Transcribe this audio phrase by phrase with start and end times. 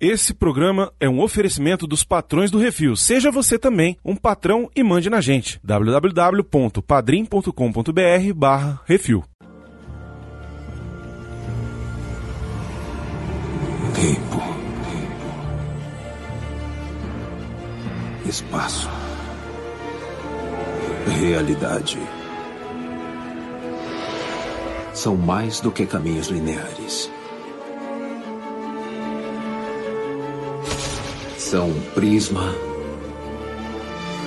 [0.00, 2.96] Esse programa é um oferecimento dos patrões do Refil.
[2.96, 5.60] Seja você também um patrão e mande na gente.
[5.62, 9.22] www.padrim.com.br barra Refil.
[13.94, 14.40] Tempo.
[18.26, 18.88] Espaço.
[21.20, 21.98] Realidade.
[24.94, 27.10] São mais do que caminhos lineares.
[31.50, 32.54] São um prisma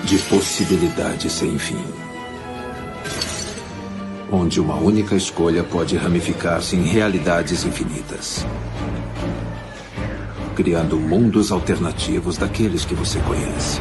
[0.04, 1.82] de possibilidades sem fim.
[4.30, 8.46] Onde uma única escolha pode ramificar-se em realidades infinitas.
[10.54, 13.80] Criando mundos alternativos daqueles que você conhece.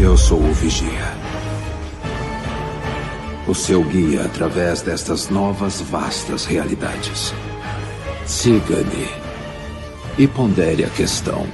[0.00, 1.14] Eu sou o Vigia.
[3.46, 7.32] O seu guia através destas novas vastas realidades.
[8.26, 9.19] Siga-me
[10.18, 11.46] e pondere a questão.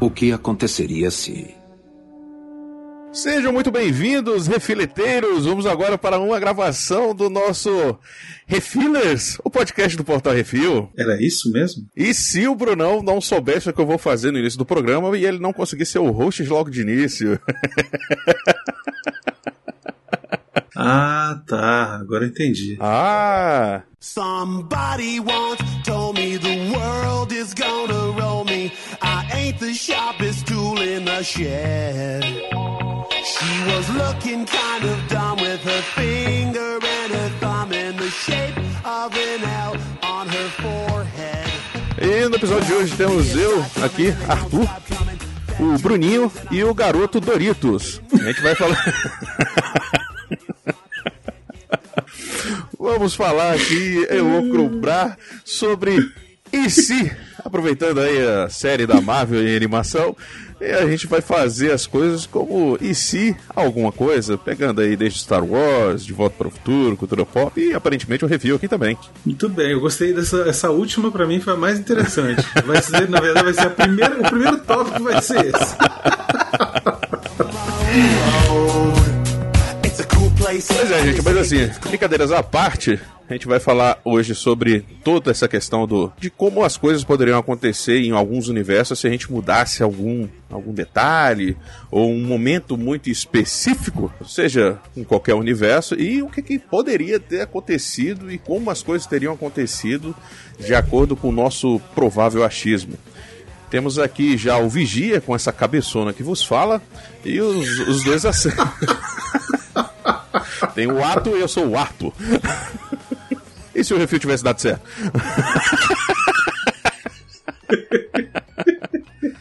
[0.00, 1.54] O que aconteceria se.
[3.12, 5.46] Sejam muito bem-vindos, refileteiros!
[5.46, 7.98] Vamos agora para uma gravação do nosso
[8.46, 10.90] Refillers, o podcast do Portal Refil.
[10.96, 11.86] Era isso mesmo?
[11.96, 15.16] E se o Brunão não soubesse o que eu vou fazer no início do programa
[15.16, 17.40] e ele não conseguir ser o host logo de início?
[20.76, 21.98] Ah, tá.
[22.00, 22.76] Agora entendi.
[22.80, 23.82] Ah!
[23.98, 28.70] Somebody once told me the world is gonna roll me.
[29.00, 32.22] I ain't the sharpest tool in the shed.
[33.24, 38.56] She was looking kind of dumb with her finger and her thumb in the shape
[38.84, 41.50] of an L on her forehead.
[41.98, 44.68] E no episódio de hoje temos eu aqui, Arthur,
[45.58, 48.00] o Bruninho e o garoto Doritos.
[48.12, 48.84] A gente vai falar.
[52.78, 55.98] Vamos falar aqui, eu vou cobrar sobre
[56.52, 57.10] e se,
[57.44, 60.16] aproveitando aí a série da Marvel em animação,
[60.60, 65.18] e a gente vai fazer as coisas como e se alguma coisa, pegando aí desde
[65.18, 68.96] Star Wars, De Volta para o Futuro, Cultura Pop e aparentemente o review aqui também.
[69.24, 72.42] Muito bem, eu gostei dessa essa última pra mim foi a mais interessante.
[72.64, 75.76] Vai ser, na verdade, vai ser a primeira, o primeiro tópico vai ser esse.
[80.68, 85.30] Pois é, gente, mas assim, brincadeiras à parte, a gente vai falar hoje sobre toda
[85.30, 89.30] essa questão do de como as coisas poderiam acontecer em alguns universos se a gente
[89.32, 91.56] mudasse algum, algum detalhe
[91.90, 97.40] ou um momento muito específico, seja em qualquer universo, e o que, que poderia ter
[97.40, 100.14] acontecido e como as coisas teriam acontecido
[100.58, 102.96] de acordo com o nosso provável achismo.
[103.70, 106.80] Temos aqui já o Vigia com essa cabeçona que vos fala
[107.24, 108.50] e os, os dois assim.
[110.74, 112.12] Tem o Ato e eu sou o Arto.
[113.74, 114.82] E se o refil tivesse dado certo?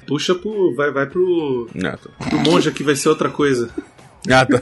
[0.07, 0.75] Puxa pro.
[0.75, 1.69] Vai, vai pro.
[1.85, 2.11] Ato.
[2.29, 3.69] pro monge aqui, vai ser outra coisa.
[4.29, 4.61] Ato.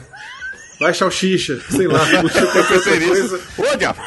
[0.80, 3.40] Vai salsicha, sei lá, puxa pra outra coisa.
[3.58, 4.00] Ô, diabo!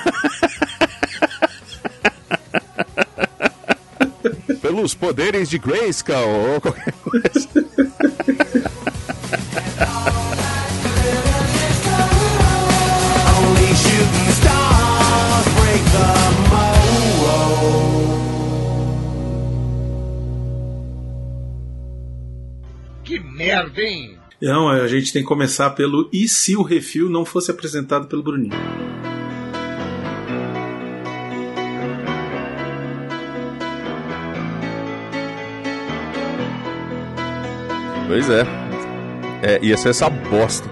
[4.62, 7.50] Pelos poderes de Grayskull ou qualquer coisa.
[23.48, 24.18] Merda, hein?
[24.42, 28.22] Não, a gente tem que começar pelo e se o refil não fosse apresentado pelo
[28.22, 28.54] Bruninho?
[38.08, 38.44] Pois é.
[39.44, 40.68] É, ia ser essa bosta.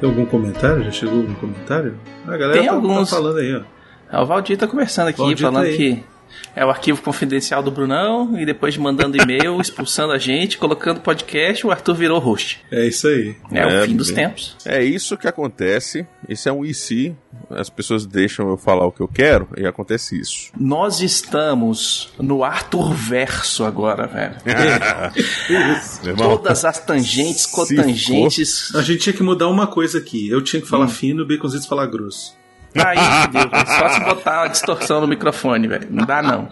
[0.00, 0.84] Tem algum comentário?
[0.84, 1.98] Já chegou algum comentário?
[2.26, 3.10] A galera Tem tá, alguns.
[3.10, 3.60] tá falando aí, ó.
[4.16, 5.76] É, o Valdir tá conversando aqui, Valdir tá falando aí.
[5.76, 6.04] que
[6.56, 11.66] é o arquivo confidencial do Brunão, e depois mandando e-mail, expulsando a gente, colocando podcast,
[11.66, 12.60] o Arthur virou host.
[12.72, 13.36] É isso aí.
[13.52, 14.56] É, É, o fim dos tempos.
[14.64, 16.06] É isso que acontece.
[16.28, 17.14] Isso é um e se.
[17.50, 20.50] As pessoas deixam eu falar o que eu quero e acontece isso.
[20.58, 24.34] Nós estamos no Arthur Verso agora, velho.
[26.16, 28.74] Todas as tangentes, cotangentes.
[28.74, 30.28] A gente tinha que mudar uma coisa aqui.
[30.28, 30.70] Eu tinha que Hum.
[30.70, 32.34] falar fino e o Baconzitos falar grosso.
[32.84, 32.98] Aí,
[33.32, 33.50] velho.
[33.66, 35.86] Só se botar uma distorção no microfone, velho.
[35.90, 36.48] Não dá, não.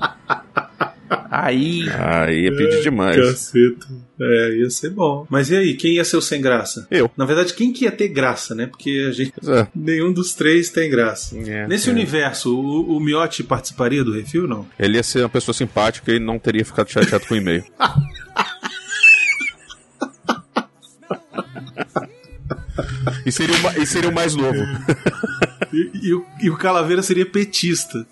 [1.30, 1.88] Aí.
[1.90, 3.16] Aí é pedir demais.
[3.16, 3.86] Caceta.
[4.20, 5.26] É, ia ser bom.
[5.28, 6.86] Mas e aí, quem ia ser o sem graça?
[6.90, 7.10] Eu.
[7.16, 8.66] Na verdade, quem que ia ter graça, né?
[8.66, 9.32] Porque a gente.
[9.46, 9.66] É.
[9.74, 11.36] Nenhum dos três tem graça.
[11.36, 11.92] É, Nesse é.
[11.92, 14.66] universo, o, o Miotti participaria do refil, não?
[14.78, 17.64] Ele ia ser uma pessoa simpática e não teria ficado chateado com o e-mail.
[23.26, 24.58] e, seria o, e seria o mais novo.
[25.74, 28.06] E, e o, e o Calaveira seria petista.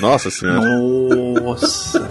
[0.00, 0.60] Nossa senhora.
[1.40, 2.08] Nossa.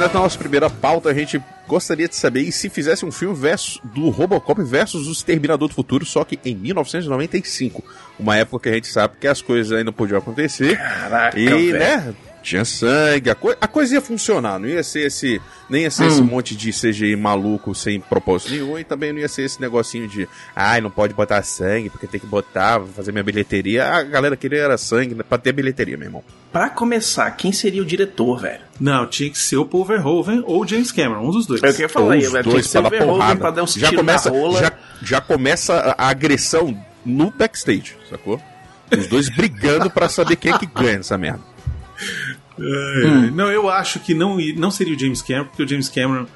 [0.00, 3.78] Na nossa primeira pauta, a gente gostaria de saber e se fizesse um filme versus,
[3.84, 7.84] do Robocop versus o Exterminador do Futuro, só que em 1995.
[8.18, 10.78] Uma época que a gente sabe que as coisas ainda podiam acontecer.
[10.78, 11.78] Caraca, E, velho.
[11.78, 15.40] né, tinha sangue, a, coi- a coisa ia funcionar, não ia ser esse.
[15.68, 19.28] Nem ia ser esse monte de CGI maluco sem propósito nenhum, e também não ia
[19.28, 23.12] ser esse negocinho de ai, não pode botar sangue, porque tem que botar, vou fazer
[23.12, 23.86] minha bilheteria.
[23.86, 26.24] A galera queria era sangue né, pra ter bilheteria, meu irmão.
[26.52, 28.60] Pra começar, quem seria o diretor, velho?
[28.80, 31.62] Não, tinha que ser o Paul Verhoeven ou James Cameron, um dos dois.
[31.62, 32.30] Eu queria falar aí, velho.
[32.32, 33.40] Tinha dois que ser o pra dar Verhoeven porrada.
[33.40, 34.58] pra dar uns já começa, na rola.
[34.60, 34.72] já,
[35.02, 36.76] já começa a, a agressão
[37.06, 38.40] no backstage, sacou?
[38.98, 41.40] Os dois brigando pra saber quem é que ganha nessa merda.
[42.58, 46.26] É, Não, eu acho que não, não seria o James Cameron, porque o James Cameron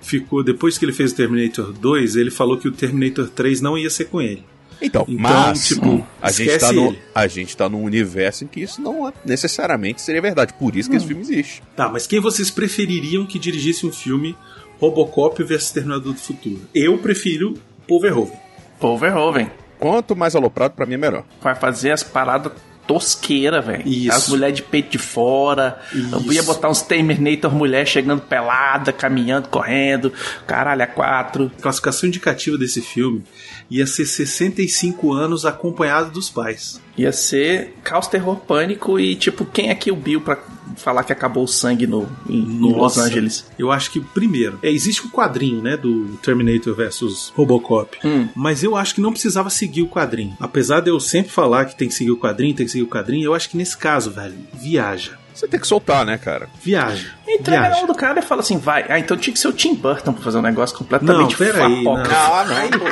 [0.00, 0.42] ficou.
[0.42, 3.90] Depois que ele fez o Terminator 2, ele falou que o Terminator 3 não ia
[3.90, 4.44] ser com ele.
[4.82, 6.98] Então, Então, mas tipo, a, gente tá no, ele.
[7.14, 10.52] a gente tá num universo em que isso não é- necessariamente seria verdade.
[10.54, 11.62] Por isso que esse filme existe.
[11.76, 14.36] Tá, mas quem vocês prefeririam que dirigisse um filme
[14.78, 16.60] Robocop versus Terminador do Futuro?
[16.74, 17.54] Eu prefiro
[17.88, 18.36] Paul Verhoeven.
[18.80, 19.50] Paul Verhoeven.
[19.78, 21.24] Quanto mais aloprado, pra mim é melhor.
[21.40, 22.52] Vai fazer as paradas
[22.86, 24.12] tosqueira, velho.
[24.12, 25.80] As mulheres de peito de fora.
[25.92, 26.32] Eu Isso.
[26.32, 30.12] ia botar uns Terminator mulher chegando pelada, caminhando, correndo.
[30.46, 31.50] Caralho, a quatro.
[31.58, 33.24] A classificação indicativa desse filme
[33.70, 36.80] ia ser 65 anos acompanhado dos pais.
[36.96, 40.38] Ia ser caos, terror, pânico e tipo, quem é que o Bill pra
[40.76, 43.46] falar que acabou o sangue no, em, em Los Angeles?
[43.58, 47.98] Eu acho que, primeiro, é, existe um quadrinho, né, do Terminator versus Robocop.
[48.04, 48.28] Hum.
[48.34, 50.36] Mas eu acho que não precisava seguir o quadrinho.
[50.40, 52.88] Apesar de eu sempre falar que tem que seguir o quadrinho, tem que seguir o
[52.88, 55.18] quadrinho, eu acho que nesse caso, velho, viaja.
[55.34, 56.48] Você tem que soltar, né, cara?
[56.62, 57.10] Viaja.
[57.26, 58.86] Entrega na mão do cara e fala assim, vai.
[58.88, 61.82] Ah, então tinha que ser o Tim Burton pra fazer um negócio completamente Não, peraí,
[61.82, 61.96] não.
[61.96, 62.84] Ah, não, Aí, pô.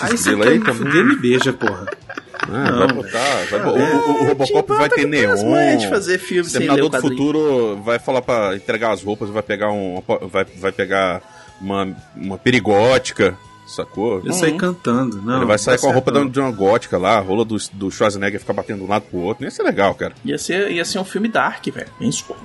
[0.00, 1.86] Aí você quer aí me fuder, me beija, porra.
[2.50, 3.44] Ah, vai botar.
[3.50, 3.64] vai é.
[3.64, 5.76] o, o- o Robocop vai ter neon.
[5.76, 7.00] de fazer filme sem ler o do.
[7.00, 10.02] Futuro vai falar pra entregar as roupas, vai pegar um.
[10.30, 11.22] Vai, vai pegar
[11.60, 13.36] uma, uma perigótica,
[13.66, 14.22] sacou?
[14.24, 15.20] Eu saí cantando.
[15.22, 17.56] Não, Ele vai sair tá com a roupa de uma gótica lá, a rola do,
[17.72, 19.44] do Schwarzenegger ficar batendo de um lado pro outro.
[19.44, 20.14] Ia ser legal, cara.
[20.24, 21.88] Ia ser, ia ser um filme dark, velho.
[22.00, 22.38] Bem escuro.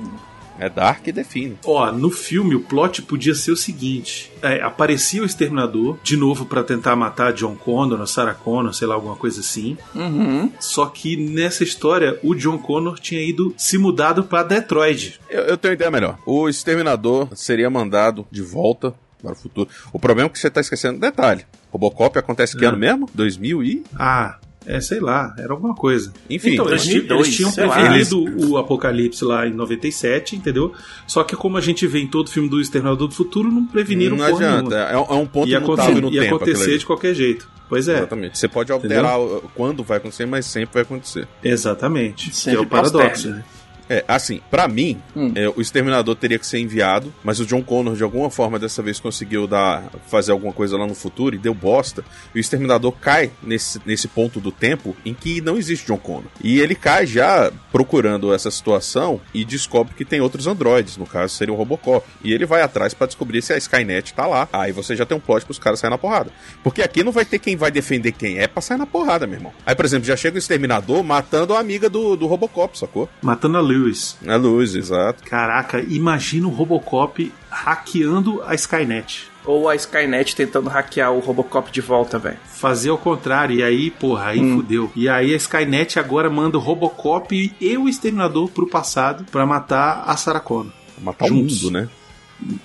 [0.59, 1.57] É Dark e define.
[1.65, 6.45] Ó, no filme o plot podia ser o seguinte: é, aparecia o exterminador de novo
[6.45, 9.77] pra tentar matar John Connor, ou Sarah Connor, sei lá, alguma coisa assim.
[9.95, 10.51] Uhum.
[10.59, 15.19] Só que nessa história o John Connor tinha ido se mudado pra Detroit.
[15.29, 16.17] Eu, eu tenho uma ideia melhor.
[16.25, 19.69] O Exterminador seria mandado de volta para o futuro.
[19.91, 21.45] O problema é que você tá esquecendo um detalhe.
[21.71, 22.69] Robocop acontece que Ah.
[22.69, 23.09] ano mesmo?
[23.13, 23.83] 2000 e...
[23.97, 26.11] Ah, é, sei lá, era alguma coisa.
[26.29, 30.73] Enfim, então, eles, 2002, eles tinham preferido o Apocalipse lá em 97, entendeu?
[31.07, 34.17] Só que como a gente vê em todo filme do Exterminador do Futuro, não preveniram
[34.17, 34.69] não adianta.
[34.69, 34.75] nenhuma.
[34.89, 36.35] É, é um ponto Ia, acontecer, no ia tempo.
[36.35, 37.47] aquilo acontecer de qualquer jeito.
[37.69, 38.37] Pois é, Exatamente.
[38.37, 41.27] Você pode alterar o- quando vai acontecer, mas sempre vai acontecer.
[41.43, 42.29] exatamente.
[42.29, 43.43] Que Sempre é o paradoxo, né?
[43.89, 45.31] É, assim, pra mim, Hum.
[45.35, 48.81] é, o Exterminador teria que ser enviado, mas o John Connor, de alguma forma, dessa
[48.81, 52.03] vez conseguiu dar, fazer alguma coisa lá no futuro e deu bosta.
[52.33, 56.23] E o Exterminador cai nesse, nesse ponto do tempo em que não existe John Connor.
[56.43, 61.33] E ele cai já procurando essa situação e descobre que tem outros androides, no caso
[61.35, 62.05] seria o Robocop.
[62.23, 64.47] E ele vai atrás pra descobrir se a Skynet tá lá.
[64.53, 66.31] Aí você já tem um plot pros caras saírem na porrada.
[66.63, 69.37] Porque aqui não vai ter quem vai defender quem é pra sair na porrada, meu
[69.37, 69.51] irmão.
[69.65, 73.09] Aí, por exemplo, já chega o Exterminador matando a amiga do, do Robocop, sacou?
[73.21, 74.17] Matando a Lewis.
[74.23, 75.23] É luz, exato.
[75.23, 79.27] Caraca, imagina o Robocop hackeando a Skynet.
[79.45, 82.37] Ou a Skynet tentando hackear o Robocop de volta, velho.
[82.45, 84.91] Fazer ao contrário, e aí, porra, aí fudeu.
[84.95, 90.03] E aí a Skynet agora manda o Robocop e o Exterminador pro passado pra matar
[90.07, 90.71] a Sarah Connor.
[91.01, 91.61] Matar Juntos.
[91.61, 91.89] o mundo, né?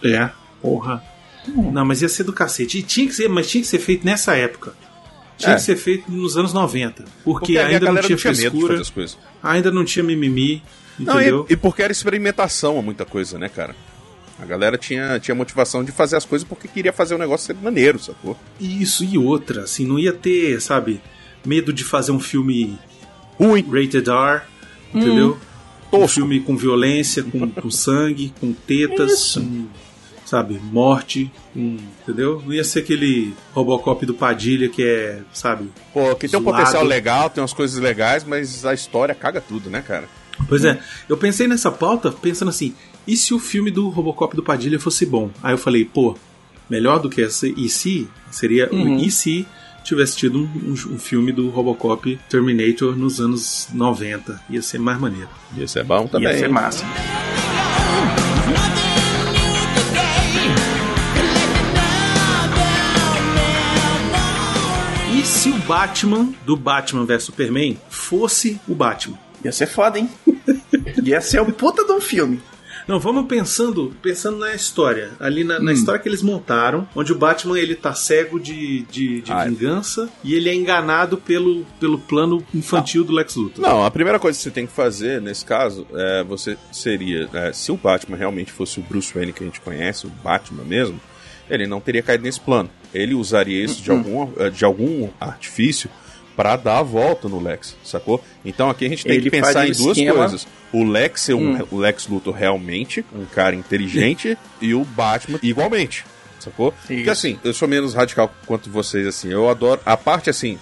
[0.05, 0.31] É,
[0.63, 1.03] porra.
[1.49, 2.79] Não, mas ia ser do cacete.
[2.79, 4.73] E tinha que ser, mas tinha que ser feito nessa época.
[5.37, 5.55] Tinha É.
[5.57, 7.05] que ser feito nos anos 90.
[7.25, 9.19] Porque, a ainda não tinha medo de frescura, fazer as coisas.
[9.43, 10.63] ainda não tinha mimimi,
[10.99, 11.47] Não, entendeu?
[11.49, 13.75] e, e porque era experimentação a muita coisa, né, cara?
[14.41, 17.55] A galera tinha, tinha motivação de fazer as coisas porque queria fazer o negócio ser
[17.61, 18.37] maneiro, sacou?
[18.61, 21.01] Isso e outra, assim, não ia ter, sabe,
[21.45, 22.79] medo de fazer um filme
[23.39, 24.43] Ruim, rated R,
[24.95, 25.39] entendeu?
[25.89, 26.17] Um tosco.
[26.17, 29.67] filme com violência, com, com sangue, com tetas, com,
[30.25, 32.43] sabe, morte, com- entendeu?
[32.45, 35.69] Não ia ser aquele Robocop do Padilha que é, sabe?
[35.93, 36.59] Pô, que tem um Zoado.
[36.59, 40.09] potencial legal, tem umas coisas legais, mas a história caga tudo, né, cara?
[40.47, 40.79] Pois é,
[41.09, 42.75] eu pensei nessa pauta pensando assim:
[43.07, 45.31] e se o filme do Robocop do Padilha fosse bom?
[45.43, 46.15] Aí eu falei, pô,
[46.69, 48.99] melhor do que esse e se seria uhum.
[48.99, 49.47] e se
[49.83, 54.39] tivesse tido um, um, um, filme do Robocop Terminator nos anos 90.
[54.51, 55.31] Ia ser mais maneiro.
[55.57, 56.29] Ia ser bom também.
[56.29, 56.85] Ia ser massa.
[65.19, 69.19] E se o Batman do Batman vs Superman fosse o Batman?
[69.43, 70.11] Ia ser foda, hein?
[71.09, 72.41] Ia ser um puta de um filme.
[72.87, 75.11] Não, vamos pensando, pensando na história.
[75.21, 75.63] Ali na, Hum.
[75.65, 79.45] na história que eles montaram, onde o Batman ele tá cego de, de, de Ah,
[79.45, 79.49] é.
[79.51, 83.61] vingança e ele é enganado pelo, pelo plano infantil do Lex Luthor.
[83.63, 87.53] Não, a primeira coisa que você tem que fazer nesse caso é você seria é,
[87.53, 90.99] se o Batman realmente fosse o Bruce Wayne que a gente conhece, o Batman mesmo,
[91.51, 92.71] ele não teria caído nesse plano.
[92.95, 95.91] Ele usaria isso de algum eh, de algum artifício
[96.39, 98.23] pra dar a volta no Lex, sacou?
[98.45, 100.47] Então aqui a gente tem Ele que pensar em duas esquema- coisas.
[100.73, 101.67] O Lex ser um, Hum.
[101.73, 106.05] o Lex Luthor realmente, um cara inteligente, e o Batman igualmente.
[106.39, 106.71] Sacou?
[106.71, 107.11] Porque Isso.
[107.11, 109.29] assim, eu sou menos radical quanto vocês, assim.
[109.33, 109.81] Eu adoro.
[109.85, 110.57] A parte assim,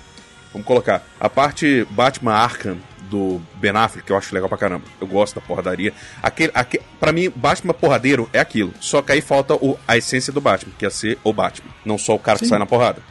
[0.52, 1.06] Vamos colocar.
[1.20, 2.78] A parte Batman Arkham
[3.10, 4.84] do Ben Affleck, que eu acho legal pra caramba.
[4.98, 5.92] Eu gosto da porradaria.
[6.22, 8.72] Aquele, aquele, pra mim, Batman porradeiro é aquilo.
[8.80, 11.70] Só que aí falta o, a essência do Batman, que é ser o Batman.
[11.84, 12.48] Não só o cara que Sim.
[12.50, 13.02] sai na porrada.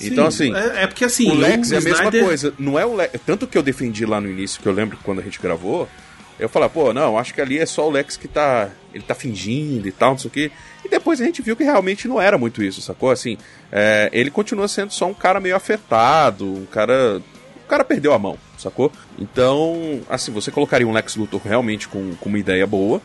[0.00, 1.30] Então, assim, É, é porque assim.
[1.30, 2.54] o Lex é a mesma Snyder- coisa.
[2.58, 3.20] Não é o Lex.
[3.26, 5.88] Tanto que eu defendi lá no início, que eu lembro quando a gente gravou.
[6.38, 8.70] Eu falei, pô, não, acho que ali é só o Lex que tá.
[8.94, 10.50] Ele tá fingindo e tal, não sei o quê.
[10.84, 13.10] E depois a gente viu que realmente não era muito isso, sacou?
[13.10, 13.36] Assim,
[13.72, 17.20] é, ele continua sendo só um cara meio afetado, um cara.
[17.64, 18.90] O cara perdeu a mão, sacou?
[19.18, 23.02] Então, assim, você colocaria um Lex Luthor realmente com, com uma ideia boa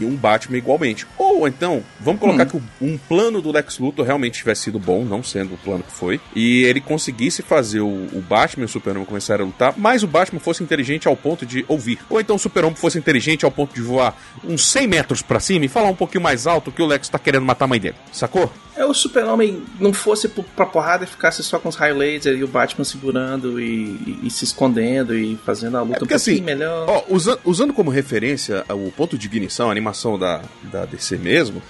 [0.00, 1.06] e um Batman igualmente.
[1.18, 5.04] Ou então, vamos colocar que o- um plano do Lex Luthor realmente tivesse sido bom,
[5.04, 8.68] não sendo o plano que foi, e ele conseguisse fazer o, o Batman e o
[8.68, 11.98] Super-Homem começarem a lutar, mas o Batman fosse inteligente ao ponto de ouvir.
[12.08, 15.64] Ou então o Super-Homem fosse inteligente ao ponto de voar uns 100 metros pra cima
[15.64, 17.96] e falar um pouquinho mais alto que o Lex tá querendo matar a mãe dele,
[18.12, 18.52] sacou?
[18.80, 22.42] É o super-homem não fosse pra porrada e ficasse só com os raio laser e
[22.42, 26.16] o Batman segurando e, e- e se escondendo e fazendo a luta É porque um
[26.16, 26.88] assim, melhor.
[26.88, 31.60] Ó, usa- usando como referência o ponto de ignição, a animação da, da DC mesmo,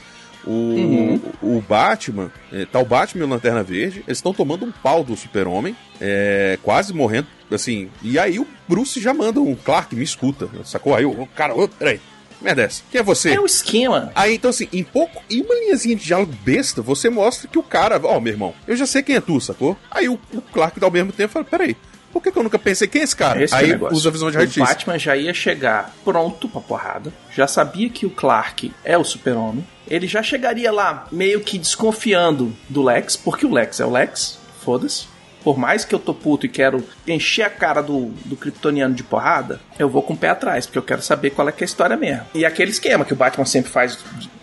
[0.44, 1.20] o, Uhum.
[1.42, 5.02] o Batman, é, tá o Batman e o Lanterna Verde, eles estão tomando um pau
[5.04, 10.04] do Super-Homem, é, quase morrendo, assim, e aí o Bruce já manda um Clark, me
[10.04, 10.94] escuta, sacou?
[10.94, 12.00] Aí o cara, ô, peraí,
[12.40, 13.30] merda dessa, quem é você?
[13.34, 14.12] É o esquema.
[14.14, 17.62] Aí, então, assim, em pouco, em uma linhazinha de diálogo besta, você mostra que o
[17.62, 19.76] cara, ó, meu irmão, eu já sei quem é tu, sacou?
[19.90, 21.76] Aí o, o Clark dá ao mesmo tempo e fala, peraí,
[22.12, 23.42] por que, que eu nunca pensei quem é esse cara?
[23.42, 24.64] Esse é o Aí usa a visão de O artista.
[24.64, 29.66] Batman já ia chegar pronto pra porrada, já sabia que o Clark é o super-homem,
[29.88, 34.38] ele já chegaria lá meio que desconfiando do Lex, porque o Lex é o Lex,
[34.60, 35.06] foda-se.
[35.42, 39.02] Por mais que eu tô puto e quero encher a cara do, do kryptoniano de
[39.02, 41.64] porrada, eu vou com o pé atrás, porque eu quero saber qual é que é
[41.64, 42.26] a história mesmo.
[42.34, 43.98] E aquele esquema que o Batman sempre faz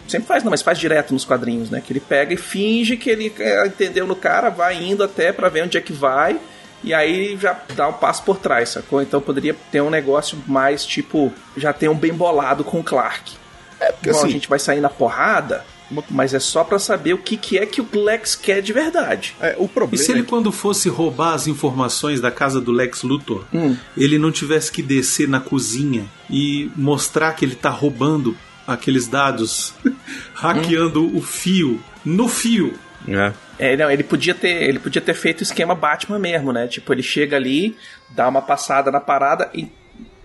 [0.08, 1.82] Sempre faz, não, mas faz direto nos quadrinhos, né?
[1.86, 5.50] Que ele pega e finge que ele é, entendeu no cara, vai indo até pra
[5.50, 6.40] ver onde é que vai,
[6.82, 9.02] e aí já dá um passo por trás, sacou?
[9.02, 13.34] Então poderia ter um negócio mais tipo, já tem um bem bolado com o Clark.
[13.82, 15.66] É, porque assim- a gente vai sair na porrada,
[16.10, 19.36] mas é só pra saber o que, que é que o Lex quer de verdade.
[19.40, 22.60] É, o E problema se ele, é que- quando fosse roubar as informações da casa
[22.60, 23.76] do Lex Luthor, Hum.
[23.96, 28.36] ele não tivesse que descer na cozinha e mostrar que ele tá roubando
[28.68, 29.74] aqueles dados,
[30.34, 32.74] hackeando o fio, no fio.
[33.08, 33.34] É.
[33.60, 36.68] É, não, ele podia ter, ele podia ter feito o esquema Batman mesmo, né?
[36.68, 37.76] Tipo, ele chega ali,
[38.10, 39.68] dá uma passada na parada e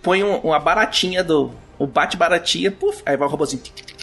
[0.03, 3.97] põe um- uma baratinha do, o bate baratinha, puf, aí vai o robôzinho tic, tic,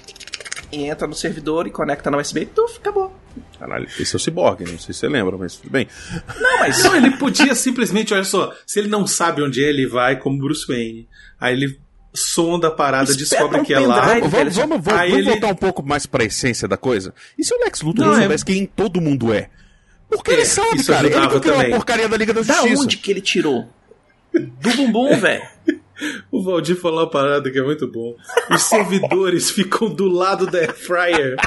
[0.72, 3.14] e entra no servidor e conecta na USB, tuf, acabou.
[3.60, 5.88] Caralho, esse é o Cyborg, não sei se você lembra, mas tudo bem.
[6.40, 9.86] Não, mas Não, ele podia simplesmente, olha só, se ele não sabe onde é, ele
[9.88, 11.08] vai como Bruce Wayne.
[11.40, 11.80] Aí ele
[12.14, 14.02] sonda a parada, Espeta descobre um que é lá.
[14.02, 17.14] Vamos, vamos, vamos, vamos ele- voltar um pouco mais pra essência da coisa?
[17.38, 19.50] E se o Lex Luthor Não, não, é- soubesse quem todo mundo é?
[20.10, 21.06] Porque ele É, sabe, isso cara.
[21.08, 22.82] Ele criou a porcaria da Liga da da Justiça.
[22.82, 23.70] onde que ele tirou?
[24.34, 25.44] Do bumbum, velho.
[26.32, 28.16] O Valdir falou uma parada que é muito bom.
[28.50, 31.36] Os servidores ficam do lado da Air Fryer.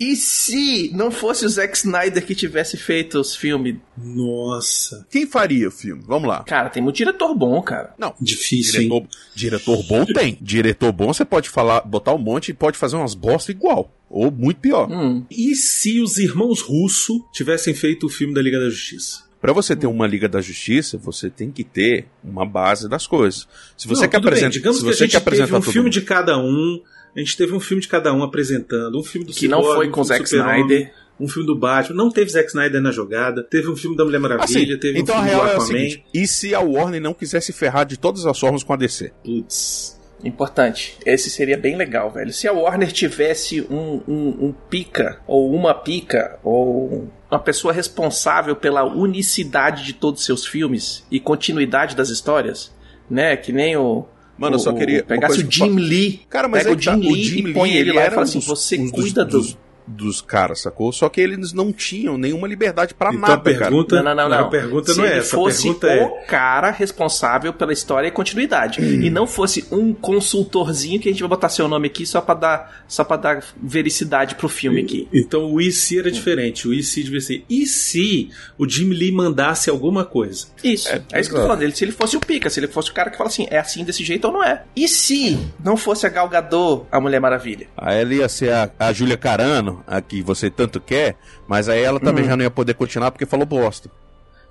[0.00, 3.76] E se não fosse o Zack Snyder que tivesse feito os filmes?
[3.98, 5.06] Nossa.
[5.10, 6.02] Quem faria o filme?
[6.06, 6.42] Vamos lá.
[6.42, 7.94] Cara, tem muito diretor bom, cara.
[7.98, 8.88] Não, Difícil, hein?
[8.88, 10.38] diretor, diretor bom tem.
[10.40, 13.94] Diretor bom você pode falar, botar um monte e pode fazer umas bosta igual.
[14.08, 14.90] Ou muito pior.
[14.90, 15.24] Hum.
[15.30, 19.29] E se os irmãos Russo tivessem feito o filme da Liga da Justiça?
[19.40, 23.48] Pra você ter uma Liga da Justiça, você tem que ter uma base das coisas.
[23.76, 25.80] Se você Não, quer apresentar, Digamos se que a você gente quer teve um filme
[25.86, 26.80] mundo- de cada um.
[27.16, 28.98] A gente teve um filme de cada um apresentando.
[28.98, 30.92] Um filme do Que não foi um com do Zack Snyder.
[31.18, 31.96] Um filme do Batman.
[31.96, 33.42] Não teve Zack Snyder na jogada.
[33.42, 34.44] Teve um filme da Mulher Maravilha.
[34.44, 35.66] Assim, teve então um a filme real do é o Aquaman.
[35.66, 39.10] seguinte: e se a Warner não quisesse ferrar de todas as formas com a DC?
[39.24, 39.98] Putz.
[40.22, 40.96] Importante.
[41.04, 42.32] Esse seria bem legal, velho.
[42.32, 48.56] Se a Warner tivesse um, um, um pica, ou uma pica, ou uma pessoa responsável
[48.56, 52.72] pela unicidade de todos os seus filmes e continuidade das histórias,
[53.08, 53.36] né?
[53.36, 54.04] Que nem o.
[54.36, 56.22] Mano, eu só o- queria- Pegasse o Jim Lee.
[56.28, 58.38] Cara, mas pega é o Jim tá, Lee e põe ele lá e fala assim:
[58.38, 59.46] dos- você um dos- cuida do.
[59.86, 60.92] Dos- caras, sacou?
[60.92, 64.28] Só que eles não tinham nenhuma liberdade pra Então nada, a pergunta, Não, não, não,
[64.28, 64.46] não.
[64.46, 65.34] a pergunta Se não é ele essa.
[65.36, 66.04] A fosse pergunta é.
[66.04, 68.80] o cara responsável pela história e continuidade.
[68.80, 72.34] E não fosse um consultorzinho que a gente vai botar seu nome aqui só pra
[72.34, 75.08] dar, só pra dar vericidade pro filme aqui.
[75.12, 76.66] Então o se era diferente.
[76.68, 77.44] O e se devia ser.
[77.48, 80.46] E se o Jim Lee mandasse alguma coisa?
[80.62, 80.88] Isso.
[80.88, 81.74] É, isso que eu tô falando dele.
[81.74, 83.84] Se ele fosse o pica, se ele fosse o cara que fala assim, é assim
[83.84, 84.62] desse jeito ou não é.
[84.76, 87.66] E se não fosse a Gal Gadot, a Mulher Maravilha?
[87.76, 91.82] Aí ela ia ser a, a Júlia Carano, a que você tanto quer, mas aí
[91.82, 93.90] ela também já não ia poder continuar porque falou bosta.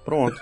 [0.05, 0.35] Pronto.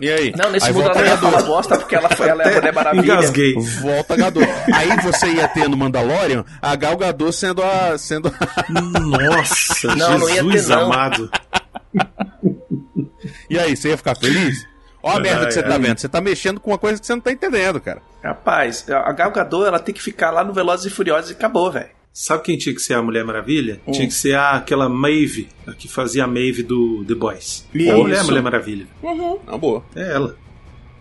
[0.00, 0.32] E aí?
[0.36, 2.72] Não, nesse aí mundo ela ia falar bosta porque ela, foi, ela é a Mulher
[2.72, 3.12] Maravilha.
[3.14, 3.54] Engasguei.
[3.80, 4.46] Volta Gadot.
[4.72, 7.98] Aí você ia ter no Mandalorian a Gal Gadot sendo a.
[7.98, 8.72] Sendo a...
[8.72, 10.84] Nossa, Não, não ia ter, Jesus não.
[10.84, 11.30] amado.
[13.50, 14.66] E aí, você ia ficar feliz?
[15.02, 15.80] Ó a merda que você Ai, tá ai.
[15.80, 15.98] vendo.
[15.98, 18.00] Você tá mexendo com uma coisa que você não tá entendendo, cara.
[18.22, 21.70] Rapaz, a Gal Gadot, ela tem que ficar lá no Velozes e Furiosos e acabou,
[21.70, 21.97] velho.
[22.20, 23.80] Sabe quem tinha que ser a Mulher Maravilha?
[23.86, 23.92] Hum.
[23.92, 27.64] Tinha que ser a, aquela Maeve, a que fazia a Maeve do The Boys.
[27.72, 27.92] Isso.
[27.92, 28.88] A mulher Mulher Maravilha.
[29.00, 29.84] Não, boa.
[29.94, 30.36] É ela.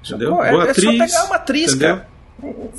[0.06, 0.36] Entendeu?
[0.36, 1.00] Pô, é- Boa é só atriz.
[1.12, 1.96] pegar uma atriz, entendeu?
[1.96, 2.10] cara.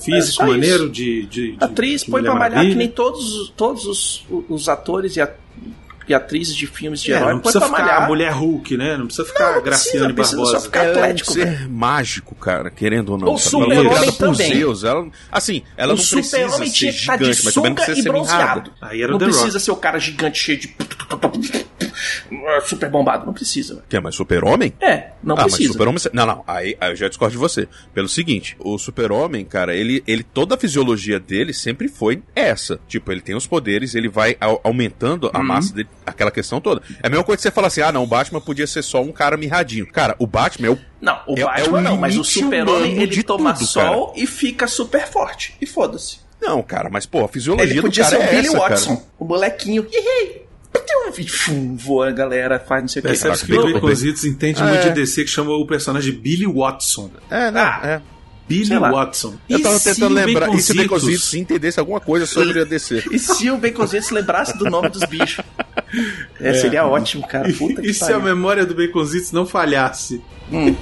[0.00, 1.64] Físico só maneiro de, de, de.
[1.64, 5.34] Atriz, põe pra malhar que nem todos, todos os, os atores e, a-
[6.08, 7.32] e atrizes de filmes de É, herói.
[7.34, 8.02] não precisa ficar malhar.
[8.02, 8.96] a mulher Hulk, né?
[8.96, 10.60] Não precisa ficar Não, não Graciane precisa, precisa só Barbosa.
[10.64, 13.34] ficar- Ela é atlético, ser mágico, cara, querendo ou não.
[13.34, 13.64] O sabe?
[13.64, 14.54] Ela super-homem também.
[14.54, 14.84] Zeus.
[14.84, 18.42] Ela, assim, ela o não precisa ser gigante, mas também não precisa ser bronzeado.
[18.42, 18.70] mirrada.
[18.80, 20.74] Aí era não precisa ser o cara gigante cheio de.
[22.64, 23.26] Super bombado.
[23.26, 23.74] Não precisa.
[23.74, 23.86] velho.
[23.88, 24.72] Que é mais super-homem?
[24.80, 25.72] É, não ah, mas precisa.
[25.72, 26.00] super-homem...
[26.12, 27.68] Não, não, aí, aí eu já discordo de você.
[27.94, 30.22] Pelo seguinte, o super-homem, cara, ele, ele...
[30.22, 32.78] Toda a fisiologia dele sempre foi essa.
[32.86, 36.82] Tipo, ele tem os poderes, ele vai au- aumentando a massa dele, aquela questão toda.
[37.02, 39.02] É a mesma coisa que você falar assim, ah, não, o Batman podia ser só
[39.02, 39.86] um cara mirradinho.
[39.86, 40.78] Cara, o Batman é o...
[41.00, 44.12] Não, o É- é Batman o não, mas o super-homem ele de toma tudo, sol
[44.16, 45.54] e fica super forte.
[45.60, 46.18] E foda-se.
[46.40, 48.58] Não, cara, mas, pô, a fisiologia Ele do podia cara ser o é Billy essa,
[48.58, 49.08] Watson, cara.
[49.18, 49.86] o molequinho.
[51.28, 53.08] Fum, voa a galera, faz não sei o que.
[53.08, 54.92] Percebe que o Baconzitos entende Ah, muito de é.
[54.92, 57.10] DC que chama o personagem de Billy Watson.
[57.30, 58.00] É, não, Ah, é.
[58.48, 58.78] Billy.
[58.78, 59.34] Watson.
[59.48, 62.64] Eu tava E tentando lembrar, e se o Baconzitos- Baconzitos entendesse alguma coisa sobre a
[62.64, 63.04] DC?
[63.12, 65.44] E se o Baconzinho se lembrasse do nome dos bichos?
[66.40, 67.52] É, seria ótimo, cara.
[67.52, 70.22] Puta que E se a memória do Baconzitos não falhasse?
[70.50, 70.76] Essa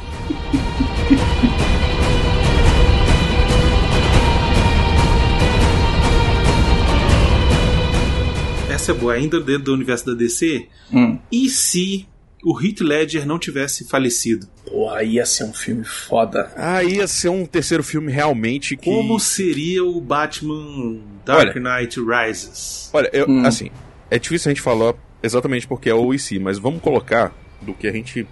[8.91, 10.67] é boa, ainda dentro do universo da DC.
[10.93, 11.19] Hum.
[11.31, 12.07] E se
[12.45, 14.47] o Heath Ledger não tivesse falecido?
[14.65, 16.53] Porra, ia ser um filme foda.
[16.57, 18.85] Ah, ia ser um terceiro filme realmente que...
[18.85, 21.79] Como seria o Batman Dark Olha.
[21.81, 22.91] Knight Rises?
[22.93, 23.45] Olha, eu, Hum.
[23.45, 23.71] assim,
[24.11, 27.87] é difícil a gente falar exatamente porque é o IC, mas vamos colocar do que
[27.89, 28.27] a gente...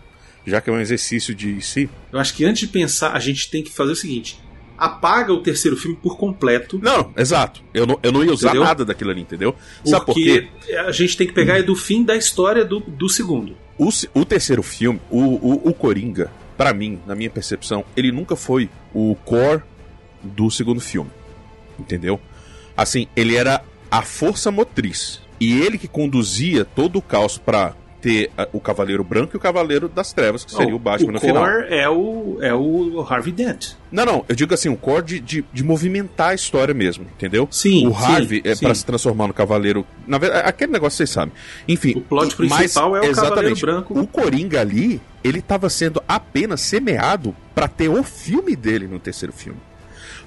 [0.46, 1.88] Já que é um exercício de IC...
[2.12, 4.38] Eu acho que antes de pensar, a gente tem que fazer o seguinte:
[4.76, 6.78] apaga o terceiro filme por completo.
[6.82, 7.62] Não, exato.
[7.72, 8.64] Eu não, eu não ia usar Entendeu?
[8.64, 9.54] nada daquilo ali, entendeu?
[9.84, 10.74] Sabe por Porque quê?
[10.76, 13.56] a gente tem que pegar é do fim da história do, do segundo.
[13.78, 18.36] O, o terceiro filme, o, o, o Coringa, pra mim, na minha percepção, ele nunca
[18.36, 19.62] foi o core
[20.22, 21.10] do segundo filme.
[21.78, 22.20] Entendeu?
[22.76, 25.20] Assim, ele era a força motriz.
[25.40, 27.74] E ele que conduzia todo o caos pra
[28.04, 31.12] ter o Cavaleiro Branco e o Cavaleiro das Trevas, que seria Não, o Batman o
[31.12, 31.42] no final.
[31.42, 33.70] core é o, é o Harvey Dent.
[33.90, 37.48] Não, não, eu digo assim, o core de, de, de movimentar a história mesmo, entendeu?
[37.50, 38.66] Sim, O Harvey, sim, é, sim.
[38.66, 39.86] pra se transformar no Cavaleiro.
[40.06, 41.32] Na verdade, aquele negócio vocês sabem.
[41.66, 41.94] Enfim.
[41.96, 43.20] O plot mas- principal é o Cavaleiro
[43.54, 43.98] exatamente, Branco.
[43.98, 49.32] O Coringa ali, ele tava sendo apenas semeado pra ter o filme dele no terceiro
[49.32, 49.58] filme.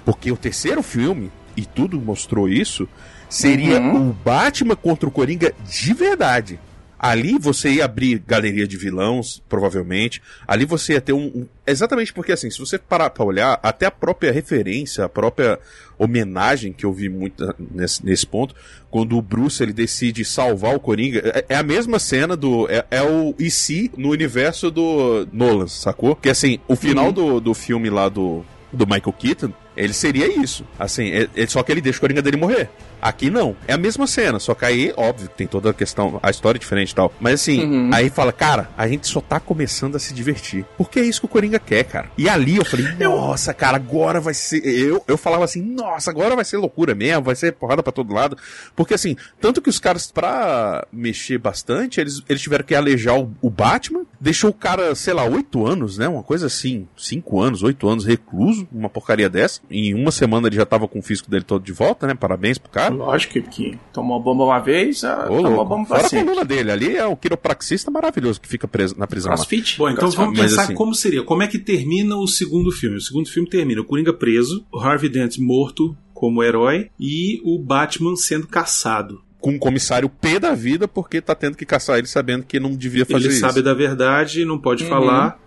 [0.03, 2.87] Porque o terceiro filme, e tudo mostrou isso,
[3.29, 4.09] seria Uhum.
[4.09, 6.59] o Batman contra o Coringa de verdade.
[6.99, 10.21] Ali você ia abrir galeria de vilões, provavelmente.
[10.47, 11.25] Ali você ia ter um.
[11.27, 15.59] um- Exatamente porque, assim, se você parar pra olhar, até a própria referência, a própria
[15.97, 18.55] homenagem que eu vi muito nesse, nesse ponto,
[18.89, 22.69] quando o Bruce ele decide salvar o Coringa, é, é a mesma cena do.
[22.69, 26.15] É, é o e se no universo do Nolan, sacou?
[26.15, 30.65] Que assim, o final do, do filme lá do, do Michael Keaton, ele seria isso.
[30.77, 32.69] Assim, é só que ele deixa o Coringa dele morrer.
[32.99, 33.55] Aqui não.
[33.67, 36.59] É a mesma cena, só que aí, óbvio, tem toda a questão, a história é
[36.59, 37.13] diferente e tal.
[37.19, 37.89] Mas assim, Uhum.
[37.93, 40.65] aí fala, cara, a gente só tá começando a se divertir.
[40.77, 42.09] Porque é isso que o Coringa quer, cara.
[42.17, 44.65] E ali eu falei, nossa, cara, agora vai ser.
[44.65, 48.11] Eu, eu falava assim, nossa, agora vai ser loucura mesmo, vai ser porrada pra todo
[48.13, 48.35] lado.
[48.75, 53.31] Porque assim, tanto que os caras, pra mexer bastante, eles, eles tiveram que alejar o,
[53.43, 56.07] o Batman, deixou o cara, sei lá, oito anos, né?
[56.07, 59.61] Uma coisa assim, cinco anos, oito anos recluso, uma porcaria dessa.
[59.69, 62.15] Em uma semana ele já tava com o físico dele todo de volta, né?
[62.15, 62.93] Parabéns pro cara.
[62.93, 65.65] Lógico que- que tomou a bomba uma vez, ah, Ô, tomou a louco.
[65.65, 69.05] bomba pra Fora a coluna dele, ali é o quiropraxista maravilhoso que fica preso na
[69.05, 69.35] prisão lá.
[69.35, 69.77] Crossfit?
[69.77, 70.21] Bom, então Crossfit.
[70.23, 71.23] vamos Mas pensar assim- como seria.
[71.23, 72.97] Como é que termina o segundo filme?
[72.97, 77.59] O segundo filme termina o Coringa preso, o Harvey Dent morto como herói e o
[77.59, 79.21] Batman sendo caçado.
[79.39, 82.71] com um comissário P da vida porque tá tendo que caçar ele sabendo que não
[82.75, 83.39] devia fazer Ele isso.
[83.41, 84.89] sabe da verdade, não pode Uhum.
[84.89, 85.39] falar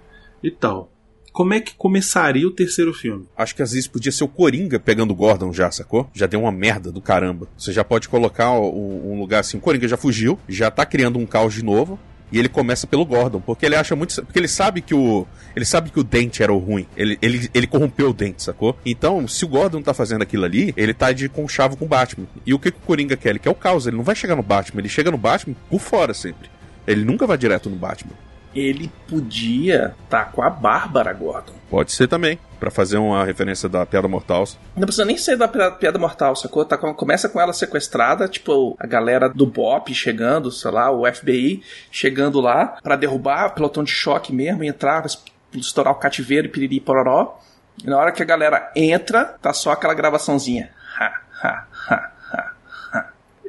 [0.42, 0.90] e tal.
[1.33, 3.27] Como é que começaria o terceiro filme?
[3.37, 6.09] Acho que às vezes podia ser o Coringa pegando o Gordon já, sacou?
[6.12, 7.47] Já deu uma merda do caramba.
[7.57, 11.27] Você já pode colocar um lugar assim, o Coringa já fugiu, já tá criando um
[11.27, 11.99] caos de novo.
[12.33, 14.14] E ele começa pelo Gordon, porque ele acha muito.
[14.23, 15.27] Porque ele sabe que o.
[15.55, 16.87] Ele sabe que o dente era o ruim.
[16.97, 18.77] Ele, ele, ele corrompeu o dente, sacou?
[18.87, 22.27] Então, se o Gordon tá fazendo aquilo ali, ele tá de conchavo com o Batman.
[22.47, 23.31] E o que, que o Coringa quer?
[23.31, 23.87] Ele quer o caos.
[23.87, 26.49] Ele não vai chegar no Batman, ele chega no Batman por fora sempre.
[26.87, 28.14] Ele nunca vai direto no Batman.
[28.54, 31.52] Ele podia estar com a Bárbara Gordon.
[31.70, 34.44] Pode ser também, Pra fazer uma referência da piada mortal.
[34.76, 36.62] Não precisa nem ser da piada mortal, sacou?
[36.62, 41.06] Tá com- começa com ela sequestrada, tipo, a galera do BOP chegando, sei lá, o
[41.06, 45.22] FBI chegando lá pra derrubar o pelotão de choque mesmo, entrar, es-
[45.54, 47.38] estourar o cativeiro e piriri pororó.
[47.82, 50.68] E na hora que a galera entra, tá só aquela gravaçãozinha.
[50.98, 52.52] Ha, ha, ha, ha,
[52.92, 53.08] ha.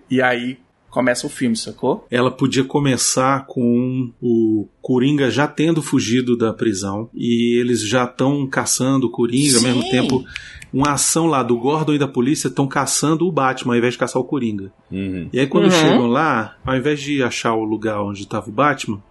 [0.10, 0.58] E aí
[0.92, 2.06] começa o filme, sacou?
[2.12, 8.46] Ela podia começar com o Coringa já tendo fugido da prisão e eles já estão
[8.46, 9.68] caçando o Coringa ao Sim.
[9.68, 10.24] mesmo tempo.
[10.72, 14.00] Uma ação lá do Gordon e da polícia estão caçando o Batman ao invés de
[14.00, 14.72] caçar o Coringa.
[14.92, 15.30] Uhum.
[15.34, 15.72] E aí quando Uhum.
[15.72, 19.02] chegam lá, ao invés de achar o lugar onde estava o Batman,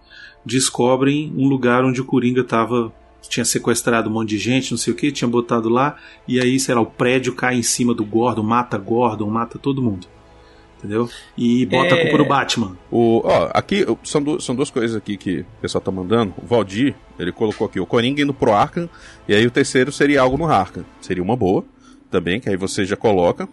[0.45, 2.93] descobrem um lugar onde o Coringa estava
[3.29, 5.95] tinha sequestrado um monte de gente, não sei o que, tinha botado lá,
[6.27, 9.81] e aí, sei lá, o prédio cai em cima do Gordon, mata Gordon, mata todo
[9.81, 10.07] mundo.
[10.83, 11.07] Entendeu?
[11.37, 12.01] E bota a É.
[12.05, 12.75] culpa no Batman.
[12.89, 16.33] O, ó, aqui são, du- são duas coisas aqui que o pessoal tá mandando.
[16.41, 18.89] O Valdir, ele colocou aqui o Coringa indo pro Arkham,
[19.27, 20.83] e aí o terceiro seria algo no Arkham.
[20.99, 21.63] Seria uma boa
[22.09, 23.47] também, que aí você já coloca.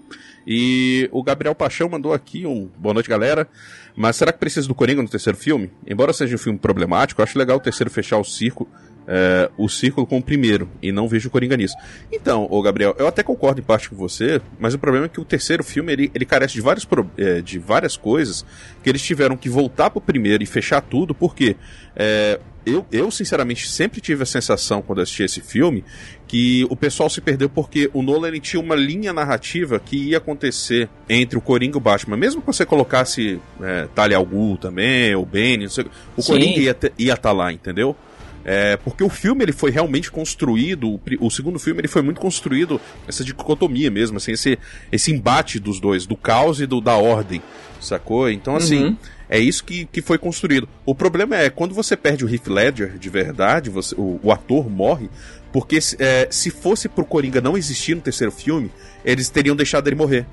[0.46, 3.46] E o Gabriel Paixão mandou aqui um boa noite, galera.
[3.94, 5.70] Mas será que precisa do Coringa no terceiro filme?
[5.86, 8.66] Embora seja um filme problemático, eu acho legal o terceiro fechar o circo,
[9.08, 11.74] é, o círculo com o primeiro, e não vejo o Coringa nisso.
[12.12, 15.18] Então, ô Gabriel, eu até concordo em parte com você, mas o problema é que
[15.18, 18.44] o terceiro filme ele, ele carece de, vários, é, de várias coisas
[18.82, 21.56] que eles tiveram que voltar pro primeiro e fechar tudo, porque
[21.96, 25.82] é, eu, eu, sinceramente, sempre tive a sensação, quando assisti esse filme,
[26.26, 30.18] que o pessoal se perdeu porque o Nolan ele tinha uma linha narrativa que ia
[30.18, 32.18] acontecer entre o Coringa e o Batman.
[32.18, 36.32] Mesmo que você colocasse é, Talia al Ghul também, ou Bane, não sei, o Sim.
[36.32, 36.70] Coringa ia
[37.14, 37.96] estar tá lá, entendeu?
[38.44, 42.20] É, porque o filme ele foi realmente construído, o, o segundo filme ele foi muito
[42.20, 44.58] construído, essa dicotomia mesmo, assim, esse,
[44.90, 47.42] esse embate dos dois, do caos e do, da ordem,
[47.80, 48.30] sacou?
[48.30, 48.96] Então, assim, Uhum.
[49.28, 50.68] é isso que, que foi construído.
[50.86, 54.70] O problema é, quando você perde o Heath Ledger de verdade, você, o, o ator
[54.70, 55.10] morre,
[55.52, 58.70] porque se- é, se fosse pro Coringa não existir no terceiro filme,
[59.04, 60.24] eles teriam deixado ele morrer.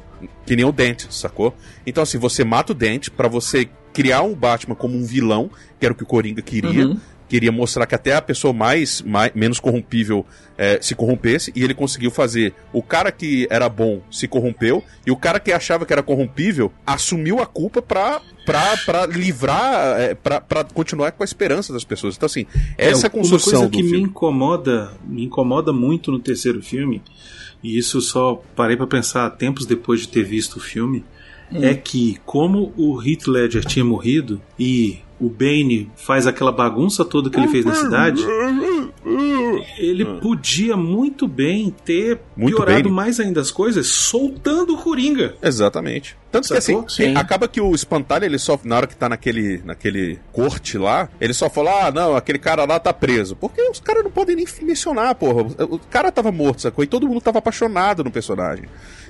[0.46, 1.54] Que nem o Dente, sacou?
[1.86, 5.86] Então, assim, você mata o Dente pra você criar um Batman como um vilão, que
[5.86, 6.88] era o que o Coringa queria.
[6.88, 7.00] Uhum.
[7.28, 10.26] Queria mostrar que até a pessoa mais, mais menos corrompível
[10.58, 12.54] é, se corrompesse, e ele conseguiu fazer.
[12.72, 16.72] O cara que era bom se corrompeu, e o cara que achava que era corrompível
[16.86, 21.84] assumiu a culpa pra, pra, pra livrar, é, pra, pra continuar com a esperança das
[21.84, 22.16] pessoas.
[22.16, 22.46] Então, assim,
[22.78, 24.06] essa é a uma construção coisa do que me filme.
[24.06, 27.02] incomoda, me incomoda muito no terceiro filme,
[27.64, 31.04] e isso só parei pra pensar tempos depois de ter visto o filme,
[31.52, 31.64] Hum.
[31.64, 37.30] é que como o Heath Ledger tinha morrido e o Bane faz aquela bagunça toda
[37.30, 38.26] que ele fez na cidade,
[39.78, 42.20] ele podia muito bem ter.
[42.36, 42.96] Muito piorado Bane.
[42.96, 45.36] mais ainda as coisas soltando o Coringa.
[45.42, 46.18] Exatamente.
[46.32, 47.16] Tanto que assim, Sim.
[47.16, 51.34] acaba que o espantalho, ele só, na hora que tá naquele, naquele corte lá, ele
[51.34, 53.38] só fala, ah, não, aquele cara lá tá preso.
[53.38, 55.44] Porque os caras não podem nem mencionar, porra.
[55.70, 56.84] O o cara tava morto, sacou?
[56.84, 58.66] E todo mundo tava apaixonado no personagem.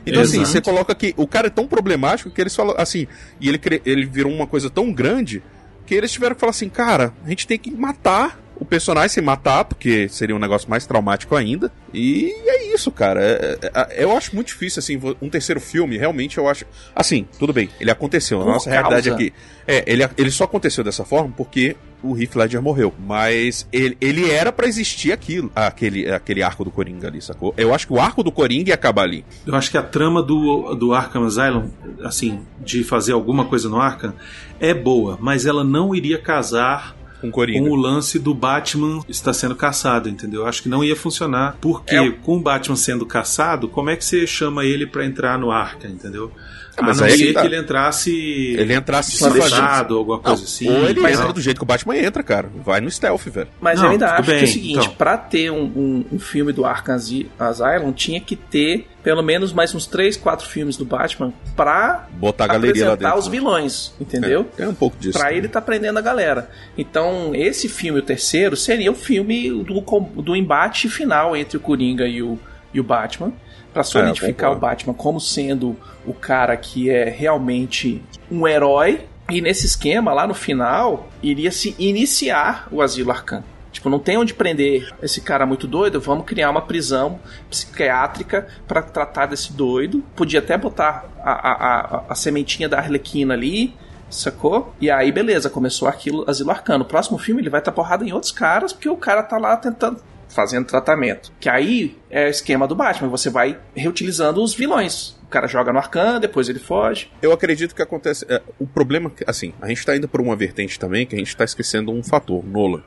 [0.06, 0.52] Então, assim, Exato.
[0.52, 3.08] você coloca que o cara é tão problemático que eles falam, assim,
[3.40, 5.42] e ele, ele virou uma coisa tão grande
[5.86, 9.24] que eles tiveram que falar assim, cara, a gente tem que matar o personagem sem
[9.24, 11.72] matar, porque seria um negócio mais traumático ainda.
[11.94, 13.22] E é isso, cara.
[13.22, 16.66] É- é- é- eu acho muito difícil, assim, um terceiro filme, realmente eu acho.
[16.96, 18.42] Assim, tudo bem, ele aconteceu.
[18.42, 19.24] A nossa realidade causa.
[19.24, 19.34] aqui.
[19.68, 21.76] É, ele, ele só aconteceu dessa forma porque
[22.12, 22.94] o Heath Ledger morreu.
[23.06, 27.54] Mas ele, ele era pra existir aquilo, aquele, aquele arco do Coringa ali, sacou?
[27.58, 29.26] Eu acho que o arco do Coringa ia acabar ali.
[29.46, 31.70] Eu acho que a trama do, do Arkham Asylum,
[32.04, 34.14] assim, de fazer alguma coisa no Arkham,
[34.60, 39.56] é boa, mas ela não iria casar Com com o lance do Batman está sendo
[39.56, 40.42] caçado, entendeu?
[40.42, 43.96] Eu acho que não ia funcionar, porque É com o Batman sendo caçado, como é
[43.96, 46.32] que você chama ele pra entrar no Arkham, entendeu?
[46.78, 47.42] A mas não aí ser que tá.
[47.42, 50.70] que ele entrasse Ele entrasse ou alguma Não, coisa assim.
[50.70, 51.34] ou ele e entra tal.
[51.34, 52.50] do jeito que o Batman entra, cara.
[52.64, 53.48] Vai no stealth, velho.
[53.62, 54.96] Mas Não, eu ainda acho que é bem, o seguinte, então.
[54.96, 59.54] pra ter um, um, um filme do Arkham Asy- Asylum, tinha que ter pelo menos
[59.54, 63.20] mais uns 3, 4 filmes do Batman pra Botar a galeria lá apresentar dentro.
[63.20, 64.48] os vilões, entendeu?
[64.58, 65.18] É, é um pouco disso.
[65.20, 66.50] Pra ele tá prendendo a galera.
[66.76, 69.82] Então, esse filme, o terceiro, seria o filme do,
[70.22, 72.40] do embate final entre o Coringa e o,
[72.74, 73.32] e o Batman.
[73.76, 74.60] Pra solidificar É, eu o.
[74.60, 79.02] Batman como sendo o cara que é realmente um herói.
[79.30, 83.44] E nesse esquema, lá no final, iria se iniciar o Asilo Arcano.
[83.74, 88.82] Tipo, não tem onde prender esse cara muito doido, vamos criar uma prisão psiquiátrica pra
[88.82, 90.02] tratar desse doido.
[90.16, 93.76] Podia até botar a, a, a, a sementinha da Arlequina ali,
[94.10, 94.74] sacou?
[94.80, 96.86] E aí, beleza, começou aquilo, Asilo Arcano.
[96.86, 99.58] O próximo filme ele vai estar porrada em outros caras, porque o cara tá lá
[99.58, 100.02] tentando.
[100.36, 101.32] Fazendo tratamento.
[101.40, 103.08] Que aí é o esquema do Batman.
[103.10, 105.16] Você vai reutilizando os vilões.
[105.24, 107.10] O cara joga no Arcano, depois ele foge.
[107.22, 108.26] Eu acredito que acontece.
[108.30, 111.16] é, o problema, é que, assim, a gente tá indo por uma vertente também que
[111.16, 112.84] a gente tá esquecendo um fator, Nolan.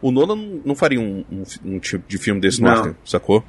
[0.00, 2.68] O Nolan não- faria um, um, um tipo de filme desse no.
[2.68, 3.44] Arkham, sacou?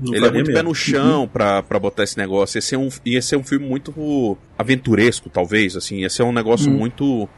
[0.00, 0.68] Não Ele é muito pé mesmo.
[0.68, 2.56] no chão pra, pra botar esse negócio.
[2.58, 5.96] Ia ser, um, ia ser um filme muito aventuresco, talvez, assim.
[5.98, 7.28] Ia ser um negócio muito.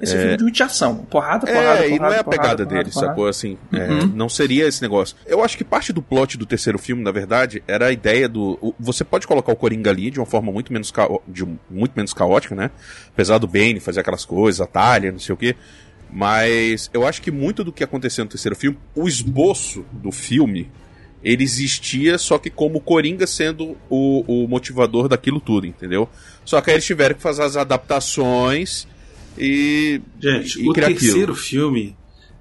[0.00, 0.98] Esse filme de ação.
[1.10, 1.86] Porrada, porrada, É, porrada.
[1.88, 3.08] e não é a porrada, pegada porrada, dele, porrada.
[3.08, 3.26] sacou?
[3.26, 5.16] Assim, é, não seria esse negócio.
[5.26, 8.58] Eu acho que parte do plot do terceiro filme, na verdade, era a ideia do.
[8.62, 11.92] o- Você pode colocar o Coringa ali de uma forma muito menos, cao- de muito
[11.96, 12.70] menos caótica, né?
[13.08, 15.56] Apesar do Bane fazer aquelas coisas, a Talia, não sei o quê.
[16.10, 20.70] Mas eu acho que muito do que aconteceu no terceiro filme, o esboço do filme,
[21.24, 26.08] ele existia, só que como Coringa sendo o, o motivador daquilo tudo, entendeu?
[26.44, 28.86] Só que aí eles tiveram que fazer as adaptações
[29.38, 30.00] e.
[30.20, 31.36] Gente, e o criar terceiro aquilo.
[31.36, 31.96] filme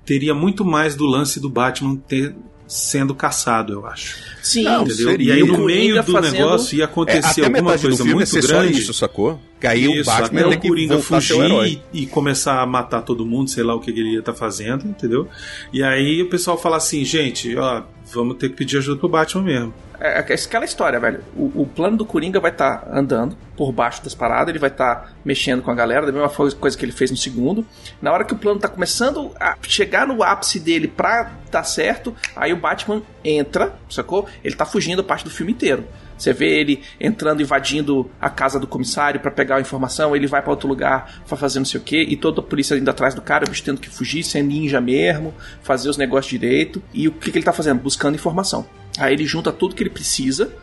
[0.05, 2.35] teria muito mais do lance do Batman ter
[2.67, 4.17] sendo caçado, eu acho.
[4.41, 5.09] Sim, Não, Entendeu?
[5.11, 5.27] seria.
[5.27, 7.77] E aí E o no Coringa meio do fazendo- negócio ia É, acontecer até alguma
[7.77, 8.79] coisa muito ser só grande.
[8.79, 9.39] isso, sacou?
[9.59, 13.25] Que aí o Batman até o Coringa o fugir e, e começar a matar todo
[13.25, 15.27] mundo, sei lá o que ele ia estar fazendo, entendeu?
[15.71, 19.43] E aí o pessoal fala assim, gente, ó, vamos ter que pedir ajuda pro Batman
[19.43, 19.73] mesmo.
[19.99, 21.23] É aquela história, velho.
[21.35, 25.13] O, o plano do Coringa vai estar andando por baixo das paradas, ele vai estar
[25.23, 27.65] mexendo com a galera, da mesma coisa que ele fez no segundo.
[28.01, 32.15] Na hora que o plano tá começando a chegar no ápice dele pra dar certo,
[32.35, 34.27] aí o Batman entra, sacou?
[34.43, 35.85] Ele tá fugindo a parte do filme inteiro.
[36.23, 40.41] Você vê ele entrando, invadindo a casa do comissário pra pegar a informação, ele vai
[40.41, 43.13] pra outro lugar pra fazer não sei o que, e toda a polícia indo atrás
[43.13, 46.81] do cara, o bicho tendo que fugir, ser ninja mesmo, fazer os negócios direito.
[46.93, 47.81] E o que, que ele tá fazendo?
[47.81, 48.65] Buscando informação.
[48.97, 50.53] Aí ele junta tudo que ele precisa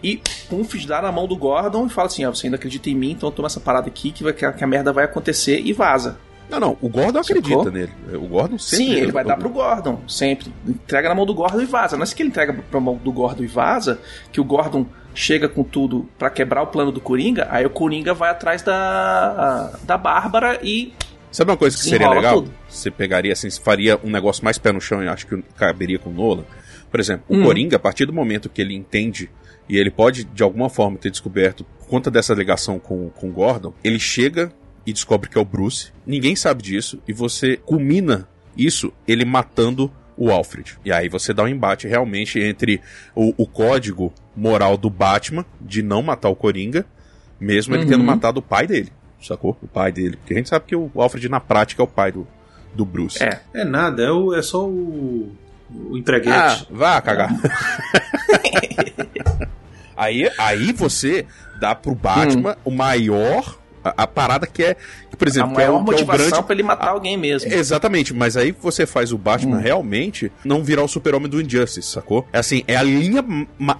[0.00, 2.94] e pumf, dá na mão do Gordon e fala assim: ó, você ainda acredita em
[2.94, 5.60] mim, então toma essa parada aqui que, vai, que, a, que a merda vai acontecer
[5.60, 6.18] e vaza.
[6.50, 7.38] Não, não, o Gordon Sacou?
[7.38, 7.92] acredita nele.
[8.16, 8.84] O Gordon sempre.
[8.84, 10.52] Sim, ele vai dar pro Gordon, sempre.
[10.66, 11.96] Entrega na mão do Gordon e vaza.
[11.96, 14.00] Não é assim que ele entrega pra mão do Gordon e vaza,
[14.32, 18.14] que o Gordon chega com tudo pra quebrar o plano do Coringa, aí o Coringa
[18.14, 20.92] vai atrás da, da Bárbara e
[21.32, 22.42] Sabe uma coisa que seria legal?
[22.42, 22.52] tudo.
[22.68, 25.96] Você pegaria assim, você faria um negócio mais pé no chão e acho que caberia
[25.98, 26.44] com o Nolan.
[26.90, 27.44] Por exemplo, o Hum.
[27.44, 29.30] Coringa, a partir do momento que ele entende
[29.68, 33.32] e ele pode, de alguma forma, ter descoberto, por conta dessa ligação com, com o
[33.32, 34.52] Gordon, ele chega
[34.84, 35.92] e descobre que é o Bruce.
[36.04, 40.78] Ninguém sabe disso e você culmina isso ele matando o Alfred.
[40.84, 42.80] E aí você dá um embate realmente entre
[43.14, 46.84] o, o código moral do Batman de não matar o Coringa,
[47.38, 47.88] mesmo ele Uhum.
[47.90, 48.92] tendo matado o pai dele.
[49.20, 49.56] Sacou?
[49.62, 50.16] O pai dele.
[50.16, 52.26] Porque a gente sabe que o Alfred, na prática, é o pai do,
[52.74, 53.22] do Bruce.
[53.22, 53.40] É.
[53.52, 55.34] É nada, é, o, é só o,
[55.70, 57.30] o Ah, vá cagar.
[59.96, 61.26] aí, aí você
[61.60, 63.59] dá pro Batman o maior.
[63.82, 64.76] A, a parada que é.
[65.10, 66.42] Que, por a exemplo, que é, maior é o motivação grande.
[66.44, 67.52] pra ele matar alguém mesmo.
[67.52, 69.60] Exatamente, mas aí você faz o Batman Hum.
[69.60, 72.26] realmente não virar o super-homem do Injustice, sacou?
[72.32, 73.24] É assim, é a linha,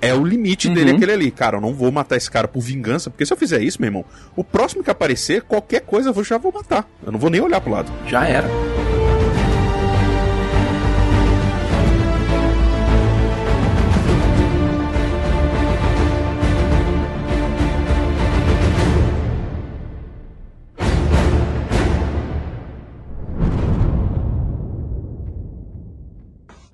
[0.01, 0.75] é o limite Uhum.
[0.75, 1.31] dele aquele ali.
[1.31, 3.89] Cara, eu não vou matar esse cara por vingança, porque se eu fizer isso, meu
[3.89, 4.05] irmão,
[4.37, 6.87] o próximo que aparecer, qualquer coisa eu já vou matar.
[7.05, 7.91] Eu não vou nem olhar pro lado.
[8.07, 8.49] Já era.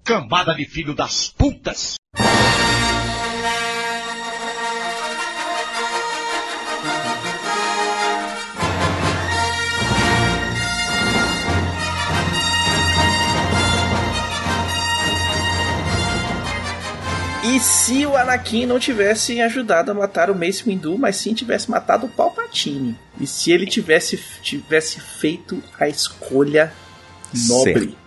[0.07, 1.97] Cambada de filho das putas!
[17.43, 21.69] E se o Anakin não tivesse ajudado a matar o Mace Windu, mas sim tivesse
[21.69, 22.97] matado o Palpatine?
[23.21, 26.73] E se ele tivesse, tivesse feito a escolha
[27.49, 28.06] nobre Certo.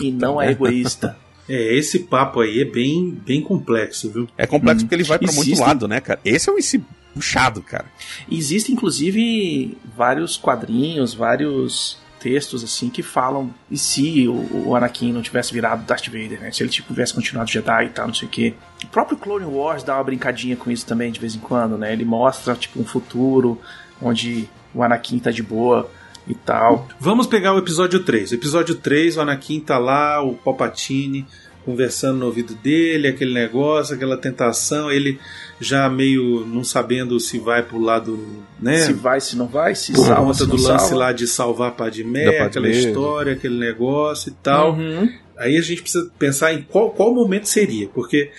[0.00, 0.52] E não a né?
[0.52, 1.16] egoísta?
[1.48, 4.28] É, esse papo aí é bem, bem complexo, viu?
[4.36, 6.18] É complexo porque ele vai pra muito lado, né, cara?
[6.24, 6.82] Esse é um esse
[7.14, 7.86] puxado, cara.
[8.30, 15.22] Existem, inclusive, vários quadrinhos, vários textos, assim, que falam e se o, o Anakin não
[15.22, 16.50] tivesse virado Darth Vader, né?
[16.50, 18.54] Se ele, tipo, tivesse continuado Jedi e tal, não sei o quê.
[18.82, 21.92] O próprio Clone Wars dá uma brincadinha com isso também, de vez em quando, né?
[21.92, 23.60] Ele mostra, tipo, um futuro
[24.02, 25.90] onde o Anakin tá de boa
[26.26, 26.88] e tal.
[26.98, 28.32] Vamos pegar o episódio 3.
[28.32, 31.26] O episódio 3, o Anakin tá lá, o Palpatine,
[31.64, 35.18] conversando no ouvido dele, aquele negócio, aquela tentação, ele
[35.60, 38.18] já meio não sabendo se vai pro lado,
[38.60, 38.78] né?
[38.78, 40.96] Se vai, se não vai, se por salva, conta se do não lance salva.
[40.96, 44.74] lá de salvar a Padmé, aquela história, aquele negócio e tal.
[44.74, 45.08] Uhum.
[45.38, 48.30] Aí a gente precisa pensar em qual, qual momento seria, porque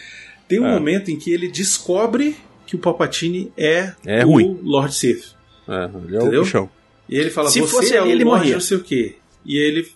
[0.47, 0.73] tem um É.
[0.73, 4.59] momento em que ele descobre que o Palpatine é, É o ruim.
[4.63, 5.35] Lord Sith.
[5.67, 6.43] É, ele é o Entendeu?
[6.43, 6.69] bichão.
[7.09, 8.53] E ele fala, Se você fosse é ele, ele morria.
[8.53, 9.15] não sei o quê.
[9.45, 9.87] E ele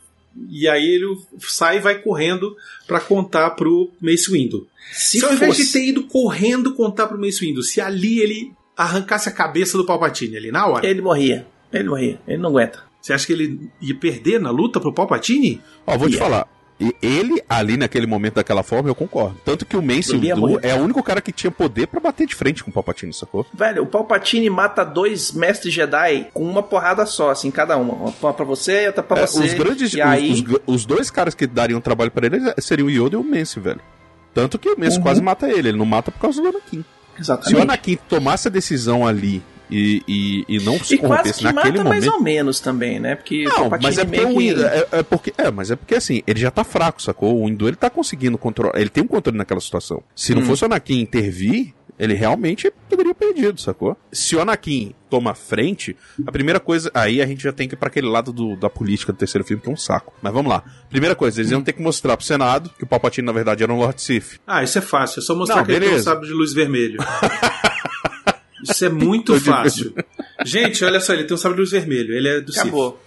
[0.49, 2.55] e aí ele sai e vai correndo
[2.87, 4.65] pra contar pro Mace Windu.
[4.93, 8.51] Se Se ao invés de ter ido correndo contar pro Mace Windu, se ali ele
[8.77, 11.45] arrancasse a cabeça do Palpatine ali na hora, Ele morria.
[11.71, 12.19] Ele morria.
[12.27, 12.81] Ele não aguenta.
[13.01, 15.61] você acha que ele ia perder na luta pro Palpatine?
[15.85, 16.29] Ó, vou te Yeah.
[16.31, 16.60] falar.
[16.81, 19.37] E- Ele, ali naquele momento, daquela forma, eu concordo.
[19.45, 20.59] Tanto que o Mace Windu morrer.
[20.67, 23.45] é o único cara que tinha poder pra bater de frente com o Palpatine, sacou?
[23.53, 28.11] Velho, o Palpatine mata dois mestres Jedi com uma porrada só, assim, cada uma.
[28.21, 29.43] Uma pra você e outra pra É, você.
[29.45, 29.93] os grandes.
[29.93, 30.43] Os- aí, os,
[30.75, 33.79] os dois caras que dariam trabalho pra ele seriam o Yoda e o Mace, velho.
[34.33, 35.03] Tanto que o Mace Uhum.
[35.03, 35.69] quase mata ele.
[35.69, 36.81] Ele não mata por causa do Anakin.
[36.81, 37.61] Se o exatamente.
[37.61, 41.77] Anakin tomasse a decisão ali e, e, e não se E quase corrompesse que naquele
[41.79, 42.17] mata mais momento.
[42.17, 43.15] ou menos também, né?
[43.15, 46.21] Porque o Não, mas é porque, o é, é porque é, mas é porque assim,
[46.27, 47.41] ele já tá fraco, sacou?
[47.41, 50.03] O Hindu ele tá conseguindo controlar, ele tem um controle naquela situação.
[50.15, 50.35] Se Hum.
[50.37, 53.95] não fosse o Anakin intervir, ele realmente teria perdido, sacou?
[54.11, 57.77] Se o Anakin toma frente, a primeira coisa, aí a gente já tem que ir
[57.77, 60.11] pra aquele lado do- da política do terceiro filme que é um saco.
[60.21, 60.63] Mas vamos lá.
[60.89, 63.71] Primeira coisa, eles iam ter que mostrar pro Senado que o Palpatine na verdade era
[63.71, 64.39] um Lord Sith.
[64.47, 66.15] Ah, isso é fácil, é só mostrar Não, que ele tem um beleza.
[66.15, 66.97] de luz vermelho.
[68.63, 69.93] isso é muito fácil.
[70.45, 72.61] Gente, olha só, ele tem um sábio de luz vermelho, ele é do Sith.
[72.63, 72.99] Acabou.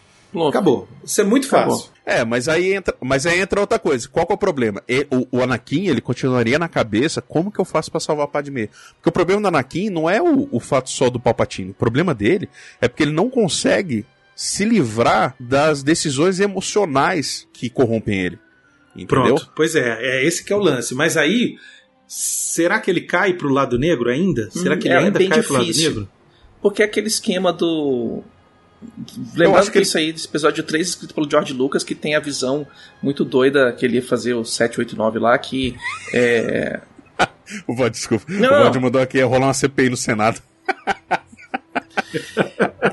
[0.49, 0.89] Acabou.
[1.05, 1.77] Isso é muito Acabou.
[1.79, 1.93] fácil.
[2.05, 4.09] É, mas aí entra, mas aí entra outra coisa.
[4.09, 4.83] Qual que é o problema?
[4.89, 8.29] E- o, o Anakin, ele continuaria na cabeça, como que eu faço pra salvar a
[8.29, 8.69] Padmé?
[8.97, 11.71] Porque o problema do Anakin não é o, o fato só do Palpatine.
[11.71, 12.49] O problema dele
[12.81, 18.39] é porque ele não consegue se livrar das decisões emocionais que corrompem ele.
[18.97, 19.07] Entendeu?
[19.37, 19.53] Pronto.
[19.55, 20.95] Pois é, é esse que é o lance.
[20.95, 21.57] Mas aí,
[22.07, 24.51] será que ele cai pro lado negro ainda?
[24.51, 25.91] Será que ele é, ainda é cai pro lado difícil.
[25.91, 26.09] negro?
[26.63, 28.23] Porque é aquele esquema do.
[29.35, 32.15] Lembrando que, que ele- isso aí, desse episódio 3, escrito pelo George Lucas, que tem
[32.15, 32.67] a visão
[33.03, 35.75] muito doida que ele ia fazer o 789 lá, que
[36.13, 36.81] é.
[37.69, 38.25] O Vod, desculpa.
[38.29, 40.41] Não, o Vod mandou aqui, ia rolar uma CPI no Senado.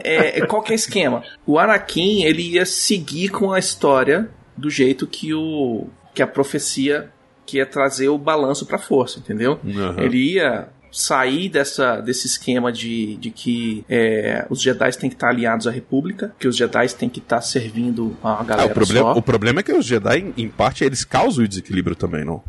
[0.04, 1.24] é, é- qual que é o esquema?
[1.45, 5.88] O Anakin, ele ia seguir com a história do jeito que o.
[6.13, 7.12] que a profecia
[7.52, 9.60] que ia trazer o balanço pra força, entendeu?
[9.64, 10.00] Uhum.
[10.00, 15.30] Ele ia sair dessa, desse esquema de, de que é, os Jedi têm que estar
[15.30, 19.14] aliados à República, que os Jedi têm que estar servindo a Ah, galera o, problema,
[19.14, 19.20] só.
[19.20, 22.42] o problema é que os Jedi, em, parte, eles causam o desequilíbrio também, não?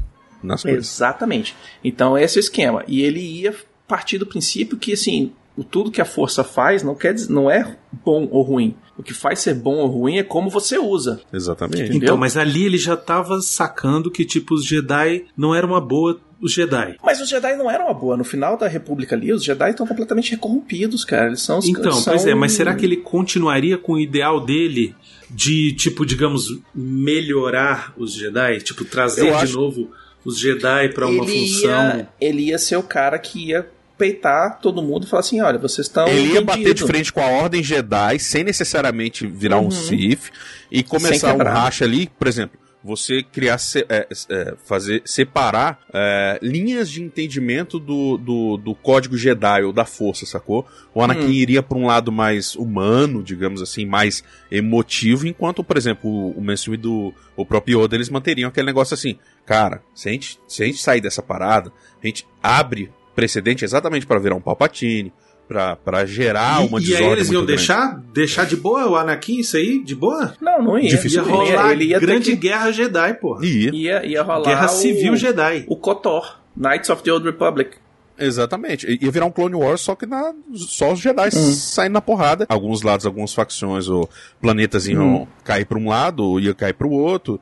[0.42, 0.92] Nas coisas.
[0.92, 1.54] Exatamente.
[1.84, 2.84] Então esse é o esquema.
[2.88, 3.54] E ele ia
[3.86, 7.76] partir do princípio que assim, tudo que a força faz não quer dizer, não é
[8.04, 8.74] bom ou ruim.
[8.96, 11.20] O que faz ser bom ou ruim é como você usa.
[11.32, 11.82] Exatamente.
[11.82, 11.96] Entendeu?
[11.98, 16.20] Então, mas ali ele já tava sacando que, tipo, os Jedi não eram uma boa
[16.40, 16.96] os Jedi.
[17.04, 18.16] Mas os Jedi não eram uma boa.
[18.16, 21.28] No final da República ali, os Jedi estão completamente corrompidos, cara.
[21.28, 22.12] Eles são os Então, são...
[22.12, 24.94] pois é, mas será que ele continuaria com o ideal dele
[25.30, 28.58] de, tipo, digamos, melhorar os Jedi?
[28.60, 29.90] Tipo, trazer Eu de acho- novo
[30.24, 31.70] os Jedi pra uma ele função.
[31.70, 35.58] Ia, ele ia ser o cara que ia peitar todo mundo e falar assim: olha,
[35.58, 36.06] vocês estão.
[36.08, 40.30] Ele ia bater de frente com a Ordem Jedi sem necessariamente virar um Sith
[40.70, 46.90] e começar um racha ali, por exemplo, você criar, é, é, fazer, separar é, linhas
[46.90, 50.66] de entendimento do, do, do código Jedi ou da força, sacou?
[50.92, 56.10] O Anakin iria para um lado mais humano, digamos assim, mais emotivo, enquanto, por exemplo,
[56.10, 60.12] o, o Mace Windu, o próprio Yoda, eles manteriam aquele negócio assim, cara, se a
[60.12, 64.40] gente, se a gente sair dessa parada, a gente abre precedente exatamente para virar um
[64.40, 65.12] Palpatine,
[65.48, 67.46] pra, pra gerar e, uma e aí desordem eles iam grande.
[67.56, 69.82] deixar, deixar de boa o Anakin isso aí?
[69.82, 70.34] De boa?
[70.40, 70.84] Não, não ia.
[70.84, 71.30] Ia Dificilmente.
[71.52, 73.44] rolar Ele ia ter grande que- guerra Jedi, porra.
[73.44, 73.70] Ia.
[73.74, 74.44] Ia, ia rolar.
[74.48, 75.64] Guerra o- Civil Jedi.
[75.68, 77.72] O KOTOR, Knights of the Old Republic.
[78.18, 78.86] Exatamente.
[79.02, 82.46] Ia virar um Clone Wars, só que na, só os Jedi saindo na porrada.
[82.48, 84.08] Alguns lados, algumas facções ou
[84.40, 87.40] planetas iam cair pra um lado, ou ia cair pro outro.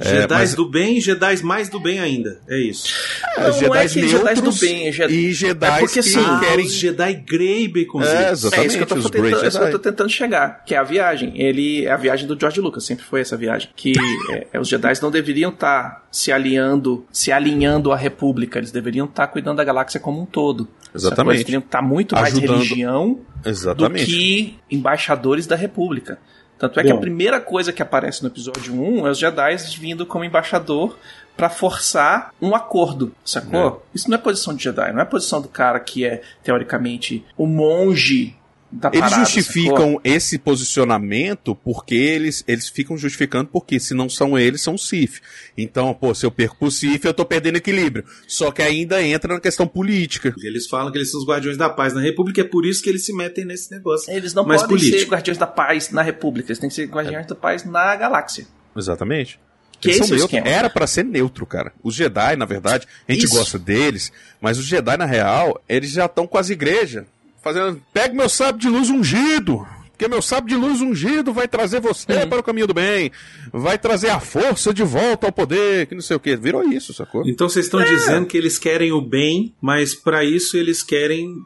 [0.00, 2.40] É, Jedi mas- do bem e Jedi mais do bem ainda.
[2.48, 2.88] É isso.
[3.36, 5.98] É, Não, não é que neutros do bem, é Jedi- e Jedi é porque, que
[6.00, 6.64] assim, Ah, querem...
[6.64, 8.14] os Jedi Grey Baconzitos.
[8.14, 8.68] É, É exatamente.
[8.68, 9.78] isso que eu tô, tentando, é isso que eu tô Jedi.
[9.82, 11.32] tentando chegar, que é a viagem.
[11.40, 13.68] Ele é a viagem do George Lucas, sempre foi essa viagem.
[13.76, 13.92] Que
[14.32, 19.04] é, é, os Jedi não deveriam estar se alinhando, se alinhando à República, eles deveriam
[19.06, 20.68] estar cuidando da galáxia como um todo.
[20.94, 21.34] Exatamente.
[21.36, 22.56] Eles deveriam estar muito mais Ajudando.
[22.58, 24.04] religião Exatamente.
[24.04, 26.18] do que embaixadores da República.
[26.62, 26.98] Tanto é que Bom.
[26.98, 30.96] a primeira coisa que aparece no episódio 1 é os Jedi vindo como embaixador
[31.36, 33.84] pra forçar um acordo, sacou?
[33.92, 37.48] Isso não é posição de Jedi, não é posição do cara que é, teoricamente, o
[37.48, 38.36] monge
[38.72, 44.62] da Eles justificam esse posicionamento porque eles, eles ficam justificando porque se não são eles,
[44.62, 45.20] são o Sif.
[45.56, 48.04] Então, pô, se eu perco pro Sif, eu tô perdendo equilíbrio.
[48.26, 50.34] Só que ainda entra na questão política.
[50.42, 52.88] Eles falam que eles são os guardiões da paz na República, é por isso que
[52.88, 54.12] eles se metem nesse negócio.
[54.12, 55.12] Eles não mais podem ser político.
[55.12, 58.46] guardiões da paz na República, eles têm que ser guardiões da paz na galáxia.
[58.74, 59.38] Exatamente.
[59.82, 60.46] Que Eles são é o.
[60.46, 61.72] Era pra ser neutro, cara.
[61.82, 63.34] Os Jedi, na verdade, a gente Isso.
[63.34, 67.04] gosta deles, mas os Jedi, na real, eles já estão com as igrejas.
[67.42, 67.82] Fazendo.
[67.92, 69.66] Pega meu sábio de luz ungido.
[69.90, 72.28] Porque meu sábio de luz ungido vai trazer você Uhum.
[72.28, 73.10] para o caminho do bem.
[73.52, 75.86] Vai trazer a força de volta ao poder.
[75.86, 76.34] Que não sei o que.
[76.36, 77.22] Virou isso, sacou?
[77.26, 77.68] Então vocês É.
[77.68, 81.36] estão dizendo que eles querem o bem, mas para isso eles querem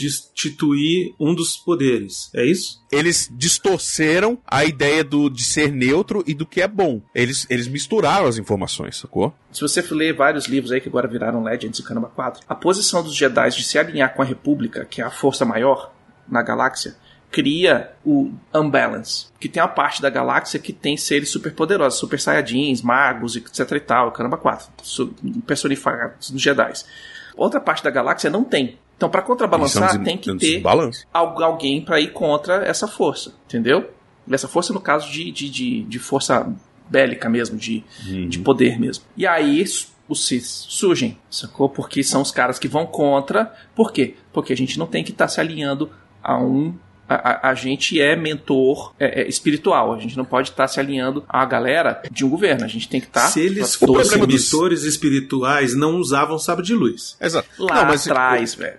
[0.00, 2.30] destituir um dos poderes.
[2.34, 2.80] É isso?
[2.90, 7.00] Eles distorceram a ideia do, de ser neutro e do que é bom.
[7.14, 9.34] Eles, eles misturaram as informações, sacou?
[9.52, 13.02] Se você ler vários livros aí que agora viraram Legends e Caramba 4, a posição
[13.02, 15.92] dos Jedi de se alinhar com a República, que é a força maior
[16.28, 16.96] na galáxia,
[17.30, 19.26] cria o unbalance.
[19.38, 23.80] Que tem uma parte da galáxia que tem seres superpoderosos, super saiyajins, magos, etc e
[23.80, 25.14] tal, Caramba 4, su-
[25.46, 26.72] personificados nos Jedi.
[27.36, 28.78] Outra parte da galáxia não tem.
[29.00, 31.06] Então, para contrabalançar, tem que ter Balanço.
[31.10, 33.88] al- alguém para ir contra essa força, entendeu?
[34.30, 36.52] Essa força, no caso de, de, de, de força
[36.86, 37.82] bélica mesmo, de,
[38.28, 39.02] de poder mesmo.
[39.16, 39.64] E aí
[40.06, 41.70] os Sith surgem, sacou?
[41.70, 43.54] Porque são os caras que vão contra.
[43.74, 44.16] Por quê?
[44.34, 45.88] Porque a gente não tem que estar se alinhando
[46.22, 46.74] a um.
[47.12, 50.78] A, a- a gente é mentor é, é, espiritual, a gente não pode estar se
[50.78, 54.24] alinhando a galera de um governo, a gente tem que estar Se eles o fossem
[54.24, 57.16] mentores espirituais, não usavam sabre de luz.
[57.20, 57.48] Exato.
[57.58, 58.78] lá Não, mas atrás, velho.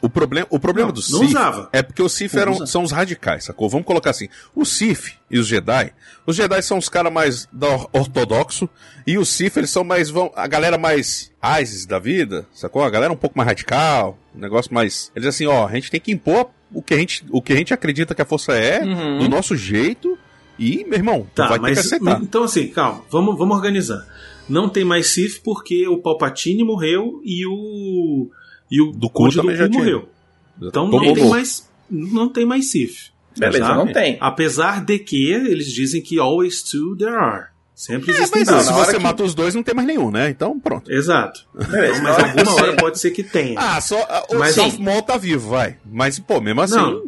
[0.00, 1.68] O problema, o problema Não, do não Sith usava.
[1.72, 3.68] é porque os Sith Não eram, são os radicais, sacou?
[3.68, 4.28] Vamos colocar assim.
[4.54, 5.92] Os Sith e os Jedi,
[6.26, 8.68] os Jedi são os caras mais da or- ortodoxo
[9.06, 11.30] e os Sith eles são mais vão a galera mais
[11.60, 12.82] ISIS da vida, sacou?
[12.82, 16.00] A galera um pouco mais radical, um negócio mais, eles assim, ó, a gente tem
[16.00, 18.82] que impor o que a gente, o que a gente acredita que a força é,
[18.84, 19.18] Uhum.
[19.20, 20.18] do nosso jeito
[20.58, 22.20] e, meu irmão, Tá, vai ter mas que aceitar.
[22.22, 24.06] então assim, calma, vamos, vamos organizar.
[24.48, 28.28] Não tem mais Sith porque o Palpatine morreu e o
[28.70, 29.78] e o Do Cu Conde também já tinha.
[29.82, 30.08] morreu.
[30.58, 33.12] Então Tomou não tem mais não tem mais Sith.
[33.38, 33.74] Beleza, Tá?
[33.76, 34.18] não tem.
[34.20, 37.46] Apesar de que eles dizem que always two there are.
[37.74, 38.62] Sempre É, existem mas dois.
[38.66, 40.28] se você que- mata os dois, não tem mais nenhum, né?
[40.28, 40.92] Então, pronto.
[40.92, 41.46] Exato.
[41.54, 43.58] Beleza, Mas alguma você- hora pode ser que tenha.
[43.58, 44.78] Ah, só ah, o Mas.
[44.78, 45.78] Maul tá vivo, vai.
[45.84, 46.76] Mas, pô, mesmo assim...
[46.76, 47.04] Não.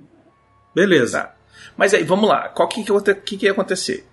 [0.75, 1.21] Beleza.
[1.21, 1.35] Tá.
[1.77, 2.49] Mas aí, vamos lá.
[2.49, 4.07] Qual que, que, que que ia acontecer?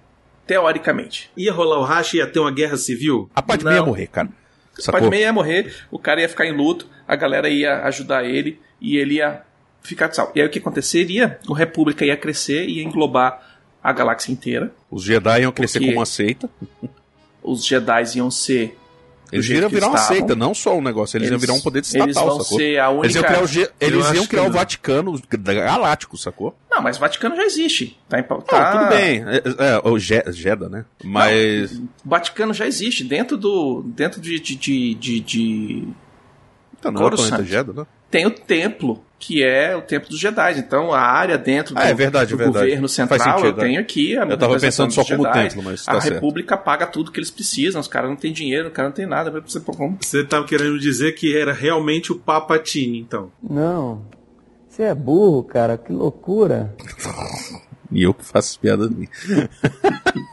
[0.45, 1.31] Teoricamente.
[1.37, 3.29] Ia rolar o racha e ia ter uma guerra civil?
[3.33, 3.77] A Padmé Não.
[3.77, 4.29] ia morrer, cara.
[4.77, 4.99] Sacou?
[5.01, 8.97] Padmé ia morrer, o cara ia ficar em luto, a galera ia ajudar ele e
[8.97, 9.41] ele ia
[9.81, 10.31] ficar de salvo.
[10.35, 11.39] E aí o que aconteceria?
[11.47, 13.50] O República ia crescer e ia englobar
[13.84, 14.73] a galáxia inteira.
[14.89, 16.49] Os Jedi iam crescer como uma seita.
[17.43, 18.77] Os Jedi iam ser.
[19.32, 20.15] Eles iam virar uma estavam.
[20.17, 21.17] seita, não só um negócio.
[21.17, 22.57] Eles, iam virar um poder Eles estatal, vão sacou?
[22.59, 23.05] ser a única.
[23.07, 24.51] Eles iam criar o, G- eles iam criar o não.
[24.51, 26.53] Vaticano galáctico, sacou?
[26.69, 27.97] Não, mas o Vaticano já existe.
[28.09, 28.25] Tá em...
[28.29, 29.23] Não, tá- tudo bem.
[29.25, 29.41] É,
[29.75, 30.84] é, o Je- Jeddah, né?
[31.01, 31.71] Mas.
[31.77, 33.84] O Vaticano já existe dentro do.
[33.84, 34.38] dentro de.
[34.38, 35.88] de, de, de- de-
[36.77, 37.86] Então, não é o planeta né?
[38.09, 40.57] Tem o templo, que é o templo dos Jedi.
[40.59, 42.65] Então a área dentro do, Ah, é verdade, do é verdade.
[42.65, 44.17] governo Faz central sentido, eu tenho aqui.
[44.17, 45.43] A Eu tava pensando só como Jedi.
[45.49, 46.15] templo, mas A tá certo.
[46.15, 47.80] República paga tudo que eles precisam.
[47.80, 49.32] Os caras não têm dinheiro, o cara não tem nada.
[50.01, 53.32] Você tava querendo dizer que era realmente o Papatini, então.
[53.47, 54.01] Não.
[54.67, 55.78] Você é burro, cara.
[55.78, 56.74] Que loucura.
[57.93, 59.07] E eu que faço piada de mim.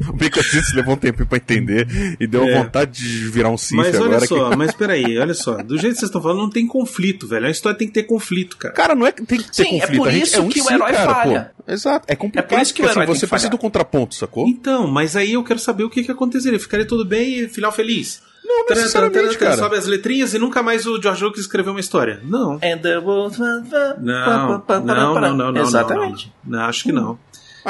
[0.08, 2.62] o Bicotito levou um tempinho pra entender e deu É.
[2.62, 4.10] vontade de virar um Sith Mas agora.
[4.12, 5.56] olha que- só, mas peraí, olha só.
[5.62, 7.46] Do jeito que vocês estão falando, não tem conflito, velho.
[7.46, 8.74] A história tem que ter conflito, cara.
[8.74, 9.98] Cara, não é que tem que ter Sim, é conflito.
[9.98, 11.52] por a gente, isso é um que o herói cara, falha.
[11.66, 11.72] Pô.
[11.72, 12.04] Exato.
[12.08, 12.44] É complicado.
[12.52, 14.46] É por isso que o porque, herói assim, tem você que precisa do contraponto, sacou?
[14.48, 16.58] Então, mas aí eu quero saber o que, que aconteceria.
[16.58, 18.22] Ficaria tudo bem e final feliz?
[18.42, 19.56] Não Taran, taran, taran, necessariamente, cara.
[19.56, 22.20] Sobe as letrinhas e nunca mais o George Lucas escreveu uma história.
[22.24, 22.54] Não.
[22.54, 23.38] And the world-
[24.00, 25.62] Não, não, não, não, não.
[25.62, 26.32] Exatamente.
[26.44, 26.58] Não, não.
[26.62, 27.18] Não, acho que não.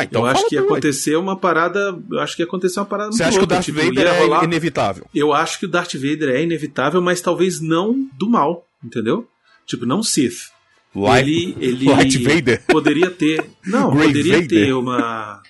[0.01, 1.98] Ah, então eu acho que ia acontecer uma parada.
[2.11, 4.05] Eu acho que ia acontecer uma parada Você muito acha que o Darth tipo, Vader
[4.07, 5.07] ia é rolar- inevitável?
[5.14, 9.26] Eu acho que o Darth Vader é inevitável, mas talvez não do mal, entendeu?
[9.66, 10.51] Tipo, não Sith.
[10.94, 12.62] Light, ele, ele Light Vader?
[12.66, 13.44] poderia ter.
[13.64, 14.48] Não, Grey poderia Vader?
[14.48, 15.40] ter uma.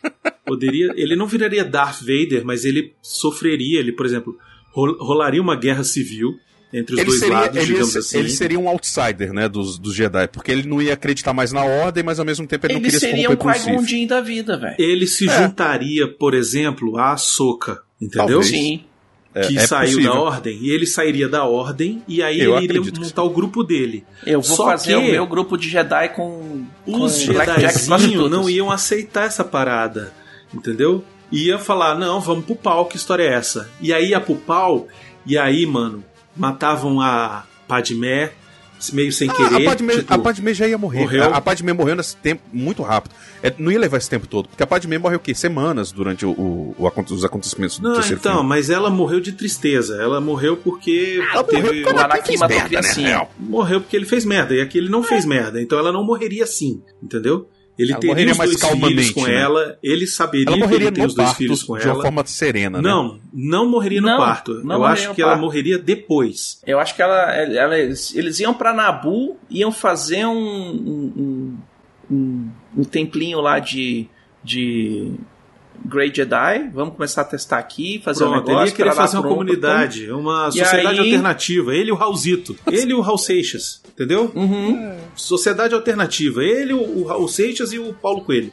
[0.44, 0.92] Poderia.
[0.96, 3.80] Ele não viraria Darth Vader, mas ele sofreria.
[3.80, 4.36] Ele, por exemplo,
[4.72, 6.34] rol- rolaria uma guerra civil
[6.72, 8.18] entre os Ele dois seria, lados, ele, digamos ser- assim.
[8.18, 11.64] ele seria um outsider, né, dos, dos Jedi, porque ele não ia acreditar mais na
[11.64, 13.72] ordem, mas ao mesmo tempo ele, não Ele queria se seria um corromper com o
[13.72, 13.88] Qui-Gon Sith.
[13.90, 14.76] Jinn da vida, velho.
[14.78, 15.42] Ele se É.
[15.42, 18.26] juntaria, por exemplo, à Ahsoka, entendeu?
[18.40, 18.46] Talvez.
[18.46, 18.84] Sim.
[19.32, 20.12] É- que é saiu possível.
[20.12, 23.62] da ordem, e ele sairia da ordem, e aí Eu ele iria montar o grupo
[23.62, 24.04] dele.
[24.26, 28.28] Eu vou Só fazer que o meu grupo de Jedi com, Os prostitutas.
[28.30, 30.12] não iam aceitar essa parada,
[30.52, 31.04] entendeu?
[31.30, 33.70] Ia falar, não, vamos pro pau, que história é essa?
[33.80, 34.88] E aí ia pro pau,
[35.24, 36.02] e aí, mano,
[36.40, 38.32] matavam a Padmé,
[38.94, 39.56] meio sem Ah, querer.
[39.66, 41.00] a Padme, tipo, a Padme já ia morrer.
[41.00, 41.24] morreu.
[41.24, 43.14] A, a Padme morreu nesse tempo muito rápido.
[43.42, 44.48] É, não ia levar esse tempo todo.
[44.48, 45.34] Porque a Padme morreu o quê?
[45.34, 48.48] Semanas durante o, o- o os acontecimentos do Não, terceiro então, filme.
[48.48, 50.00] mas ela morreu de tristeza.
[50.00, 53.18] Ela morreu porque teve- O Anakin matou merda, criancinha.
[53.18, 53.28] né?
[53.38, 54.54] morreu porque ele fez merda.
[54.54, 55.60] E aqui ele não fez merda.
[55.60, 57.48] Então ela não morreria assim, entendeu?
[57.80, 59.40] Ele Ela teria morreria os mais dois filhos calmamente, com né?
[59.40, 59.78] ela.
[59.82, 62.02] Ele saberia Ela que morreria ele tem os dois filhos com de uma ela.
[62.02, 62.88] forma serena, né?
[62.88, 64.54] Não, não morreria no Não, parto.
[64.64, 65.42] não Eu acho que ela parto.
[65.42, 66.60] morreria depois.
[66.66, 71.56] Eu acho que ela, ela- eles iam pra Nabu, iam fazer um, um,
[72.10, 74.06] um, um templinho lá de,
[74.44, 75.12] de
[75.84, 76.70] Grey Jedi.
[76.72, 78.62] Vamos começar a testar aqui, fazer um Pronto, negócio.
[78.62, 81.74] ele ia querer fazer uma pronto, comunidade, uma E sociedade aí- alternativa.
[81.74, 82.56] Ele e o Raulzito.
[82.70, 83.80] Ele e o Raul Seixas.
[83.92, 84.30] Entendeu?
[84.34, 84.96] Uhum.
[85.14, 86.42] Sociedade alternativa.
[86.42, 88.52] Ele, o, o Raul Seixas e o Paulo Coelho.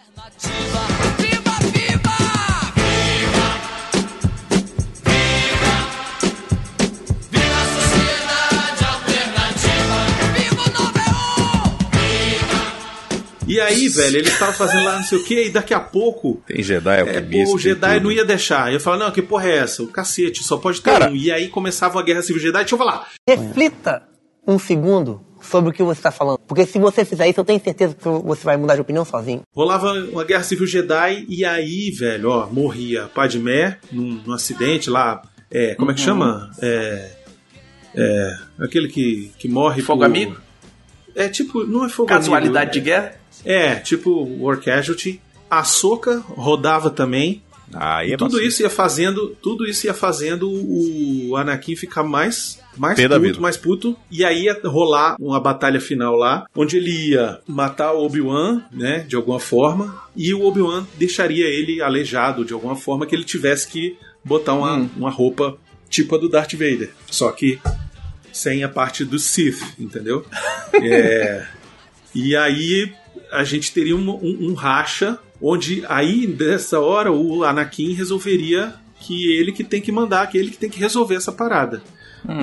[13.58, 16.42] E aí, velho, ele tava fazendo lá não sei o que, e daqui a pouco
[16.46, 17.50] Tem Jedi, é, alquimista.
[17.52, 18.72] pô, o Jedi não ia deixar.
[18.72, 19.82] Eu falava, não, que porra é essa?
[19.84, 21.16] O cacete, só pode ter Cara- um.
[21.16, 22.60] E aí começava a Guerra Civil Jedi.
[22.60, 23.08] Deixa eu falar.
[23.28, 24.04] Reflita
[24.46, 26.40] um segundo sobre o que você está falando.
[26.48, 29.42] Porque se você fizer isso, eu tenho certeza que você vai mudar de opinião sozinho.
[29.56, 35.22] Rolava uma Guerra Civil Jedi e aí, velho, ó, morria Padmé num, num acidente lá.
[35.50, 36.52] É, como é que chama?
[36.62, 37.12] É,
[37.96, 40.38] é, aquele que, que morre Fogo por- amigo?
[41.16, 42.86] É tipo, não é fogo Casualidade de amigo.
[42.86, 43.16] guerra?
[43.46, 45.22] É, tipo War Casualty.
[45.50, 47.42] A Soca rodava também.
[47.74, 52.98] Aí é tudo isso ia fazendo, tudo isso ia fazendo o Anakin ficar mais mais
[53.00, 57.92] puto, mais puto, e aí ia rolar uma batalha final lá, onde ele ia matar
[57.94, 63.06] o Obi-Wan, né, de alguma forma, e o Obi-Wan deixaria ele aleijado de alguma forma
[63.06, 64.90] que ele tivesse que botar uma, Hum.
[64.96, 65.58] uma roupa
[65.90, 67.60] tipo a do Darth Vader, só que
[68.32, 70.26] sem a parte do Sith, entendeu?
[70.84, 71.48] É,
[72.14, 72.94] e aí
[73.32, 79.32] a gente teria um, um- um racha, onde aí, dessa hora, o Anakin resolveria que
[79.38, 81.82] ele que tem que mandar, que ele que tem que resolver essa parada.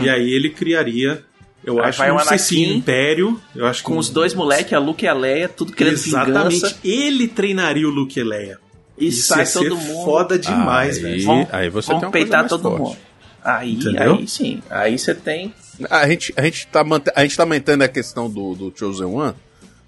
[0.02, 1.22] E aí ele criaria,
[1.64, 1.80] eu Hum.
[1.80, 4.32] Aí acho, vai não o sei se Anakin Império, eu acho que Com os dois
[4.34, 6.54] moleques, a Luke e a Leia, tudo querendo Exatamente.
[6.54, 6.78] vingança.
[6.84, 8.58] Ele treinaria o Luke e Leia.
[8.96, 10.04] E Isso sai ia ser todo mundo.
[10.04, 11.24] foda demais, Aí- velho.
[11.24, 12.96] Vão, aí você vão tem uma peitar coisa mais todo forte.
[12.96, 12.98] mundo.
[13.42, 14.14] Aí, Entendeu?
[14.14, 14.62] aí sim.
[14.70, 15.52] Aí você tem.
[15.90, 17.08] A gente, a, gente tá mant...
[17.14, 19.34] a gente tá mantendo a questão do, do Chosen One,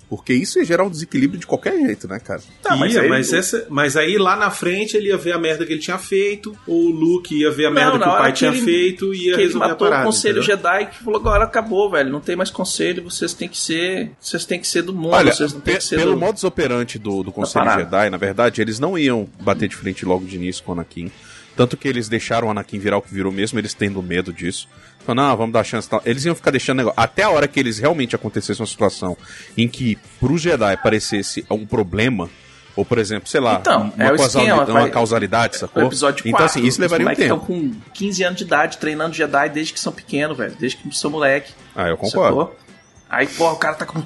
[0.08, 2.40] porque isso ia gerar um desequilíbrio de qualquer jeito, né, cara?
[2.62, 5.38] Tá, mas Ia, aí- mas, essa- mas aí lá na frente ele ia ver a
[5.38, 8.32] merda que ele tinha feito, o Luke ia ver a Não, merda que o pai
[8.32, 10.02] que tinha ele- feito e ia que ele resolver a matou parada.
[10.04, 10.56] o conselho entendeu?
[10.56, 12.10] Jedi que falou agora acabou, velho.
[12.10, 14.12] Não tem mais conselho, vocês têm que ser.
[14.20, 16.18] Vocês têm que ser do mundo, Olha, vocês não têm pe- que ser pelo do.
[16.18, 17.70] modus operandi do, do Conselho.
[17.70, 21.10] Jedi, na verdade, eles não iam bater de frente logo de início com o Anakin.
[21.56, 24.68] Tanto que eles deixaram o Anakin virar o que virou mesmo, eles tendo medo disso.
[25.06, 25.86] Falando, não, vamos dar chance.
[25.86, 26.02] e Tal.
[26.04, 27.00] Eles iam ficar deixando negócio.
[27.00, 29.16] Até a hora que eles realmente acontecesse uma situação
[29.56, 32.28] em que pro Jedi parecesse um problema,
[32.74, 35.84] ou por exemplo, sei lá, Então, uma, é o esquema, uma vai- causalidade, O sacou?
[35.84, 36.28] episódio 4.
[36.28, 37.22] então, assim, isso levaria um tempo.
[37.22, 40.54] estão com 15 anos de idade treinando Jedi desde que são pequenos, velho.
[40.60, 41.52] Desde que são moleque.
[41.74, 42.38] Ah, eu concordo.
[42.38, 42.56] Sacou?
[43.08, 44.02] Aí, pô, o cara tá com.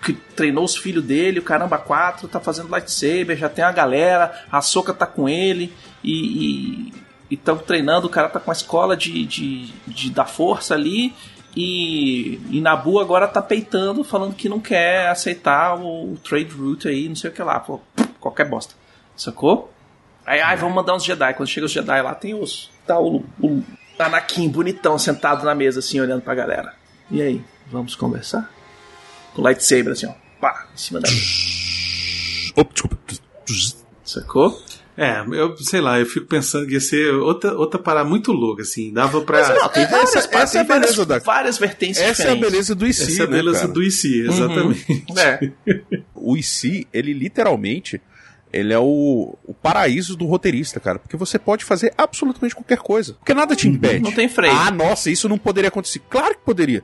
[0.00, 4.32] Que treinou os filhos dele, o caramba 4, tá fazendo lightsaber, já tem a galera,
[4.50, 5.72] a Soca tá com ele
[6.02, 6.92] e.
[7.30, 11.14] estão treinando, o cara tá com a escola de, de, de da força ali.
[11.56, 17.08] E, e Nabu agora tá peitando, falando que não quer aceitar o, trade route aí,
[17.08, 17.58] não sei o que lá.
[17.58, 17.80] Pô,
[18.20, 18.74] qualquer bosta.
[19.16, 19.72] Sacou?
[20.24, 21.34] Aí, ai, vamos mandar uns Jedi.
[21.34, 22.70] Quando chega os Jedi lá, tem os.
[22.86, 23.62] Tá o, o
[23.98, 26.74] Anakin bonitão sentado na mesa, assim, olhando pra galera.
[27.10, 28.50] E aí, vamos conversar?
[29.34, 30.12] Com o lightsaber, assim, ó.
[30.40, 31.22] Pá, em cima da mesa.
[32.56, 32.96] Opa, desculpa.
[34.04, 34.62] Sacou?
[35.00, 38.62] É, eu sei lá, eu fico pensando que ia ser outra, outra parada muito louca,
[38.62, 38.92] assim.
[38.92, 39.38] Dava pra.
[39.48, 42.34] Mas não, tem várias, essa- essa tem é várias, da- várias vertentes Essa é a
[42.34, 42.50] diferentes.
[42.50, 43.72] beleza do IC, Essa é a né, beleza cara?
[43.72, 45.04] do IC, exatamente.
[45.16, 45.52] É.
[46.16, 48.00] o IC, ele literalmente,
[48.52, 50.98] ele é o, o paraíso do roteirista, cara.
[50.98, 53.14] Porque você pode fazer absolutamente qualquer coisa.
[53.14, 54.00] Porque nada te impede.
[54.02, 54.52] Não tem freio.
[54.52, 56.00] Ah, nossa, isso não poderia acontecer.
[56.10, 56.82] Claro que poderia.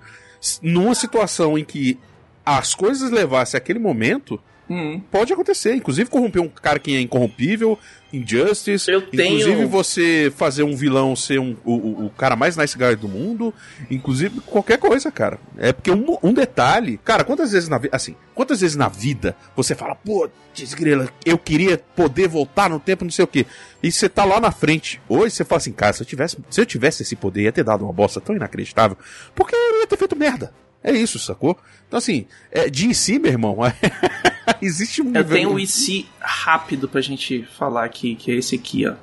[0.63, 1.99] Numa situação em que
[2.47, 4.39] as coisas levassem àquele momento,
[4.69, 5.01] Hum.
[5.11, 5.75] pode acontecer.
[5.75, 7.79] Inclusive corromper um cara que é incorrompível,
[8.13, 8.91] Injustice.
[8.91, 12.95] Eu tenho- Inclusive você fazer um vilão ser um, o, o- cara mais nice guy
[12.97, 13.53] do mundo.
[13.91, 15.39] Inclusive qualquer coisa, cara.
[15.59, 16.99] É porque um, um detalhe.
[17.05, 17.95] Cara, quantas vezes na vida.
[17.97, 23.05] Assim, quantas vezes na vida você fala, pô, desgrila, eu queria poder voltar no tempo,
[23.05, 23.45] não sei o quê.
[23.83, 25.01] E você tá lá na frente.
[25.09, 27.65] Hoje você fala assim, cara, se eu tivesse, se eu tivesse esse poder, ia ter
[27.65, 28.97] dado uma bosta tão inacreditável.
[29.35, 30.55] Porque eu ia ter feito merda.
[30.87, 31.59] É isso, sacou?
[31.89, 33.57] Então, assim, é, de si, meu irmão,
[34.63, 38.87] existe um Eu tenho um IC rápido pra gente falar aqui, que é esse aqui,
[38.87, 38.95] ó.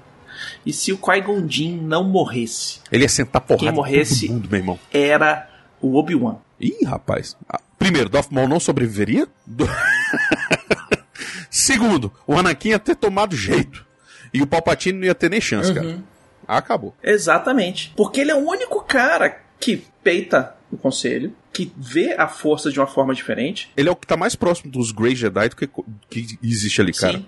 [0.65, 4.49] E se o Qui-Gon Jinn não morresse, Ele ia sentar porrada Quem morresse- todo mundo,
[4.49, 4.79] meu irmão.
[4.91, 5.47] era
[5.79, 6.37] o Obi-Wan.
[6.59, 7.35] Ih, rapaz.
[7.49, 9.27] Ah, Primeiro, Darth Maul não sobreviveria.
[9.45, 9.67] Do-
[11.49, 13.85] Segundo, o Anakin ia ter tomado jeito.
[14.33, 15.99] E o Palpatine não ia ter nem chance, cara.
[16.47, 16.95] Acabou.
[17.03, 17.91] Exatamente.
[17.95, 22.79] Porque ele é o único cara que peita o conselho, que vê a força de
[22.79, 23.69] uma forma diferente.
[23.75, 25.67] Ele é o que tá mais próximo dos Grey Jedi do que,
[26.09, 27.17] que existe ali, cara.
[27.19, 27.25] Sim.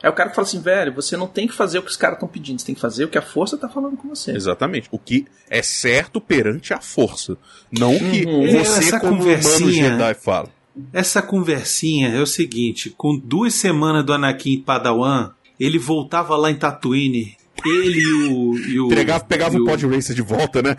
[0.00, 1.96] É o cara que fala assim, velho, você não tem que fazer o que os
[1.96, 4.30] caras estão pedindo, você tem que fazer o que a força tá falando com você.
[4.30, 4.88] Exatamente.
[4.92, 7.36] O que é certo perante a força.
[7.72, 8.42] Não o que Uhum.
[8.46, 10.48] você, Essa como humano conversinha- Jedi, fala.
[10.92, 16.48] Essa conversinha é o seguinte: com duas semanas do Anakin em Padawan, ele voltava lá
[16.48, 17.36] em Tatooine.
[17.64, 18.58] Ele e o.
[18.58, 20.76] E o Pegava, pegava e o Pod Racer de volta, né?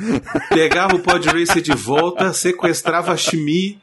[0.50, 3.80] pegava o Pod Racer de volta, sequestrava a Shmi,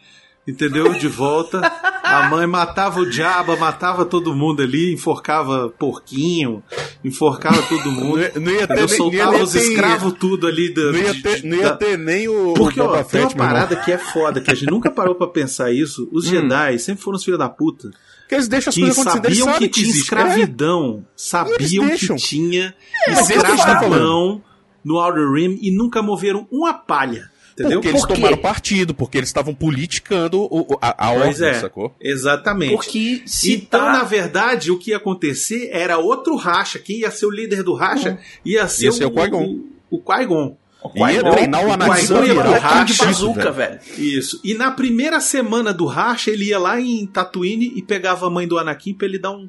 [0.47, 0.93] entendeu?
[0.95, 1.61] De volta.
[2.03, 6.63] A mãe matava o Jabba, matava todo mundo ali, enforcava porquinho,
[7.05, 8.21] enforcava todo Não mundo.
[8.21, 10.93] ia, não ia ter Eu nem, soltava não ia os ter- escravos tudo ali da.
[10.93, 13.37] Não ia ter, não ia ter nem o, Porque, o ó, Boba tem uma Fett,
[13.37, 13.47] meu irmão.
[13.61, 16.09] parada que é foda, que a gente nunca parou pra pensar isso.
[16.13, 17.91] Os Jedi sempre foram os filhos da puta.
[18.29, 19.25] Que eles deixam as Que coisas acontecendo.
[19.27, 20.03] Eles sabiam que tinha existe.
[20.03, 21.07] escravidão.
[21.17, 22.75] Sabiam Eles que tinha
[23.07, 24.43] é tá escravidão
[24.85, 27.31] no Outer Rim e nunca moveram uma palha.
[27.59, 27.81] É, Entendeu?
[27.81, 31.49] porque eles Por tomaram partido, porque eles estavam politicando o- o- a, a Pois ordem,
[31.49, 31.95] é, sacou?
[31.99, 32.73] exatamente.
[32.75, 33.93] Porque se Então, tá...
[33.93, 36.79] na verdade, o que ia acontecer era outro racha.
[36.79, 39.43] Quem ia ser o líder do racha ia ser, Ia ser o Qui-Gon.
[39.91, 40.57] o, o Qui-Gon.
[40.95, 43.79] Ia treinar o Anakin ia pro de bazuca, velho.
[43.97, 44.41] Isso.
[44.45, 48.47] E na primeira semana do racha, ele ia lá em Tatooine e pegava a mãe
[48.47, 49.49] do Anakin pra ele dar um.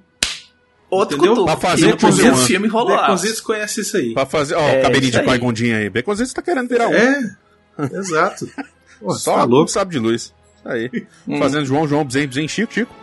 [0.90, 1.44] Outro Entendeu?
[1.44, 1.96] Pra fazer
[2.32, 2.96] o filme rolou.
[2.96, 4.14] Baconzitos conhece isso aí.
[4.14, 5.26] Pra fazer, ó, É, o cabelinho de isso aí.
[5.26, 5.90] Qui-Gondinha aí.
[5.90, 6.94] Baconzitos tá querendo virar um.
[6.94, 7.36] É,
[7.94, 8.50] exato.
[9.00, 9.70] Pô, Só tá louco.
[9.70, 10.34] sabe de luz.
[10.56, 10.90] Isso aí.
[11.28, 11.38] Hum.
[11.40, 12.96] Fazendo João, João, Bzen, Bzen, Chico, Chico.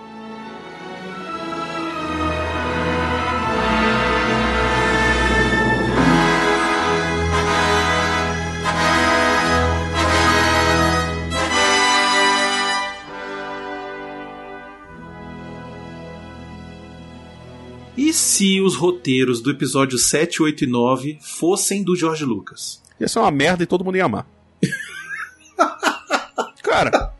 [18.14, 22.82] Se os roteiros do episódio 7, 8 e 9 fossem do George Lucas?
[23.00, 24.26] Ia ser uma merda e todo mundo ia amar.
[26.62, 27.12] Cara,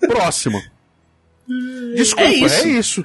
[0.00, 0.60] próximo.
[1.94, 2.68] Desculpa, É é isso.
[2.68, 3.04] isso.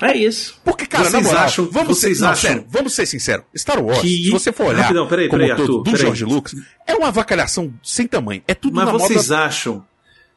[0.00, 0.60] É isso.
[0.64, 3.44] Porque, cara, Vocês na moral, acham- vamos vocês ser, não, acham sério, vamos ser sinceros.
[3.56, 6.00] Star Wars, que- se você for olhar Rapidão, peraí, peraí, todo Arthur, do peraí.
[6.00, 6.54] George Lucas,
[6.86, 8.42] é uma avacalhação sem tamanho.
[8.48, 9.44] É tudo Mas na vocês moda.
[9.44, 9.86] acham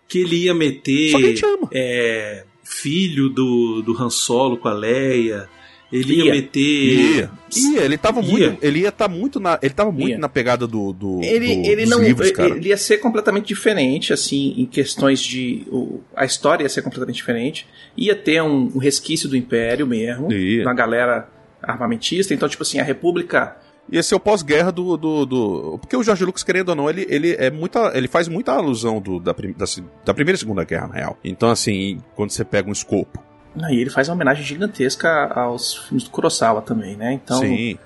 [0.07, 1.35] que ele ia meter
[1.73, 5.49] é, filho do, do Han Solo com a Leia?
[5.91, 6.31] Ele ia, Ia.
[6.31, 6.59] meter.
[6.61, 7.31] Ia.
[7.55, 8.27] Ia, ele tava Ia.
[8.49, 8.65] muito.
[8.65, 9.57] Ele ia estar muito na.
[9.61, 10.17] Ele tava muito Ia.
[10.17, 10.91] na pegada do.
[10.91, 11.99] do Ele, do- ele dos não.
[12.03, 12.55] livros, ele, cara.
[12.57, 15.63] ele ia ser completamente diferente, assim, em questões de.
[15.71, 17.67] O, a história ia ser completamente diferente.
[17.95, 20.31] Ia ter um, um resquício do Império mesmo.
[20.33, 20.63] Ia.
[20.63, 21.29] Na galera
[21.61, 22.33] armamentista.
[22.33, 23.55] Então, tipo assim, a República.
[23.91, 27.05] Ia ser o pós-guerra do, do, do- Porque o George Lucas, querendo ou não, ele,
[27.07, 29.65] ele, é muita, ele faz muita alusão do, da, prim- da,
[30.03, 31.19] da Primeira e Segunda Guerra, na real.
[31.23, 33.23] Então, assim, quando você pega um escopo.
[33.63, 37.13] Aí ele faz uma homenagem gigantesca aos filmes do Kurosawa também, né?
[37.13, 37.39] Então.
[37.39, 37.77] sim.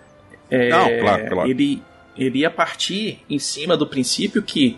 [0.49, 1.49] É, Não, claro, claro.
[1.49, 1.82] Ele,
[2.17, 4.78] ele ia partir em cima do princípio que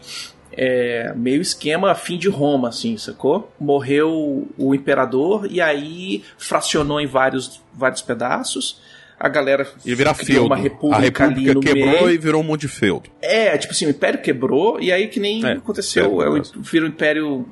[0.51, 3.49] é meio esquema fim de Roma, assim, sacou?
[3.57, 8.81] Morreu o imperador e aí fracionou em vários, vários pedaços.
[9.17, 10.47] A galera Ia virar feudo.
[10.47, 12.09] uma a república, ali República no quebrou meio.
[12.11, 13.09] e virou um monte de feudo.
[13.21, 16.21] É, tipo assim, o império quebrou e aí que nem É, aconteceu.
[16.21, 17.47] É, o, império vira o império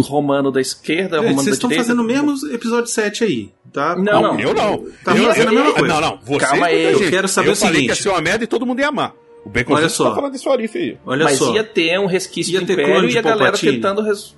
[0.00, 1.88] romano da esquerda, Gente, romano vocês da estão direita.
[1.88, 3.96] fazendo o mesmo episódio 7 aí, tá?
[3.96, 4.40] Não, não.
[4.40, 4.78] Eu não.
[5.04, 5.88] Tá eu, fazendo a mesma eu- coisa.
[5.94, 6.18] Não, não.
[6.24, 7.92] Você Calma aí, eu quero saber eu o falei seguinte.
[7.92, 9.14] que ia ser uma merda e todo mundo ia amar.
[9.44, 10.08] O Bacon Olha Olha só.
[10.10, 10.98] tá falando desse Orife aí.
[11.06, 11.54] Olha Mas só.
[11.54, 13.72] ia ter um resquício Ia do ter império clone de e a galera Palpatine?
[13.72, 14.02] tentando.
[14.02, 14.36] Res...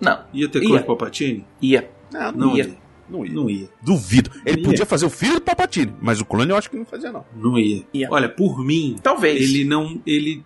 [0.00, 0.20] Não.
[0.32, 1.46] Ia ter cor de Palpatine?
[1.62, 1.90] Ia.
[2.12, 2.64] Não, Não ia.
[2.64, 2.76] ia.
[3.10, 3.32] Não ia.
[3.32, 3.68] Não ia.
[3.82, 4.30] Duvido.
[4.44, 4.64] Ele Ia.
[4.64, 7.24] podia fazer o filho do Papatini, mas o clone eu acho que não fazia, não.
[7.36, 7.82] Não ia.
[7.94, 8.08] Ia.
[8.10, 9.40] Olha, por mim, Talvez.
[9.42, 10.00] ele não.
[10.06, 10.42] Ele.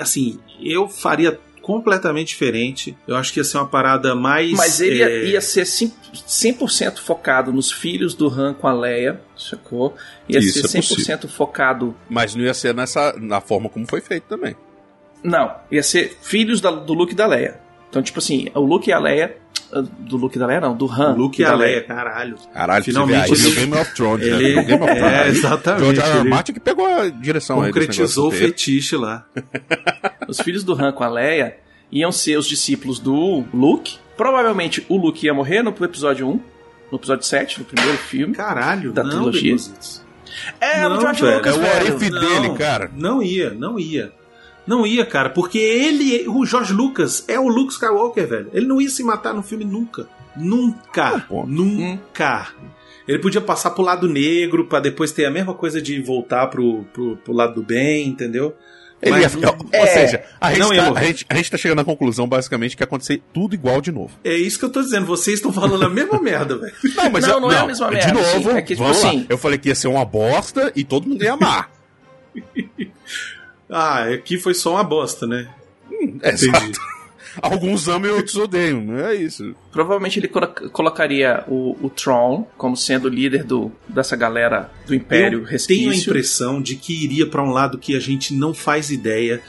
[0.00, 1.38] Assim, eu faria
[1.72, 2.96] completamente diferente.
[3.06, 4.50] Eu acho que ia ser uma parada mais.
[4.52, 9.20] Mas ele é, ia, ser cem- 100% focado nos filhos do Han com a Leia,
[9.36, 9.94] sacou?
[10.28, 11.94] Ia Isso ser é 100% focado.
[12.08, 14.56] Mas não ia ser nessa, na forma como foi feito também.
[15.22, 17.60] Não, ia ser filhos da- do Luke e da Leia.
[17.90, 19.36] Então, tipo assim, o Luke e a Leia.
[19.72, 21.14] ah, Do Luke e da Leia, não, do Han.
[21.14, 22.36] O Luke e a da Leia, caralho.
[22.54, 24.36] Caralho, Finalmente você vê aí, Game of Thrones, né?
[24.36, 25.12] ele- No Game of Thrones.
[25.12, 26.00] é, Aí, exatamente.
[26.00, 26.18] R.
[26.20, 28.52] ele- Martin que pegou a direção aí desse Concretizou o negócio inteiro.
[28.58, 29.26] fetiche lá.
[30.28, 31.56] Os filhos do Han com a Leia
[31.90, 33.98] iam ser os discípulos do Luke.
[34.16, 36.40] Provavelmente o Luke ia morrer no episódio 1,
[36.92, 38.32] no episódio 7, no primeiro filme.
[38.34, 39.52] Caralho, Da não, trilogia?
[39.56, 40.04] Baconzitos.
[40.60, 41.94] É, Não, o George velho, Lucas, é o velho.
[41.96, 42.90] Orif dele, cara.
[42.94, 44.12] Não ia, não ia.
[44.66, 48.50] Não ia, cara, porque ele, o George Lucas, é o Luke Skywalker, velho.
[48.52, 50.06] Ele não ia se matar no filme nunca.
[50.36, 51.20] Nunca.
[51.28, 51.50] ponto.
[51.50, 52.48] Nunca.
[53.08, 56.84] Ele podia passar pro lado negro pra depois ter a mesma coisa de voltar pro,
[56.92, 58.54] pro, pro lado do bem, entendeu?
[59.02, 61.50] Ele Mas ia- não- ou é, seja, a gente, não tá, a, gente, a gente
[61.50, 64.12] tá chegando à conclusão, basicamente, que ia acontecer tudo igual de novo.
[64.22, 66.74] É isso que eu tô dizendo, vocês estão falando a mesma merda, velho.
[66.94, 68.82] Não, mas Não, eu- não é a mesma De merda, novo, assim, é que, tipo
[68.84, 69.08] vamos lá.
[69.08, 71.70] assim- Eu falei que ia ser uma bosta e todo mundo ia amar.
[73.70, 75.48] Ah, aqui foi só uma bosta, né?
[75.92, 76.46] É, Entendi.
[76.46, 76.80] exato.
[77.40, 78.98] Alguns amam e outros odeiam.
[78.98, 79.54] É isso.
[79.70, 84.94] Provavelmente ele colo- colocaria o, o Tron como sendo o líder do, dessa galera do
[84.94, 88.52] Império eu tenho a impressão de que iria pra um lado que a gente não
[88.52, 89.40] faz ideia,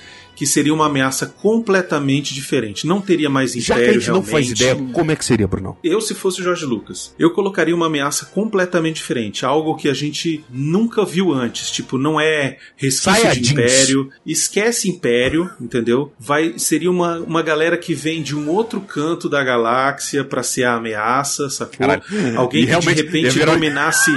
[0.41, 2.87] que seria uma ameaça completamente diferente.
[2.87, 4.31] Não teria mais Já império que a gente não realmente.
[4.31, 5.77] faz ideia, como é que seria, Brunão?
[5.83, 9.45] Eu, se fosse o Jorge Lucas, eu colocaria uma ameaça completamente diferente.
[9.45, 11.69] Algo que a gente nunca viu antes.
[11.69, 14.09] Tipo, não é resquício de império.
[14.25, 16.11] Esquece império, entendeu?
[16.19, 20.63] Vai, seria uma, uma galera que vem de um outro canto da galáxia pra ser
[20.63, 21.77] a ameaça, sacou?
[21.77, 22.01] Caralho.
[22.35, 24.09] Alguém que de repente virar- dominasse.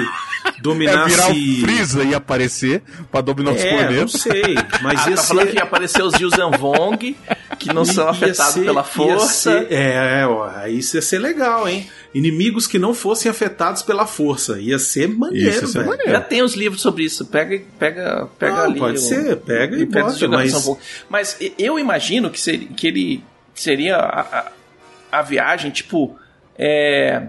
[0.47, 1.11] É Dominasse.
[1.15, 4.13] virar o Freeza e aparecer pra dominar os É, não planetas.
[4.13, 4.55] sei.
[4.83, 5.29] Mas Ah, ia tá ser.
[5.29, 7.17] falando que ia aparecer os Yuzan Vong,
[7.59, 9.59] que não são afetados ser- pela força.
[9.61, 11.89] ser- é, é, ó, isso ia ser legal, hein?
[12.15, 14.61] Inimigos que não fossem afetados pela força.
[14.61, 15.91] Ia ser maneiro, Isso ia ser velho.
[15.91, 16.13] maneiro.
[16.13, 17.27] Já tem os livros sobre isso.
[17.27, 18.79] Pega, pega, pega Não, ali.
[18.79, 20.81] pode o- ser, pega e pega os bota, jogadores mas- Vong.
[21.09, 23.25] Mas eu imagino que, seria, que ele
[23.55, 24.53] seria a, a,
[25.19, 26.17] a viagem, tipo,
[26.59, 27.29] é,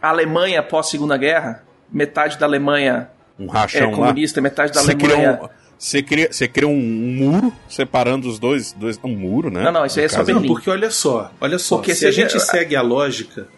[0.00, 3.96] a Alemanha pós Segunda Guerra, metade da Alemanha Um é rachão lá.
[3.96, 5.40] comunista, metade da Você Alemanha.
[5.42, 8.98] um, você, cria, você cria um, um muro separando os dois, dois.
[9.02, 9.64] Um muro, né?
[9.64, 10.22] Não, não, isso aí é só.
[10.22, 10.46] Berlim.
[10.46, 13.48] Não, porque olha só, olha só, Porque se a seria- gente segue a lógica,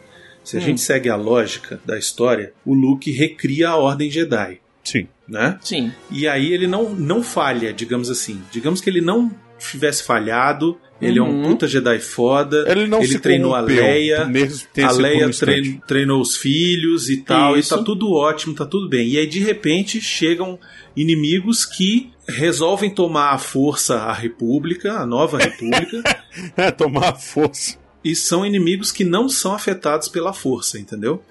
[0.43, 0.63] se a Hum.
[0.63, 5.07] gente segue a lógica da história, o Luke recria a Ordem Jedi, Sim.
[5.29, 5.59] né?
[5.63, 5.93] Sim.
[6.11, 8.41] E aí ele não, não falha, digamos assim.
[8.51, 11.51] Digamos que ele não tivesse falhado, ele é um Uhum.
[11.51, 17.09] puta Jedi foda, Ele não se treinou a Leia, a Leia trein- treinou os filhos
[17.11, 17.75] e tal, Isso.
[17.75, 19.09] e tá tudo ótimo, tá tudo bem.
[19.09, 20.59] E aí de repente chegam
[20.97, 26.03] inimigos que resolvem tomar à força a República, a nova República,
[26.57, 27.77] É, tomar a força.
[28.03, 31.23] e são inimigos que não são afetados pela força, entendeu?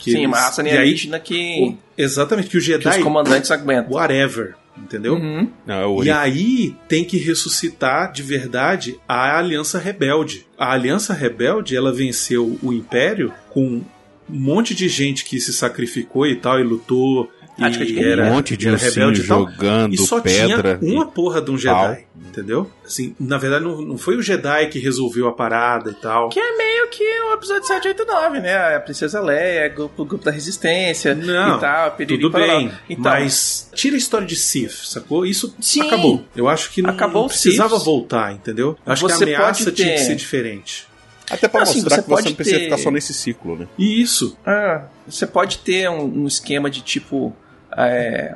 [0.00, 3.00] Que Sim, eles- uma raça e aí, que, o- exatamente, que o que os Jedi,
[3.00, 3.92] comandantes aguentam.
[3.92, 5.14] whatever, entendeu?
[5.14, 5.50] Uhum.
[5.66, 10.46] Não, é o E aí tem que ressuscitar de verdade a Aliança Rebelde.
[10.58, 13.82] A Aliança Rebelde, ela venceu o Império com
[14.28, 17.30] um monte de gente que se sacrificou e tal, e lutou.
[17.58, 19.38] Tática de e um monte de rebelde e tal.
[19.40, 20.76] jogando E só pedra.
[20.78, 21.96] tinha uma porra de um Jedi, pau.
[22.28, 22.70] entendeu?
[22.84, 26.30] Assim, na verdade, não, não foi o Jedi que resolveu a parada e tal.
[26.30, 28.76] Que é meio que o episódio 7, 8 e 9, né?
[28.76, 33.04] A Princesa Leia, o grupo, grupo da Resistência Não, e tal, piriri, tudo bem, Então,
[33.12, 35.24] mas tira a história de Sith, sacou?
[35.24, 35.82] Isso Sim.
[35.86, 36.24] acabou.
[36.34, 37.84] Eu acho que não, Acabou não precisava Siths.
[37.84, 38.76] voltar, entendeu?
[38.84, 40.86] Eu acho que Você a ameaça tinha que ser diferente.
[41.30, 43.56] Até pra Assim, mostrar você que você pode não precisa ter- ficar só nesse ciclo,
[43.56, 43.66] né?
[43.78, 44.36] E isso.
[44.44, 47.34] ah, você pode ter um, um esquema de tipo.
[47.76, 48.34] É,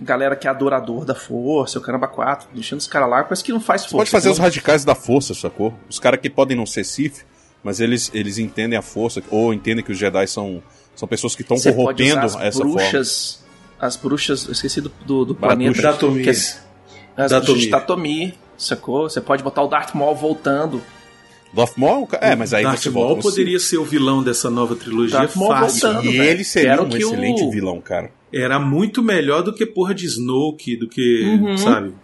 [0.00, 3.52] galera que é adorador da força, o caramba 4, deixando os caras lá, coisa que
[3.52, 3.96] não faz força.
[3.96, 5.74] Pode fazer não- os radicais da força, sacou?
[5.88, 7.24] Os caras que podem não ser Sith,
[7.62, 10.62] mas eles, eles entendem a força, ou entendem que os Jedi são,
[10.94, 12.74] são pessoas que estão Você pode corrompendo usar as essa forma.
[12.74, 13.44] bruxas.
[13.80, 14.44] As bruxas.
[14.46, 15.80] Eu esqueci do, do, do planeta.
[15.82, 16.24] Datomir.
[16.24, 17.44] que é- as Datomir.
[17.44, 19.08] bruxas de Datomir, sacou?
[19.08, 20.82] Você pode botar o Darth Maul voltando.
[21.54, 24.50] Darth Maul, é, mas aí Darth você Maul volta no poderia ser o vilão dessa
[24.50, 25.80] nova trilogia Darth Maul fácil.
[25.88, 26.06] voltando.
[26.06, 26.30] E velho.
[26.30, 28.10] ele seria Quero um que o- excelente vilão, cara.
[28.32, 31.56] Era muito melhor do que porra de Snoke, do que, Uhum.
[31.58, 31.94] sabe?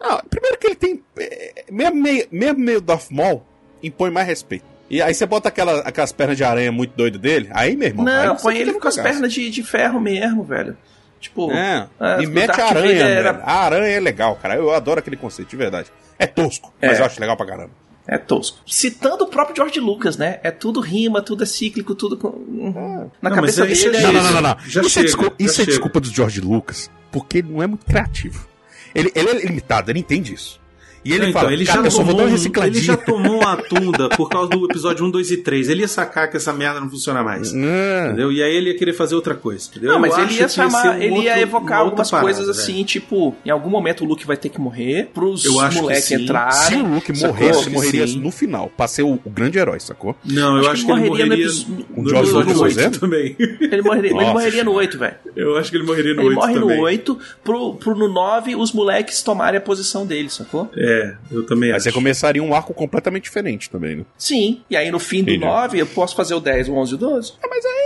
[0.00, 1.02] Ah, primeiro que ele tem.
[1.18, 3.42] é, Mesmo meio, mesmo meio Darth Maul,
[3.82, 4.64] impõe mais respeito.
[4.90, 8.04] E aí você bota aquela, aquelas pernas de aranha muito doidas dele, aí, meu irmão.
[8.06, 10.76] Não, põe ele com as pernas de, de ferro mesmo, velho.
[11.20, 11.50] Tipo.
[11.52, 13.42] É, é, e mete a aranha, era-.
[13.44, 14.54] A aranha é legal, cara.
[14.54, 15.92] Eu adoro aquele conceito, de verdade.
[16.18, 17.02] É tosco, mas É.
[17.02, 17.70] eu acho legal pra caramba.
[18.10, 18.56] É tosco.
[18.66, 20.40] Citando o próprio George Lucas, né?
[20.42, 22.16] É tudo rima, tudo é cíclico, tudo.
[22.16, 22.28] Com...
[22.28, 23.10] uhum.
[23.20, 24.12] Na Não, cabeça dele é é Não, isso.
[24.12, 24.56] não, não, não, não.
[24.66, 25.70] Já isso chega, é, desculpa, já isso é chega.
[25.72, 28.48] desculpa do George Lucas, porque ele não é muito criativo.
[28.94, 30.58] Ele, ele é limitado, ele entende isso.
[31.04, 32.64] E ele Não, fala, então, ele, cara, já eu só vou dar tomou, uma um-
[32.66, 35.68] ele já tomou uma tunda por causa do episódio 1, 2 e 3.
[35.68, 37.52] Ele ia sacar que essa merda não funciona mais.
[37.54, 38.06] É.
[38.06, 38.32] Entendeu?
[38.32, 39.68] E aí ele ia querer fazer outra coisa.
[39.70, 39.92] Entendeu?
[39.92, 42.58] Não, mas Eu ele ia chamar, um ele ia evocar algumas parada, coisas velho.
[42.58, 45.82] assim, tipo, em algum momento o Luke vai ter que morrer pros Eu acho que
[45.82, 46.16] moleques sim.
[46.16, 46.82] Se entrarem.
[46.82, 48.20] o Luke morresse, ele morreria sim.
[48.20, 50.16] no final, pra ser o, o grande herói, sacou?
[50.24, 52.60] Não, eu Acho acho, que que, ele morreria no morreria no, no George episódio Lucas
[52.60, 52.98] 8 fazendo?
[53.00, 53.36] também.
[53.68, 54.82] Ele morreria, ele morreria no cara.
[54.82, 55.14] 8, velho.
[55.36, 56.76] Eu acho que ele morreria no Ele 8 morre também.
[56.76, 60.70] no 8, pro, pro no 9 os moleques tomarem a posição dele, sacou?
[60.76, 60.97] É,
[61.30, 61.84] eu também Aí acho.
[61.84, 64.04] você começaria um arco completamente diferente também, né?
[64.16, 64.62] Sim.
[64.70, 65.44] E aí no fim do Entendi.
[65.44, 67.32] 9 eu posso fazer o 10, o 11 e o 12?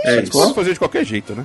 [0.05, 0.31] É Você isso.
[0.31, 1.43] pode fazer de qualquer jeito, né?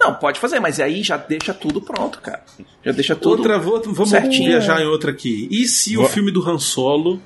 [0.00, 2.42] Não, pode fazer, mas aí já deixa tudo pronto, cara.
[2.84, 3.38] Já deixa tudo.
[3.38, 4.50] Outra, vou- vamos certinho.
[4.50, 5.48] viajar em outra aqui.
[5.50, 7.20] E se o filme do Han Solo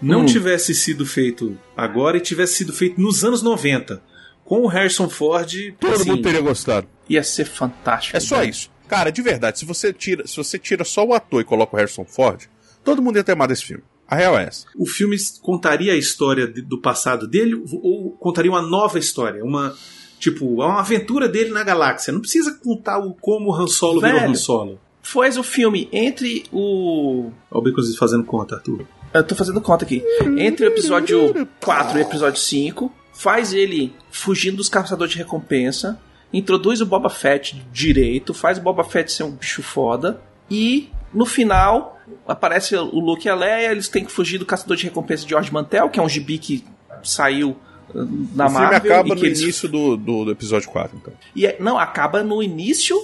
[0.00, 0.26] não Hum.
[0.26, 4.02] tivesse sido feito agora e tivesse sido feito nos anos 90?
[4.44, 5.52] Com o Harrison Ford.
[5.78, 6.86] Todo assim, mundo teria gostado.
[7.08, 8.16] Ia ser fantástico.
[8.16, 8.50] É só velho.
[8.50, 8.70] isso.
[8.86, 11.78] Cara, de verdade, se você tira, se você tira só o ator e coloca o
[11.78, 12.44] Harrison Ford,
[12.84, 13.82] todo mundo ia ter amado esse filme.
[14.06, 14.66] A real é essa.
[14.76, 19.44] O filme contaria a história de- do passado dele ou contaria uma nova história?
[19.44, 19.74] Uma.
[20.18, 22.12] Tipo, uma aventura dele na galáxia.
[22.12, 24.30] Não precisa contar o como o Han Solo virou Velho.
[24.32, 24.80] Han Solo.
[25.02, 27.30] Faz o filme entre o.
[27.50, 28.84] Olha o Baconzitos fazendo conta, Arthur.
[29.14, 30.02] Eu tô fazendo conta aqui.
[30.38, 35.98] Entre o episódio 4 e o episódio 5, faz ele fugindo dos caçadores de recompensa,
[36.32, 40.20] introduz o Boba Fett direito, faz o Boba Fett ser um bicho foda,
[40.50, 44.76] e no final aparece o Luke e a Leia, eles têm que fugir do caçador
[44.76, 46.64] de recompensa de George Mantel, que é um gibi que
[47.02, 47.50] saiu
[47.94, 47.98] uh,
[48.34, 48.92] na o filme Marvel.
[48.92, 51.12] acaba e no que eles- início do, do, do episódio 4, então.
[51.34, 52.96] E é- não, acaba no início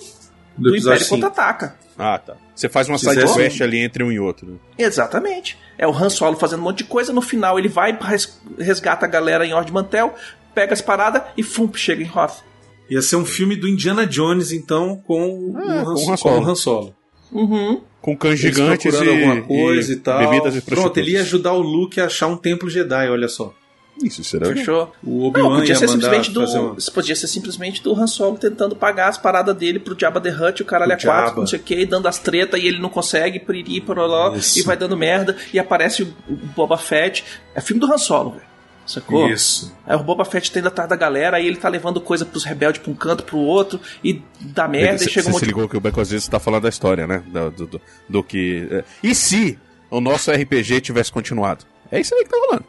[0.56, 1.08] Do do, episódio Império.
[1.22, 1.76] Contra-Ataca.
[1.96, 2.34] Ah, tá.
[2.54, 4.46] Você faz uma side quest ali entre um e outro.
[4.50, 4.56] né?
[4.76, 5.56] Exatamente.
[5.78, 9.06] É o Han Solo fazendo um monte de coisa, no final ele vai, res- resgata
[9.06, 10.14] a galera em Ord Mantel,
[10.54, 12.42] pega as paradas e fum, chega em Hoth.
[12.90, 16.06] Ia ser um filme do Indiana Jones, então, com, o, É, Han, com o Han
[16.06, 16.40] com Solo.
[16.46, 16.94] o Han Solo.
[17.32, 17.80] Uhum.
[18.04, 20.18] Com cães Eles gigantes e, alguma coisa e, tal.
[20.18, 23.54] bebidas e Pronto, ele ia ajudar o Luke a achar um templo Jedi, olha só.
[24.02, 24.48] Isso, será?
[24.48, 24.92] Fechou?
[25.02, 26.76] O Não, Obi-Wan podia ia ser, simplesmente do, uma...
[26.92, 30.60] podia ser simplesmente do Han Solo tentando pagar as paradas dele pro Jabba the Hutt,
[30.60, 31.40] o caralho é Pro 4, Jabba.
[31.40, 34.76] não sei o que, dando as tretas e ele não consegue, piriri, poroló, e vai
[34.76, 37.24] dando merda, e aparece o, o Boba Fett.
[37.54, 38.53] É filme do Han Solo, velho.
[38.86, 39.28] Sacou?
[39.30, 39.72] Isso.
[39.86, 42.44] Aí o Boba Fett tá indo atrás da galera, aí ele tá levando coisa pros
[42.44, 45.40] rebeldes pra um canto, pro outro, e dá merda, Você e chega um você monte
[45.40, 47.22] se ligou que o Beconzitos tá falando da história, né?
[47.26, 48.68] Do, do, do- do que.
[48.70, 48.84] é.
[49.02, 49.58] E se
[49.90, 51.64] o nosso RPG tivesse continuado?
[51.90, 52.64] É isso aí que tá rolando.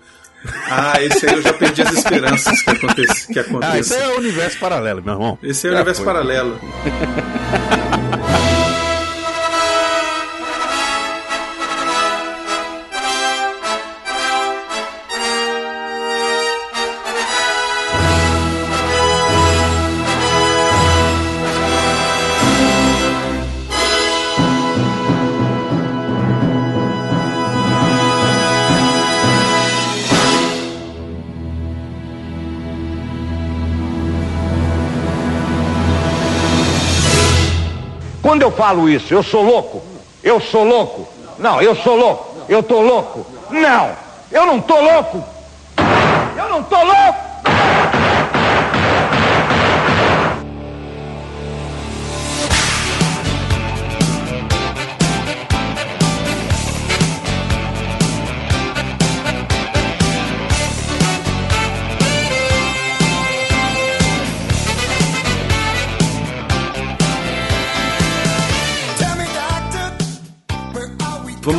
[0.69, 3.33] Ah, esse aí eu já perdi as esperanças que aconteça.
[3.33, 3.95] Que Ah, isso aconteça.
[3.95, 5.39] é o universo paralelo, meu irmão.
[5.41, 6.13] Esse é o Já universo foi.
[6.13, 6.59] paralelo.
[38.45, 39.81] eu falo isso, eu sou louco?
[40.23, 41.07] Eu sou louco?
[41.39, 42.45] Não, eu sou louco.
[42.47, 43.25] Eu tô louco?
[43.49, 43.91] Não,
[44.31, 45.23] eu não tô louco.
[46.37, 47.34] Eu não tô louco.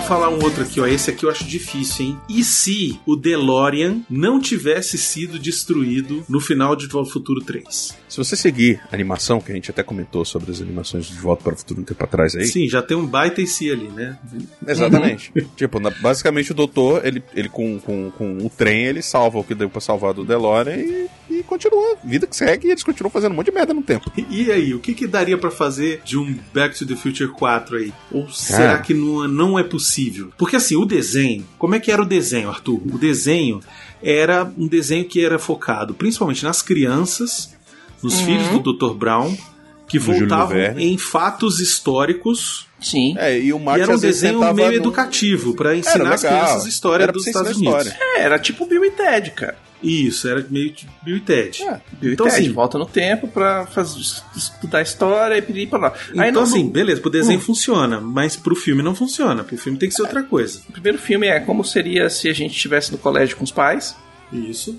[0.07, 0.87] Falar um outro aqui, ó.
[0.87, 2.19] Esse aqui eu acho difícil, hein?
[2.29, 7.41] E se o DeLorean não tivesse sido destruído no final de De Volta ao Futuro
[7.45, 7.97] 3?
[8.09, 11.43] Se você seguir a animação, que a gente até comentou sobre as animações de Volta
[11.43, 12.47] para o Futuro um tempo atrás aí.
[12.47, 14.17] Sim, já tem um baita e si ali, né?
[14.67, 15.33] Exatamente.
[15.57, 19.45] tipo, na- basicamente o doutor, ele, ele com, com, com o trem, ele salva o
[19.45, 21.97] que deu pra salvar do DeLorean e, e continua.
[22.05, 24.11] Vida que segue e eles continuam fazendo um monte de merda no tempo.
[24.37, 27.77] E aí, o que, que daria pra fazer de um Back to the Future 4
[27.79, 27.93] aí?
[28.13, 28.79] Ou será Ah.
[28.79, 29.96] que não, não é possível?
[30.37, 32.81] Porque assim, o desenho, como é que era o desenho, Arthur?
[32.93, 33.61] O desenho
[34.03, 37.55] era um desenho que era focado principalmente nas crianças,
[38.03, 38.95] nos filhos do Dr.
[38.95, 39.37] Brown,
[39.89, 42.67] que voltavam em fatos históricos.
[42.81, 43.15] Sim.
[43.17, 46.67] É, e o E era um desenho meio não- educativo pra Era ensinar as crianças
[46.67, 47.87] a história Era dos Estados Unidos.
[47.87, 47.99] história.
[48.19, 49.57] É, era tipo Bill e Ted, cara.
[49.87, 51.63] Isso, era meio tipo Bill e Ted.
[51.63, 51.81] É.
[52.01, 54.01] Bill Então, e Ted assim- volta no tempo pra fazer,
[54.37, 55.95] estudar a história e pedir pra lá.
[56.19, 57.43] Aí Então, no, assim, no- beleza, pro desenho Hum.
[57.43, 59.45] funciona, mas pro filme não funciona.
[59.45, 60.61] Pro filme tem que ser outra coisa.
[60.69, 63.95] o primeiro filme é como seria se a gente estivesse no colégio com os pais.
[64.33, 64.79] Isso.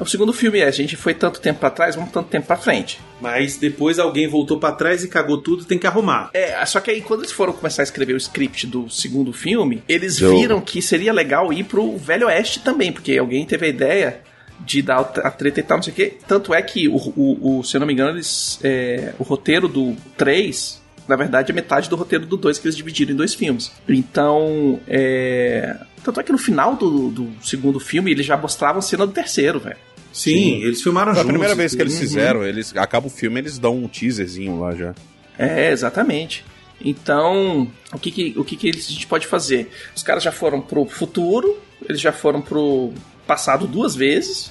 [0.00, 2.56] O segundo filme é, a gente foi tanto tempo pra trás, vamos tanto tempo pra
[2.56, 3.00] frente.
[3.20, 6.30] Mas depois alguém voltou pra trás e cagou tudo, tem que arrumar.
[6.32, 9.82] É, só que aí quando eles foram começar a escrever o script do segundo filme,
[9.88, 13.68] eles Deu- viram que seria legal ir pro Velho Oeste também, porque alguém teve a
[13.68, 14.20] ideia
[14.60, 16.14] de dar a treta e tal, não sei o quê.
[16.26, 19.66] Tanto é que, o, o, o- se eu não me engano, eles, é, o roteiro
[19.68, 23.34] do 3, na verdade, é metade do roteiro do 2 que eles dividiram em dois
[23.34, 23.70] filmes.
[23.88, 25.76] Então, é...
[26.04, 29.58] Tanto é que no final do, do segundo filme, eles já mostravam cena do terceiro,
[29.60, 29.76] velho.
[30.12, 31.28] Sim, eles filmaram A juntos.
[31.30, 34.94] primeira vez que eles fizeram, eles acaba o filme, eles dão um teaserzinho lá já.
[35.38, 36.44] É, exatamente.
[36.80, 39.70] Então, o que que, o que, que eles- a gente pode fazer?
[39.94, 42.92] Os caras já foram pro futuro, eles já foram pro
[43.28, 44.50] passado duas vezes.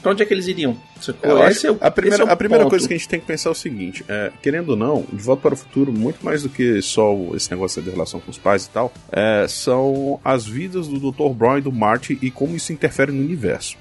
[0.00, 0.76] Pra onde é que eles iriam?
[1.24, 1.32] É
[1.72, 2.70] o- a primeira, é a primeira ponto.
[2.70, 5.20] coisa que a gente tem que pensar é o seguinte: é, querendo ou não, De
[5.20, 8.38] Volta para o Futuro, muito mais do que só esse negócio de relação com os
[8.38, 11.30] pais e tal, é, são as vidas do Dr.
[11.34, 13.76] Brown e do Marty e como isso interfere no universo.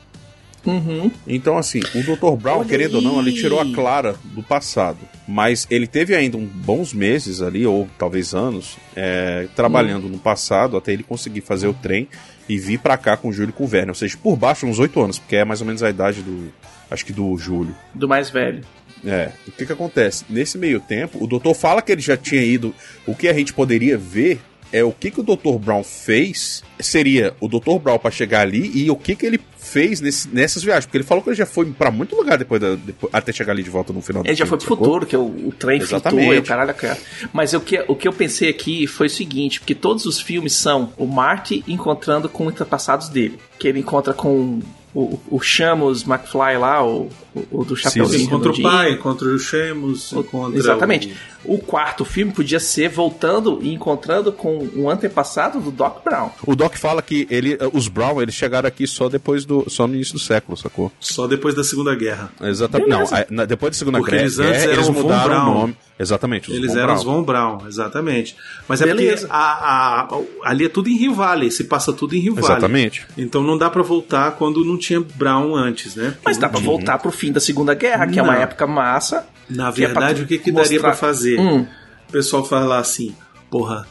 [0.65, 1.11] Uhum.
[1.27, 2.35] Então, assim, o Dr.
[2.41, 3.35] Brown, Olha querendo ou não, ele aí.
[3.35, 4.97] tirou a Clara do passado.
[5.27, 10.75] Mas ele teve ainda um bons meses ali, ou talvez anos, é, trabalhando no passado
[10.75, 12.07] até ele conseguir fazer o trem
[12.47, 13.89] e vir pra cá com o Júlio e com o Werner.
[13.89, 16.51] Ou seja, por baixo uns oito anos, porque é mais ou menos a idade do.
[16.89, 17.75] Acho que do Júlio.
[17.93, 18.63] Do mais velho.
[19.05, 20.25] É, o que que acontece?
[20.29, 22.73] Nesse meio tempo, o doutor fala que ele já tinha ido.
[23.05, 24.39] O que a gente poderia ver
[24.71, 25.57] é o que que o Dr.
[25.59, 26.63] Brown fez.
[26.79, 27.79] Seria o Dr.
[27.81, 29.39] Brown pra chegar ali e o que que ele
[29.77, 30.85] fez nesse- nessas viagens.
[30.85, 33.53] Porque ele falou que ele já foi pra muito lugar depois, da, depois- até chegar
[33.53, 34.77] ali de volta no final do Ele já foi pro sacou?
[34.85, 36.97] futuro, que é o, o trem flutua e o caralho cara.
[37.31, 40.53] Mas o que, o que eu pensei aqui foi o seguinte, porque todos os filmes
[40.53, 43.37] são o Marty encontrando com antepassados dele.
[43.59, 44.59] Que ele encontra com
[44.93, 48.69] o, o Chamos McFly lá, o, o, o do Chapeuzinho Encontra o redondinho.
[48.69, 51.13] pai, encontra o Sheamus, encontra Exatamente.
[51.45, 56.29] o- O quarto filme podia ser voltando e encontrando com um antepassado do Doc Brown.
[56.45, 59.93] O Doc fala que ele, os Brown eles chegaram aqui só depois do, só no
[59.95, 60.91] início do século, sacou?
[60.99, 62.31] Só depois da Segunda Guerra.
[62.41, 62.89] Exatamente.
[62.89, 63.15] Não, Beleza.
[63.17, 65.77] a- na- depois da Segunda Porque Guerra, eles antes eram eles o mudaram o nome.
[65.99, 66.49] Exatamente.
[66.51, 68.35] os Eles Von eram os Von Braun, exatamente.
[68.67, 69.27] Mas é Beleza.
[69.27, 72.49] porque a, a- ali é tudo em Rio Valley, se passa tudo em Rio Valley.
[72.51, 73.05] Exatamente.
[73.17, 76.11] Então não dá pra voltar quando não tinha Brown antes, né?
[76.11, 78.41] Porque Mas dá pra voltar pro fim da Segunda Guerra, que é uma Não.
[78.41, 79.25] época massa.
[79.49, 81.39] Na que é verdade, tu o que, que mostrar- daria pra fazer?
[81.39, 81.65] Hum.
[82.07, 83.15] O pessoal fala assim,
[83.49, 83.87] porra,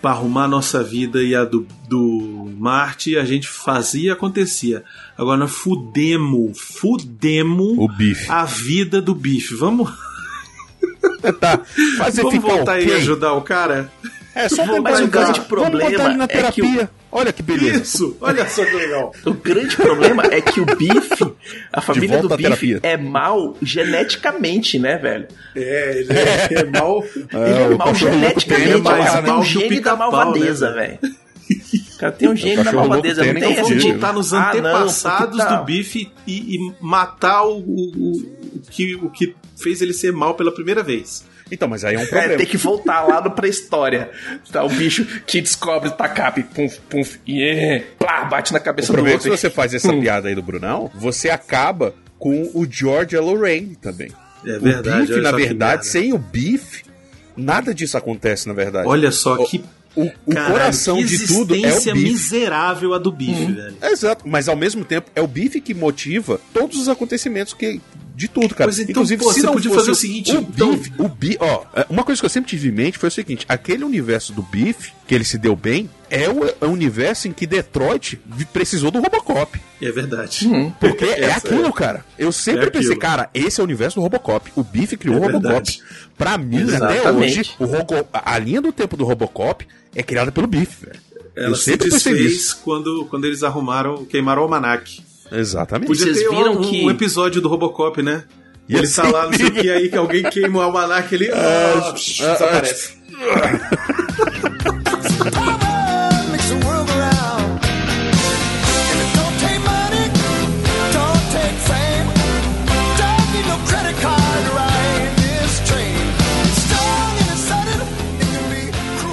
[0.00, 4.84] pra arrumar a nossa vida e a do, do Marte, a gente fazia e acontecia.
[5.16, 8.30] Agora nós fudemos, fudemos O bife.
[8.30, 9.54] a vida do bife.
[9.54, 9.90] Vamos,
[11.40, 11.60] Tá.
[11.98, 12.94] Fazer vamos ficar voltar aí ok.
[12.94, 13.90] e ajudar o cara?
[14.34, 16.90] É só Mas tentar o grande Vamos problema botar ele na é que terapia.
[17.10, 17.82] Olha que beleza.
[17.82, 19.12] Isso, olha só que legal.
[19.24, 21.34] O grande problema é que o Biff,
[21.72, 22.80] a família do Biff, terapia.
[22.82, 25.26] é mal geneticamente, né, velho?
[25.56, 27.02] É, ele é, é mal.
[27.16, 30.12] Ele é o mal geneticamente, tem, o mas cara tem mal um gene da pica-pau,
[30.12, 31.14] malvadeza, né, velho.
[31.98, 34.32] O cara tem um da cachorro louco malvadeza, tem, não nem tem essa voltar nos
[34.32, 39.10] Ah, não, antepassados tá- do bife e, e matar o, o, o- o que, o
[39.10, 41.24] que fez ele ser mal pela primeira vez.
[41.50, 42.36] Então, mas aí é um É, problema.
[42.36, 44.10] tem que voltar lá no pré-história.
[44.52, 48.88] Tá, o bicho que descobre tacape, pum, pum, e é, plá, bate na O cabeça
[48.88, 49.36] do problema é que outro.
[49.36, 50.00] se você faz essa Hum.
[50.00, 54.10] piada aí do Brunão, você acaba com o George e a Lorraine também.
[54.46, 55.10] É verdade.
[55.10, 56.84] o olha na verdade, sem o Biff,
[57.36, 58.86] nada disso acontece, na verdade.
[58.86, 59.64] Olha só que.
[59.96, 61.92] O, o caralho, coração de tudo é o Biff.
[61.94, 63.76] miserável a do bife, velho.
[63.82, 67.80] Exato, mas ao mesmo tempo é o Biff que motiva todos os acontecimentos que
[68.18, 68.68] de tudo, cara.
[68.68, 71.08] Mas então, Inclusive, pô, se você não podia fazer o seguinte, o então- Biff, o
[71.08, 73.84] Biff, ó, é, uma coisa que eu sempre tive em mente foi o seguinte, aquele
[73.84, 77.46] universo do Biff, que ele se deu bem, é o, é o universo em que
[77.46, 78.18] Detroit
[78.52, 79.60] precisou do Robocop.
[79.80, 80.48] É verdade.
[80.80, 82.04] Porque é Essa aquilo, cara.
[82.18, 84.50] Eu sempre É pensei, cara, esse é o universo do Robocop.
[84.56, 85.44] O Biff criou É o Robocop.
[85.46, 85.80] verdade.
[86.16, 87.38] Pra mim, até Exatamente.
[87.40, 89.64] hoje, o Rogo- a linha do tempo do Robocop
[89.94, 90.98] é criada pelo Biff, velho.
[91.36, 92.24] Ela eu se sempre pensei nisso.
[92.24, 95.00] desfez quando, quando eles arrumaram, queimaram o almanac.
[95.32, 95.86] Exatamente.
[95.88, 98.24] Podia Vocês ter viram um, que- um episódio do Robocop, né?
[98.68, 101.30] E ele tá lá, não sei o que, aí que alguém queima o almanac, ele
[101.32, 102.98] ah, desaparece.
[103.08, 104.42] makes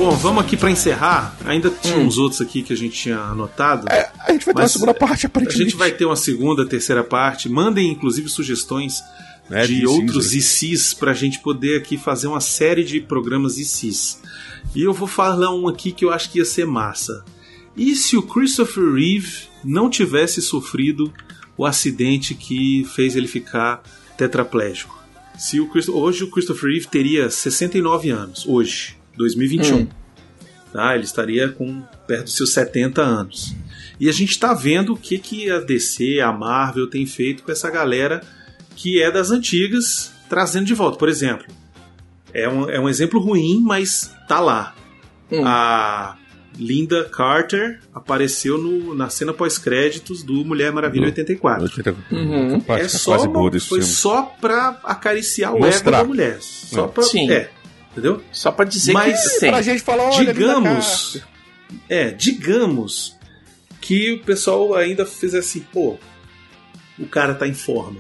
[0.06, 1.36] Bom, vamos aqui pra encerrar.
[1.46, 3.86] Ainda tinha uns outros aqui que a gente tinha anotado.
[3.88, 3.92] Hum.
[3.92, 5.64] É, a gente vai ter uma segunda parte, A aparentemente.
[5.64, 7.50] gente vai ter uma segunda, terceira parte.
[7.50, 9.02] Mandem, inclusive, sugestões
[9.50, 13.58] É, de de outros ICs, ICs pra gente poder aqui fazer uma série de programas
[13.58, 14.22] ICs.
[14.76, 17.26] E eu vou falar um aqui que eu acho que ia ser massa.
[17.76, 21.12] E se o Christopher Reeve não tivesse sofrido
[21.58, 23.82] o acidente que fez ele ficar
[24.16, 24.96] tetraplégico?
[25.36, 29.88] Se o Christo- hoje o Christopher Reeve teria 69 anos, hoje, 2021 Hum.
[30.74, 30.96] tá?
[30.96, 33.56] Ele estaria com perto dos seus 70 anos.
[34.00, 37.52] E a gente está vendo o que, que a DC, a Marvel tem feito com
[37.52, 38.22] essa galera
[38.76, 40.98] que é das antigas, trazendo de volta.
[40.98, 41.46] Por exemplo,
[42.34, 44.76] é um, é um exemplo ruim, mas tá lá.
[45.32, 45.42] Hum.
[45.46, 46.18] A
[46.58, 51.70] Linda Carter apareceu no- na cena pós-créditos do Mulher Maravilha 84.
[52.12, 52.62] Uhum.
[52.68, 53.84] É só quase uma- foi filme.
[53.84, 55.98] só pra acariciar o ego Mostrar.
[56.00, 56.38] da mulher.
[56.42, 56.88] Só É.
[56.90, 57.30] pra, Sim.
[57.32, 57.50] É,
[57.96, 58.22] entendeu?
[58.32, 59.52] Só pra dizer Mas que tem.
[59.52, 61.22] Pra gente falar, olha, digamos,
[61.88, 63.16] é, digamos
[63.80, 65.98] que o pessoal ainda fez assim, pô,
[67.00, 68.00] o cara tá em forma.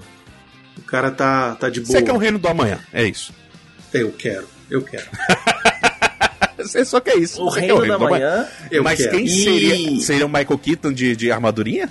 [0.78, 1.92] O cara tá, tá de boa.
[1.92, 3.34] Você quer um reino do amanhã, é isso.
[3.94, 5.06] Eu quero, eu quero.
[6.58, 7.42] Você só quer isso.
[7.42, 8.48] O Você quer reino da manhã.
[8.72, 9.12] Eu Mas quero.
[9.18, 10.00] quem E- seria?
[10.02, 11.90] Seria o Michael Keaton de, de armadurinha?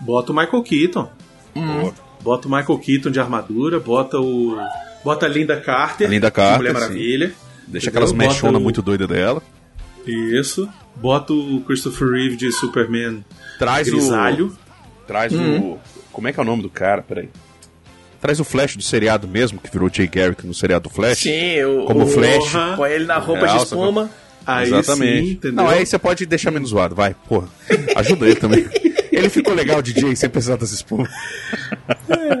[0.00, 1.10] Bota o Michael Keaton.
[1.54, 1.92] Hum.
[2.20, 4.56] Bota o Michael Keaton de armadura, bota o.
[5.06, 6.08] Bota a Linda Carter.
[6.08, 6.80] A Linda de Carter, Mulher sim.
[6.80, 7.26] Maravilha.
[7.68, 7.88] Deixa Entendeu?
[7.90, 9.40] aquelas mechonas o- muito doidas dela.
[10.04, 10.68] Isso.
[10.96, 13.24] Bota o Christopher Reeve de Superman
[13.56, 14.46] Traz grisalho.
[14.48, 15.06] o.
[15.06, 15.78] Traz o.
[16.10, 17.02] Como é que é o nome do cara?
[17.02, 17.28] Peraí.
[18.20, 21.18] Traz o Flash do seriado mesmo, que virou Jay Garrick no seriado do Flash.
[21.18, 22.52] Sim, o, Como o, Flash.
[22.76, 24.10] Põe ele na roupa de espuma.
[24.44, 25.26] Aí Exatamente.
[25.26, 25.64] sim, entendeu?
[25.64, 27.48] Não, aí você pode deixar menos zoado, vai, porra.
[27.94, 28.66] Ajuda ele também.
[29.16, 31.08] Ele ficou legal, DJ, sem precisar das espumas.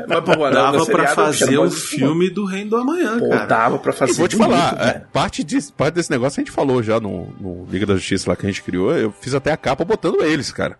[0.08, 1.98] Mas, pô, Dava pra fazer um de espuma.
[1.98, 3.46] filme do Reino do Amanhã, Pô, cara.
[3.46, 4.12] dava pra fazer.
[4.12, 7.00] Eu vou te bonito, falar, é, parte, disso, parte desse negócio a gente falou já
[7.00, 8.92] no, no Liga da Justiça lá que a gente criou.
[8.94, 10.76] Eu fiz até a capa botando eles, cara.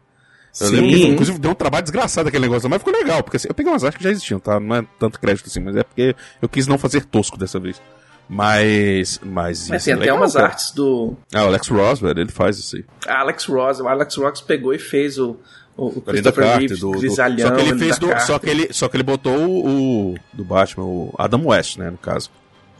[0.60, 0.88] Eu Sim.
[0.88, 3.70] que, inclusive, deu um trabalho desgraçado aquele negócio, mas ficou legal, porque assim, eu peguei
[3.70, 4.58] umas artes que já existiam, tá?
[4.58, 7.80] Não é tanto crédito assim, mas é porque eu quis não fazer tosco dessa vez.
[8.28, 9.20] Mas.
[9.22, 10.46] Mas, Mas isso tem é até legal, umas cara.
[10.46, 12.84] artes do Ah, o Alex Ross, velho, ele faz isso aí.
[13.06, 13.80] Alex Ross.
[13.80, 15.36] O Alex Ross pegou e fez o,
[15.76, 18.88] o, o Christopher Carter, Reeve, do, só que ele fez do, só que ele Só
[18.88, 22.30] que ele botou o, o do Batman, o Adam West, né, no caso.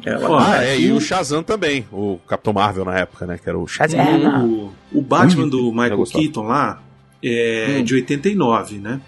[0.05, 3.49] É, Pô, Ah, é, e o- Shazam também, o Capitão Marvel na época, né, que
[3.49, 3.99] era o Shazam.
[4.47, 6.05] O, o Batman do Michael.
[6.05, 6.83] Keaton lá
[7.23, 9.01] é de 89, né?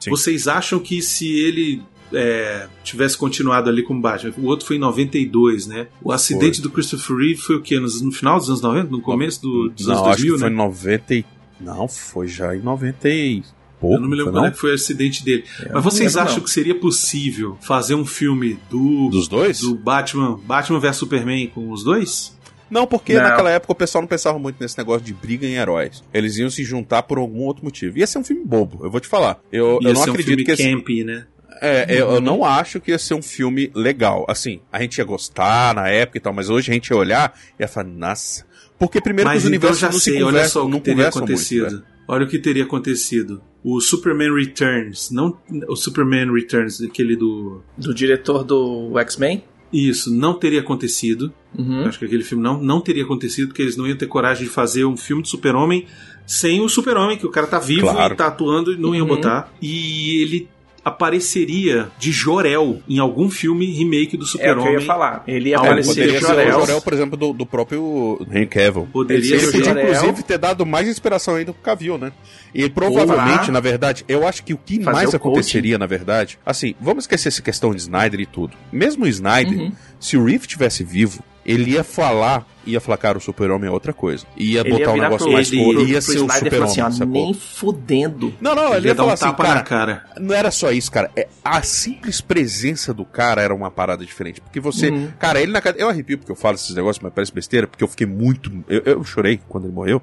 [0.00, 0.10] Sim.
[0.10, 4.78] Vocês acham que se ele é, tivesse continuado ali como Batman, o outro foi em
[4.80, 5.86] 92, né?
[6.02, 7.78] O acidente do Christopher Reeve foi o quê?
[7.78, 8.90] No, no final dos anos 90?
[8.90, 10.54] No começo do- dos Não, anos acho 2000, que foi né?
[10.54, 11.24] em 90 e...
[11.62, 13.42] Não, foi já em 90 e
[13.80, 15.44] pouco, Eu não me lembro foi, quando é que foi o acidente dele.
[15.58, 16.44] Mas não vocês lembro, acham não.
[16.44, 19.60] que seria possível fazer um filme do, Dos dois?
[19.60, 22.36] do Batman, Batman vs Superman com os dois?
[22.70, 23.22] Não, porque Não.
[23.22, 26.02] naquela época o pessoal não pensava muito nesse negócio de briga em heróis.
[26.12, 27.98] Eles iam se juntar por algum outro motivo.
[27.98, 29.40] Ia ser um filme bobo, eu vou te falar.
[29.52, 30.62] Eu, eu não ser um acredito filme que esse...
[30.62, 31.26] camp, né?
[31.60, 34.24] É, eu, eu não acho que ia ser um filme legal.
[34.26, 37.38] Assim, a gente ia gostar na época e tal, mas hoje a gente ia olhar
[37.58, 38.44] e ia falar, nossa.
[38.82, 40.68] Porque primeiro que Mas os então universos já não sei, se olha conversam, só o
[40.68, 41.60] não que teria acontecido.
[41.70, 41.82] muito, né?
[42.08, 43.40] olha o que teria acontecido.
[43.62, 49.44] O Superman Returns, não o Superman Returns, aquele do Do diretor do X-Men.
[49.72, 51.32] isso, não teria acontecido.
[51.56, 51.84] Uhum.
[51.86, 54.50] Acho que aquele filme não, não teria acontecido porque eles não iam ter coragem de
[54.50, 55.86] fazer um filme de Super-Homem
[56.26, 58.14] sem o Super-Homem, que o cara tá vivo Claro.
[58.14, 59.14] e tá atuando e não iam Uhum.
[59.14, 59.52] botar.
[59.62, 60.48] E ele
[60.84, 64.72] apareceria de Jor-El em algum filme remake do É o que eu Super-Homem.
[64.74, 65.24] ia falar.
[65.26, 66.52] Ele ia aparecer poderia de ser o Jorel.
[66.60, 68.88] Jorel, por exemplo, do, do próprio Henry Cavill.
[68.92, 69.90] Poderia ele ser podia, Jor-El.
[69.94, 72.12] inclusive, ter dado mais inspiração ainda pro Cavill, né?
[72.54, 73.52] E provavelmente, Porra.
[73.52, 77.04] na verdade, eu acho que o que Fazer mais o aconteceria, na verdade, assim, vamos
[77.04, 78.54] esquecer essa questão de Snyder e tudo.
[78.72, 79.72] Mesmo o Snyder, Uhum.
[80.00, 83.92] se o Reeve tivesse vivo, ele ia falar, ia falar, cara, o super-homem é outra
[83.92, 84.24] coisa.
[84.36, 87.04] Ia Ele botar ia um negócio pro, mais pro, ia ser o falar super-homem, assim,
[87.04, 88.32] nem fudendo.
[88.40, 90.04] Não, não, ele, Ele ia ia dar falar um assim, tapa cara, na cara.
[90.20, 91.10] não era só isso, cara.
[91.16, 94.40] É, a simples presença do cara era uma parada diferente.
[94.40, 94.90] Porque você.
[94.90, 95.08] Uhum.
[95.18, 95.76] Cara, ele na casa.
[95.78, 98.50] Eu arrepio porque eu falo esses negócios, mas parece besteira, porque eu fiquei muito.
[98.68, 100.00] Eu, eu chorei quando ele morreu.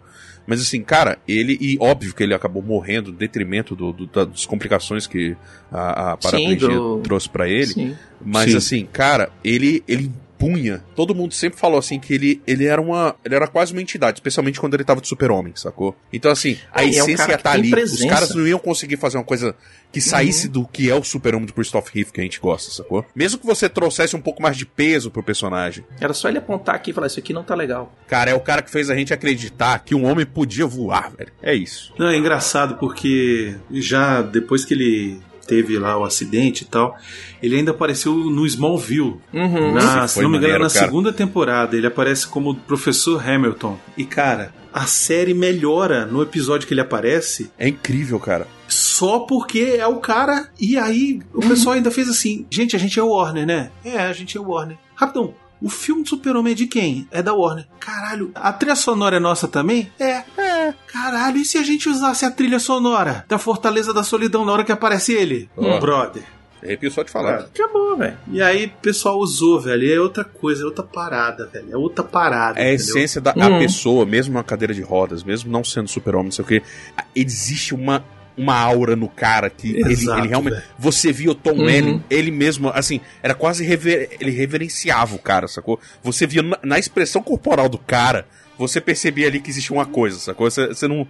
[0.48, 1.58] Mas assim, cara, ele.
[1.62, 5.38] E óbvio que ele acabou morrendo detrimento do, do- das complicações que
[5.72, 7.68] a, a paraplegia do- trouxe pra ele.
[7.68, 7.96] Sim.
[8.20, 8.58] Mas Sim.
[8.58, 9.84] assim, cara, ele.
[9.88, 10.84] ele impunha.
[10.96, 13.16] Todo mundo sempre falou assim que ele, ele era uma.
[13.26, 15.96] Ele era quase uma entidade, especialmente quando ele tava de super-homem, sacou?
[16.14, 17.70] Então, assim, a É, e é um essência cara ia tá ali.
[17.70, 18.04] presença.
[18.06, 19.56] Os caras não iam conseguir fazer uma coisa
[19.92, 20.54] que saísse Uhum.
[20.54, 23.06] do que é o super-homem do Christoph Reeve que a gente gosta, sacou?
[23.16, 25.84] Mesmo que você trouxesse um pouco mais de peso pro personagem.
[26.00, 27.94] Era só ele apontar aqui e falar, isso aqui não tá legal.
[28.08, 31.32] Cara, é o cara que fez a gente acreditar que um homem podia voar, velho.
[31.42, 31.94] É isso.
[31.98, 35.20] Não, é engraçado porque já depois que ele
[35.50, 36.96] teve lá o acidente e tal,
[37.42, 39.16] ele ainda apareceu no Smallville.
[39.34, 39.74] Uhum.
[39.74, 40.70] Na, se não me engano, na cara.
[40.70, 43.78] segunda temporada, ele aparece como professor Hamilton.
[43.98, 48.48] E cara, a série melhora no episódio que ele aparece É incrível, cara.
[48.68, 50.50] só porque é o cara.
[50.60, 53.72] E aí o pessoal ainda fez assim: gente, a gente é o Warner, né?
[53.84, 54.78] É, a gente é o Warner.
[54.96, 55.34] Rapidão.
[55.62, 57.08] O filme do Super-Homem é de quem?
[57.12, 57.68] É da Warner.
[57.80, 59.92] Caralho, a trilha sonora é nossa também?
[60.00, 60.24] É.
[60.38, 60.74] É.
[60.88, 64.64] Caralho, e se a gente usasse a trilha sonora da Fortaleza da Solidão na hora
[64.64, 65.50] que aparece ele?
[65.58, 65.80] Ó.
[65.80, 66.24] Brother.
[66.62, 67.36] Arrepio só de falar.
[67.40, 68.18] Acabou, velho.
[68.32, 69.84] E aí o pessoal usou, velho.
[69.84, 71.68] E é outra coisa, é outra parada, velho.
[71.72, 72.60] É outra parada.
[72.60, 72.86] É a entendeu?
[72.98, 73.56] essência da Hum.
[73.56, 76.62] a pessoa, mesmo na cadeira de rodas, mesmo não sendo super-homem, não sei o que,
[77.16, 78.04] existe uma,
[78.40, 80.54] uma aura no cara que ele, Exato, ele realmente.
[80.54, 80.66] velho.
[80.80, 81.66] Você via o Tom Uhum.
[81.66, 83.64] Welling, ele mesmo, assim, era quase.
[83.66, 85.80] rever- ele reverenciava o cara, sacou?
[86.04, 88.26] Você via na, na expressão corporal do cara,
[88.58, 90.50] você percebia ali que existia uma coisa, sacou?
[90.50, 91.06] Você, você não.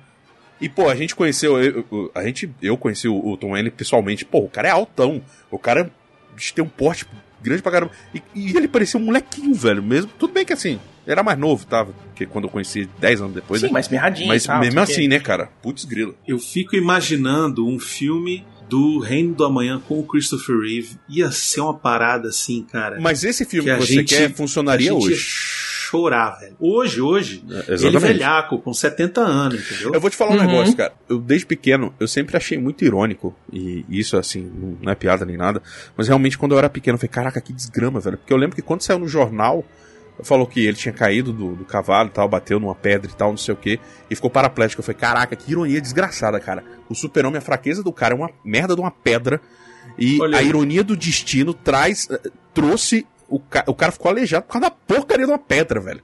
[0.61, 1.57] E, pô, a gente conheceu.
[1.63, 4.25] eu- eu- a gente, eu conheci o, o Tom Welling pessoalmente.
[4.25, 5.21] Pô, o cara é altão.
[5.49, 5.89] O cara
[6.55, 7.05] tem um porte
[7.41, 7.91] grande pra caramba.
[8.13, 9.81] E, e ele parecia um molequinho, velho.
[9.83, 10.09] Mesmo.
[10.17, 11.93] Tudo bem que assim, era mais novo, tava.
[12.09, 13.61] Porque quando eu conheci 10 anos depois.
[13.61, 13.73] Sim, né?
[13.73, 15.07] mas mirradinho Mas tal, mesmo assim, quê.
[15.07, 15.49] né, cara?
[15.61, 16.15] Putz, grilo.
[16.27, 20.91] Eu fico imaginando um filme do Reino do Amanhã com o Christopher Reeve.
[21.09, 22.99] Ia ser uma parada assim, cara.
[23.01, 25.23] Mas esse filme Que que, você gente- quer funcionaria a gente ia hoje.
[25.89, 26.55] Chorar, velho.
[26.59, 29.93] Hoje, hoje, É, ele velhaco, com 70 anos, entendeu?
[29.93, 30.45] Eu vou te falar um Uhum.
[30.45, 30.93] negócio, cara.
[31.09, 33.35] Eu, desde pequeno, eu sempre achei muito irônico.
[33.51, 34.51] E isso, assim,
[34.81, 35.61] não- é piada nem nada.
[35.97, 38.17] Mas realmente, quando eu era pequeno, eu falei, caraca, que desgrama, velho.
[38.17, 39.63] Porque eu lembro que quando saiu no jornal,
[40.23, 43.29] falou que ele tinha caído do, do cavalo e tal, bateu numa pedra e tal,
[43.29, 43.79] não sei o que,
[44.09, 44.81] e ficou paraplégico.
[44.81, 46.63] Eu falei, caraca, que ironia desgraçada, cara.
[46.89, 49.39] O super-homem, a fraqueza do cara é uma merda de uma pedra.
[49.97, 52.07] E Olha a ironia do destino traz.
[52.11, 53.05] eh, trouxe.
[53.29, 56.01] O, ca- o cara ficou aleijado por causa da porcaria de uma pedra, velho.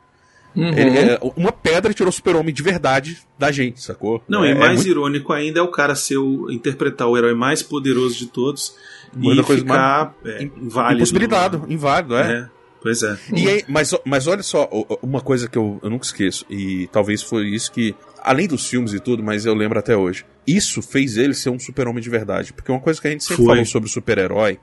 [0.55, 0.69] Uhum.
[0.69, 4.23] Ele- é, uma pedra tirou o super-homem de verdade da gente, sacou?
[4.27, 7.17] Não, é, e é mais muito- irônico ainda é o cara ser o, interpretar o
[7.17, 8.73] herói mais poderoso de todos
[9.13, 10.95] Uma e ficar é, inválido.
[10.99, 12.31] Impossibilitado, inválido, é.
[12.31, 12.49] É,
[12.81, 13.17] pois é.
[13.33, 14.69] E aí, mas, mas olha só,
[15.01, 17.93] uma coisa que eu, eu nunca esqueço, e talvez foi isso que,
[18.23, 21.59] além dos filmes e tudo, mas eu lembro até hoje, isso fez ele ser um
[21.59, 22.53] super-homem de verdade.
[22.53, 23.45] Porque uma coisa que a gente sempre Foi.
[23.55, 24.57] falou sobre o super-herói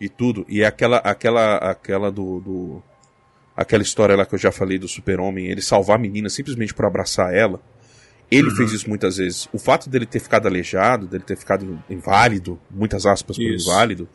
[0.00, 2.82] e tudo, e é aquela, aquela, aquela do, do-
[3.54, 6.86] Aquela história lá que eu já falei do super-homem, ele salvar a menina simplesmente por
[6.86, 7.60] abraçar ela.
[8.30, 8.56] Ele Uhum.
[8.56, 9.46] fez isso muitas vezes.
[9.52, 13.68] O fato dele ter ficado aleijado, dele ter ficado inválido, muitas aspas por Isso.
[13.70, 14.08] inválido,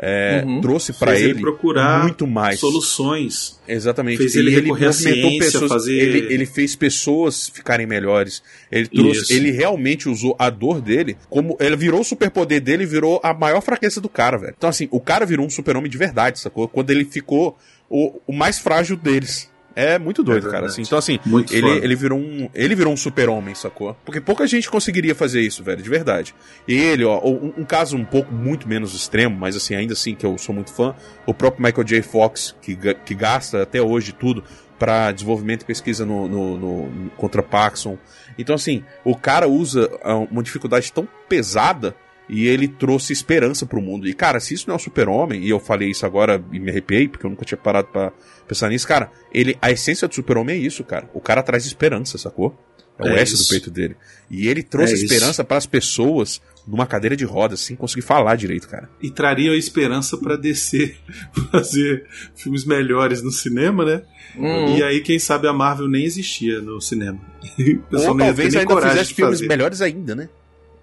[0.00, 0.60] é, Uhum.
[0.60, 2.60] trouxe pra Fez ele ele, procurar muito mais.
[2.60, 3.58] Soluções.
[3.66, 4.18] Exatamente.
[4.18, 8.42] Fez E ele recorrer à ciência, pessoas, fazer- ele, ele fez pessoas ficarem melhores.
[8.70, 9.32] Ele trouxe, Isso.
[9.32, 13.34] ele realmente usou a dor dele como ele virou o superpoder dele, e virou a
[13.34, 14.54] maior fraqueza do cara, velho.
[14.56, 16.68] Então assim, o cara virou um super-homem de verdade, sacou?
[16.68, 17.56] Quando ele ficou
[17.90, 19.50] o, o mais frágil deles.
[19.80, 20.66] É muito doido, É cara.
[20.66, 20.82] Assim.
[20.82, 21.84] Então, assim, Muito ele, foda.
[21.84, 22.50] ele virou um.
[22.54, 23.94] Ele virou um super-homem, sacou?
[24.04, 26.34] Porque pouca gente conseguiria fazer isso, velho, de verdade.
[26.66, 30.14] E ele, ó, um, um caso um pouco muito menos extremo, mas assim, ainda assim
[30.16, 30.94] que eu sou muito fã,
[31.24, 32.02] o próprio Michael J.
[32.02, 34.42] Fox, que, que gasta até hoje tudo
[34.78, 37.96] para desenvolvimento e pesquisa no, no- no- contra Paxson.
[38.38, 41.94] Então, assim, o cara usa ah, uma dificuldade tão pesada
[42.28, 44.06] e ele trouxe esperança pro mundo.
[44.06, 46.70] E, cara, se isso não é o super-homem, e eu falei isso agora e me
[46.70, 48.12] arrepiei, porque eu nunca tinha parado pra
[48.46, 51.08] pensar nisso, cara, ele, a essência do super-homem é isso, cara.
[51.14, 52.56] O cara traz esperança, sacou?
[52.98, 53.48] É o É S do isso.
[53.50, 53.96] peito dele.
[54.28, 58.34] E ele trouxe É esperança para as pessoas numa cadeira de rodas, sem conseguir falar
[58.36, 58.90] direito, cara.
[59.00, 60.98] E traria a esperança pra descer,
[61.50, 64.02] fazer filmes melhores no cinema, né?
[64.36, 64.76] Uhum.
[64.76, 67.18] E aí, quem sabe a Marvel nem existia no cinema.
[67.90, 70.28] O Ou talvez ainda fizesse filmes melhores ainda, né?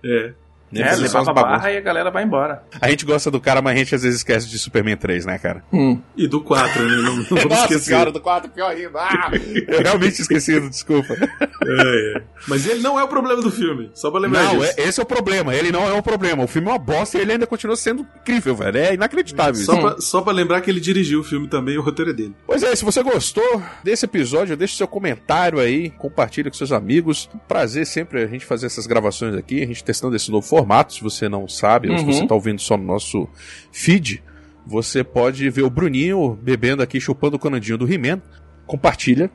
[0.03, 0.33] É.
[0.81, 0.89] Né?
[0.91, 1.57] É, levava bagunças.
[1.57, 2.63] barra e a galera vai embora.
[2.81, 5.37] A gente gosta do cara, mas a gente às vezes esquece de Superman 3, né,
[5.37, 5.63] cara?
[5.71, 5.99] Hum.
[6.17, 6.95] E do 4, né?
[6.97, 7.79] Não, não vamos Nossa esquecer.
[7.85, 8.99] senhora, do 4 pior ainda.
[8.99, 9.31] Ah,
[9.67, 11.13] eu realmente esqueci, desculpa.
[11.13, 12.21] É, é.
[12.47, 14.73] Mas ele não é o problema do filme, só pra lembrar Não, disso.
[14.77, 15.55] é- esse é o problema.
[15.55, 16.43] Ele não é o problema.
[16.43, 18.77] O filme é uma bosta e ele ainda continua sendo incrível, velho.
[18.77, 19.65] É inacreditável isso.
[19.65, 22.35] Só pra, só pra lembrar que ele dirigiu o filme também, o roteiro é dele.
[22.45, 27.29] Pois é, se você gostou desse episódio, deixe seu comentário aí, compartilha com seus amigos.
[27.47, 30.64] Prazer sempre a gente fazer essas gravações aqui, a gente testando esse novo formato.
[30.93, 32.11] Se você não sabe, ou se Uhum.
[32.13, 33.27] você tá ouvindo só no nosso
[33.71, 34.23] feed,
[34.65, 38.21] você pode ver o Bruninho bebendo aqui, chupando o canudinho do He-Man.
[38.65, 39.29] Compartilha.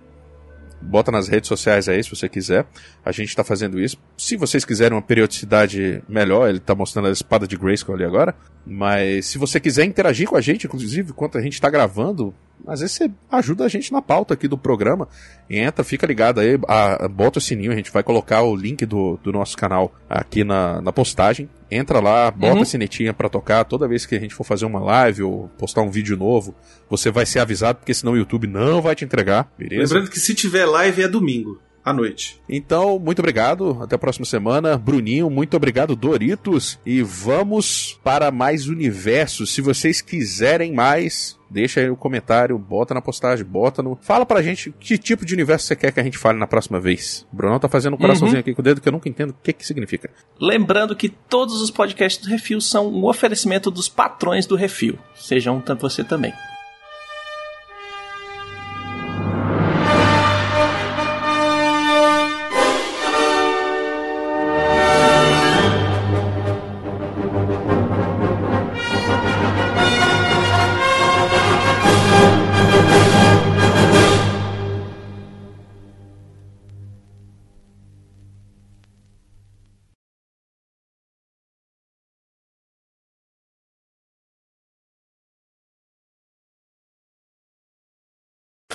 [0.82, 2.66] Bota nas redes sociais aí, se você quiser.
[3.04, 3.98] A gente tá fazendo isso.
[4.16, 7.56] Se vocês quiserem uma periodicidade melhor, ele tá mostrando a espada de
[7.92, 8.34] ali agora.
[8.66, 12.34] Mas se você quiser interagir com a gente, inclusive, enquanto a gente tá gravando,
[12.66, 15.08] às vezes você ajuda a gente na pauta aqui do programa.
[15.48, 19.18] Entra, fica ligado aí, a- bota o sininho, a gente vai colocar o link do,
[19.22, 21.48] do nosso canal aqui na, na postagem.
[21.70, 22.62] Entra lá, bota Uhum.
[22.62, 23.64] a sinetinha pra tocar.
[23.64, 26.54] Toda vez que a gente for fazer uma live ou postar um vídeo novo,
[26.88, 29.94] você vai ser avisado, porque senão o YouTube não vai te entregar, beleza?
[29.94, 32.40] Lembrando que se tiver live é domingo, à noite.
[32.48, 33.78] Então, muito obrigado.
[33.82, 34.76] Até a próxima semana.
[34.76, 36.78] Bruninho, muito obrigado, Doritos.
[36.84, 39.52] E vamos para mais universos.
[39.52, 43.98] Se vocês quiserem mais, deixa aí o comentário, bota na postagem, bota no.
[44.00, 46.80] Fala pra gente que tipo de universo você quer que a gente fale na próxima
[46.80, 47.26] vez.
[47.32, 49.36] O Brunão tá fazendo um coraçãozinho aqui com o dedo que eu nunca entendo o
[49.42, 50.10] que que significa.
[50.40, 54.98] Lembrando que todos os podcasts do Refil são um oferecimento dos patrões do Refil.
[55.14, 56.32] Seja um você também.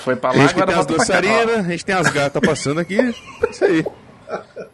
[0.06, 1.22] Foi pra A lá, gente que agora tem as volta pra cá.
[1.22, 2.98] dançarinas, a gente tem as gatas passando aqui.
[3.00, 3.14] É
[3.50, 3.86] Isso aí.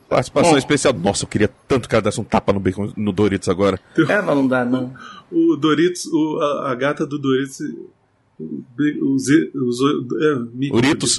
[0.09, 0.57] Participação Bom.
[0.57, 0.93] especial.
[0.93, 3.79] Nossa, eu queria tanto que ela desse um tapa no bacon no Doritos agora.
[3.97, 4.93] É, não, não dá, não.
[5.31, 7.59] O Doritos, o- a, a gata do Doritos.
[8.39, 9.79] Os, os,
[10.21, 11.17] é, Uritos.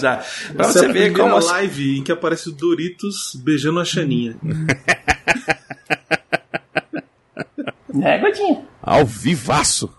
[0.00, 0.16] já.
[0.54, 1.36] Pra Essa você é a ver como.
[1.36, 4.36] as- live em que aparece o Doritos beijando a Xaninha.
[8.02, 8.62] É, Godinho.
[8.82, 9.90] Ao vivaço.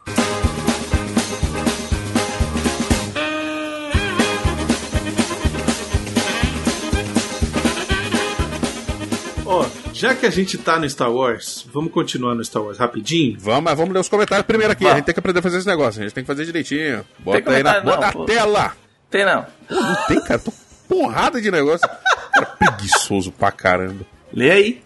[9.97, 13.35] Já que a gente tá no Star Wars, vamos continuar no Star Wars rapidinho.
[13.39, 14.83] Vamos, mas vamos ler os comentários primeiro aqui.
[14.83, 14.93] Vamos.
[14.93, 15.99] A gente tem que aprender a fazer esse negócio.
[15.99, 17.03] A gente tem que fazer direitinho.
[17.17, 18.73] Bota aí na, bota não, tela.
[19.09, 19.45] Tem não.
[19.67, 20.39] Não tem, cara.
[20.39, 20.53] Tô
[20.87, 21.89] porrada de negócio.
[22.31, 24.05] Cara, preguiçoso pra caramba.
[24.31, 24.83] Lê aí.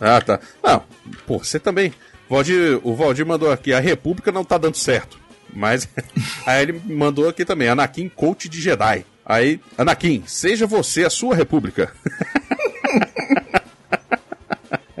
[0.00, 0.40] Ah, tá.
[0.62, 0.82] Não,
[1.26, 1.92] pô, você também.
[2.28, 5.18] Valdir, o Valdir mandou aqui, a República não tá dando certo.
[5.52, 5.86] Mas
[6.46, 9.04] aí ele mandou aqui também, Anakin coach de Jedi.
[9.24, 11.92] Aí, Anakin, seja você a sua república.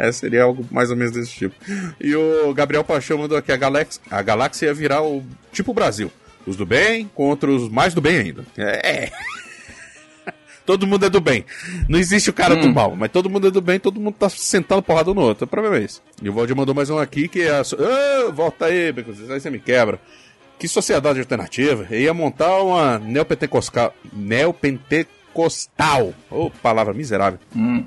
[0.06, 1.54] É, seria algo mais ou menos desse tipo.
[2.00, 6.10] E o Gabriel Paixão mandou aqui, a galáxia, a galáxia ia virar o tipo Brasil.
[6.46, 8.44] Os do bem contra os mais do bem ainda.
[8.56, 9.10] É.
[10.64, 11.44] Todo mundo é do bem.
[11.88, 14.28] Não existe o cara do mal, mas todo mundo é do bem, todo mundo tá
[14.28, 15.44] sentando porrada no outro.
[15.44, 16.00] O problema é esse.
[16.20, 17.60] E o Valdir mandou mais um aqui que é.
[17.60, 17.62] A...
[17.62, 20.00] so- Ah, volta aí, Beconzitos, aí você me quebra.
[20.58, 21.86] Que sociedade alternativa?
[21.88, 23.94] Eu ia montar uma neopentecostal.
[24.12, 26.12] Neopentecostal.
[26.28, 27.38] Ô, palavra miserável.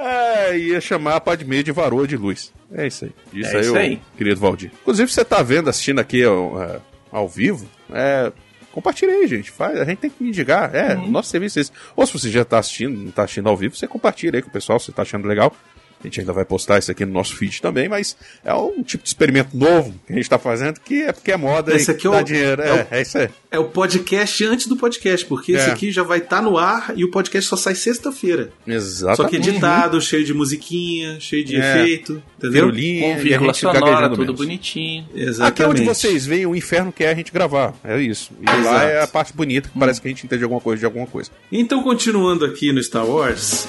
[0.00, 2.52] É, ia chamar a Padme de varoa de luz.
[2.72, 3.12] É isso aí.
[3.32, 4.00] Isso É aí, isso aí.
[4.16, 4.70] querido Valdir.
[4.82, 6.80] Inclusive, você tá vendo, assistindo aqui ao, é,
[7.10, 8.30] ao vivo, é,
[8.70, 9.50] compartilha aí, gente.
[9.50, 10.74] Faz, a gente tem que mendigar.
[10.74, 11.10] É, Uhum.
[11.10, 11.72] nosso serviço é esse.
[11.96, 14.48] Ou se você já tá assistindo, não tá assistindo ao vivo, você compartilha aí com
[14.48, 15.52] o pessoal, se você tá achando legal.
[16.00, 19.02] A gente ainda vai postar isso aqui no nosso feed também, mas é um tipo
[19.02, 21.94] de experimento novo que a gente tá fazendo, que é porque é moda Esse e
[21.94, 22.62] aqui é dá o- dinheiro.
[22.62, 23.28] é É, o- é isso aí.
[23.50, 25.72] É o podcast antes do podcast, porque esse É.
[25.72, 28.50] aqui já vai estar no ar e o podcast só sai sexta-feira.
[28.66, 29.16] Exatamente.
[29.16, 31.80] Só que editado, cheio de musiquinha, cheio de É.
[31.82, 32.66] efeito, entendeu?
[32.66, 34.36] Pirulinha, Com e vírgula sonora, tudo menos.
[34.36, 35.06] bonitinho.
[35.14, 35.48] Exatamente.
[35.52, 37.74] Aqui é onde vocês veem o inferno que é a gente gravar.
[37.82, 38.30] É isso.
[38.40, 38.84] E lá Exato.
[38.86, 41.30] é a parte bonita, que parece que a gente entende alguma coisa de alguma coisa.
[41.50, 43.66] Então, continuando aqui no Star Wars.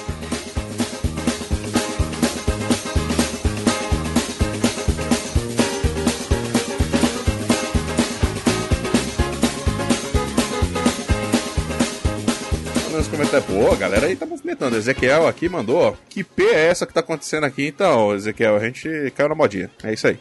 [13.30, 14.76] Nos comentários, pô, a galera aí tá movimentando.
[14.76, 15.94] Ezequiel aqui mandou, ó.
[16.08, 17.64] Que P é essa que tá acontecendo aqui?
[17.64, 19.70] Então, Ezequiel, a gente caiu na modinha.
[19.84, 20.18] É isso aí.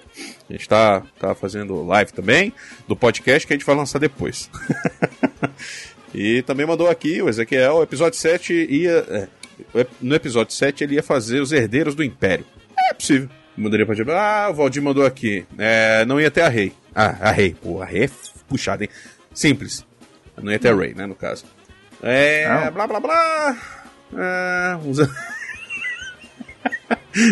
[0.47, 2.53] A gente tá, tá fazendo live também
[2.87, 4.49] do podcast que a gente vai lançar depois.
[6.13, 9.27] e também mandou aqui o Ezequiel, o episódio 7 ia.
[9.73, 12.45] é, no episódio 7 ele ia fazer os herdeiros do Império.
[12.77, 13.29] É possível.
[13.57, 14.09] Mandaria pra gente.
[14.11, 15.45] Ah, o Valdir mandou aqui.
[15.57, 16.73] É, não ia ter a Rei.
[16.93, 17.55] Ah, a Rei.
[17.59, 18.09] Pô, a Rei é
[18.47, 18.89] puxada, hein?
[19.33, 19.83] Simples.
[20.41, 21.43] Não ia ter a Rei, né, no caso.
[22.01, 22.47] É.
[22.47, 22.71] Não.
[22.71, 23.57] Blá blá blá.
[24.17, 24.99] É, uns...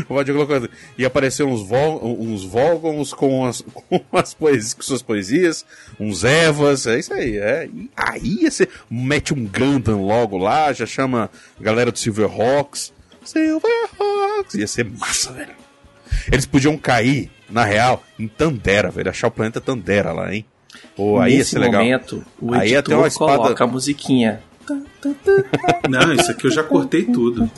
[0.09, 0.67] o Valdir colocou assim,
[0.97, 5.65] ia aparecer uns, vol uns Volgons com as, com as poesias, com suas poesias,
[5.99, 7.37] uns Evas, é isso aí.
[7.37, 7.67] É.
[7.73, 11.29] E aí ia ser, mete um Gundam logo lá, já chama
[11.59, 12.93] a galera do Silverhawks.
[13.23, 15.55] Silverhawks, ia ser massa, velho.
[16.31, 20.45] Eles podiam cair, na real, em Tandera, velho, achar o planeta Tandera lá, hein.
[20.95, 21.81] Pô, aí ia Nesse ser legal.
[21.83, 24.41] momento, o Aí ia ter uma espada- coloca a musiquinha.
[25.89, 27.49] Não, isso aqui eu já cortei tudo.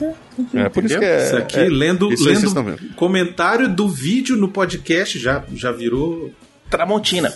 [0.53, 1.25] É, por isso que é.
[1.25, 6.31] Isso aqui, é, lendo, isso lendo comentário do vídeo no podcast, já, já virou.
[6.69, 7.33] Tramontina.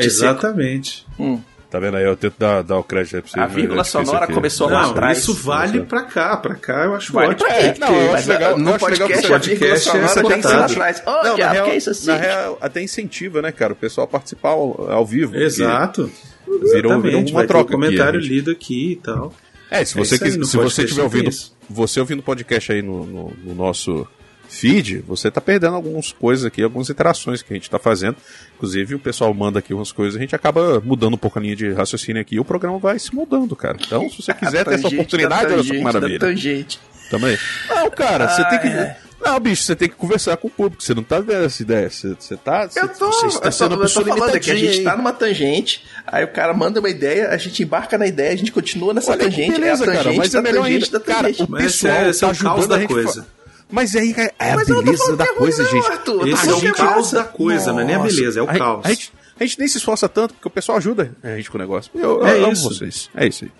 [0.00, 1.06] exatamente.
[1.18, 1.40] Hum.
[1.70, 2.04] Tá vendo aí?
[2.04, 3.42] Eu tento dar, dar o crédito aí pra vocês.
[3.44, 5.18] A vírgula é sonora começou lá Não, atrás.
[5.18, 7.48] isso vale pra cá, pra cá eu acho Vale ótimo.
[7.48, 9.88] pra É, não, eu Mas, acho legal- No acho legal que podcast, a vírgula podcast
[9.88, 11.02] é tem lá atrás.
[11.04, 12.06] Ô, Não, diabo, real, que é isso assim?
[12.06, 13.72] na real, até incentiva, né, cara?
[13.72, 15.32] O pessoal participar ao, ao vivo.
[15.32, 16.10] porque Exato.
[16.60, 17.70] Virou, virou uma vai ter troca.
[17.70, 19.32] um comentário aqui, lido aqui e tal.
[19.70, 21.56] É, se É você, isso aí, se você tem ouvindo, isso.
[21.68, 24.06] você ouvindo o podcast aí no, no, no nosso
[24.48, 28.16] feed, você tá perdendo algumas coisas aqui, algumas interações que a gente tá fazendo.
[28.56, 31.56] Inclusive, o pessoal manda aqui umas coisas, a gente acaba mudando um pouco a linha
[31.56, 33.76] de raciocínio aqui e o programa vai se mudando, cara.
[33.84, 36.66] Então, se você quiser ter essa Tangente, oportunidade, da olha só que tangente, maravilha.
[37.10, 37.38] Também.
[37.68, 38.66] Não, cara, você Ah, tem que.
[38.68, 38.96] é.
[39.24, 40.82] Não, bicho, você tem que conversar com o público.
[40.82, 41.88] Você não tá vendo essa ideia.
[41.90, 42.68] Você, você tá.
[42.68, 44.50] Você, Eu tô, você eu está tô, sendo uma eu tô pessoa falando é que
[44.50, 48.06] a gente tá numa tangente, aí o cara manda uma ideia, a gente embarca na
[48.06, 50.40] ideia, a gente continua nessa Olha que tangente, beleza, é a cara, tangente mas é
[50.42, 50.98] melhor tangente ainda.
[50.98, 51.42] da Cara, tangente.
[51.42, 53.22] o Mas pessoal esse é- tá é o caos ajudando da a coisa.
[53.22, 53.28] fa-
[53.70, 55.90] Mas aí é a Mas eu não tô beleza da é coisa, ruim, gente.
[55.92, 56.12] Arthur.
[56.12, 58.42] Eu tô Esse é o é caos da coisa, não é nem a beleza, é
[58.42, 58.84] o A- caos.
[58.84, 61.56] A gente, a gente nem se esforça tanto, porque o pessoal ajuda a gente com
[61.56, 61.90] o negócio.
[61.94, 62.62] Eu, eu É amo isso.
[62.68, 63.08] vocês.
[63.16, 63.50] É isso aí.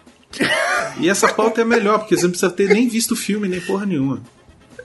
[1.00, 3.60] E essa pauta é melhor, porque você não precisa ter nem visto o filme, nem
[3.60, 4.20] porra nenhuma.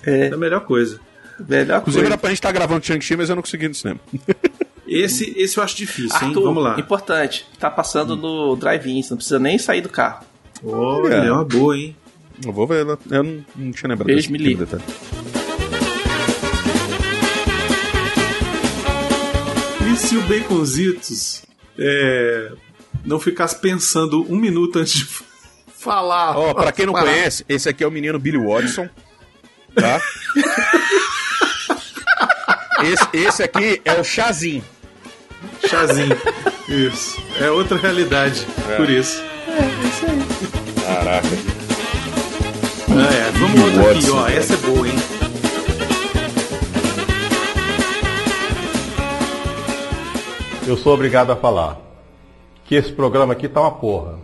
[0.10, 0.99] É, É a melhor coisa.
[1.48, 2.14] melhor Inclusive coisa.
[2.14, 3.99] era pra gente estar gravando Shang-Chi, mas eu não consegui no cinema.
[4.91, 6.30] Esse, esse eu acho difícil, hein?
[6.30, 6.80] Arthur, Vamos lá.
[6.80, 10.26] importante, tá passando no drive-in, você não precisa nem sair do carro.
[10.64, 11.95] Olha, é uma boa, hein?
[12.44, 12.88] Eu vou ver.
[13.11, 14.65] Eu não, não tinha lembrado Beijo, me liga.
[14.65, 14.84] detalhe.
[19.91, 21.44] E se o Baconzitos
[21.77, 22.52] é,
[23.06, 25.06] não ficasse pensando um minuto antes de
[25.77, 26.38] falar?
[26.38, 27.06] Ó, pra quem não Parar.
[27.11, 28.90] conhece, esse aqui é o menino Billy Watson.
[29.80, 30.02] Tá?
[32.84, 34.64] esse, esse aqui é o Chazinho.
[35.68, 36.18] Chazinho.
[36.68, 37.22] Isso.
[37.40, 38.46] É outra realidade.
[38.78, 39.22] Por isso.
[40.86, 41.28] Caraca.
[42.92, 43.32] Ah, é.
[43.40, 44.24] Vamos outra aqui, ó.
[44.24, 44.38] velho.
[44.38, 44.96] Essa é boa, hein?
[50.68, 51.80] Eu sou obrigado a falar
[52.66, 54.20] que esse programa aqui tá uma porra.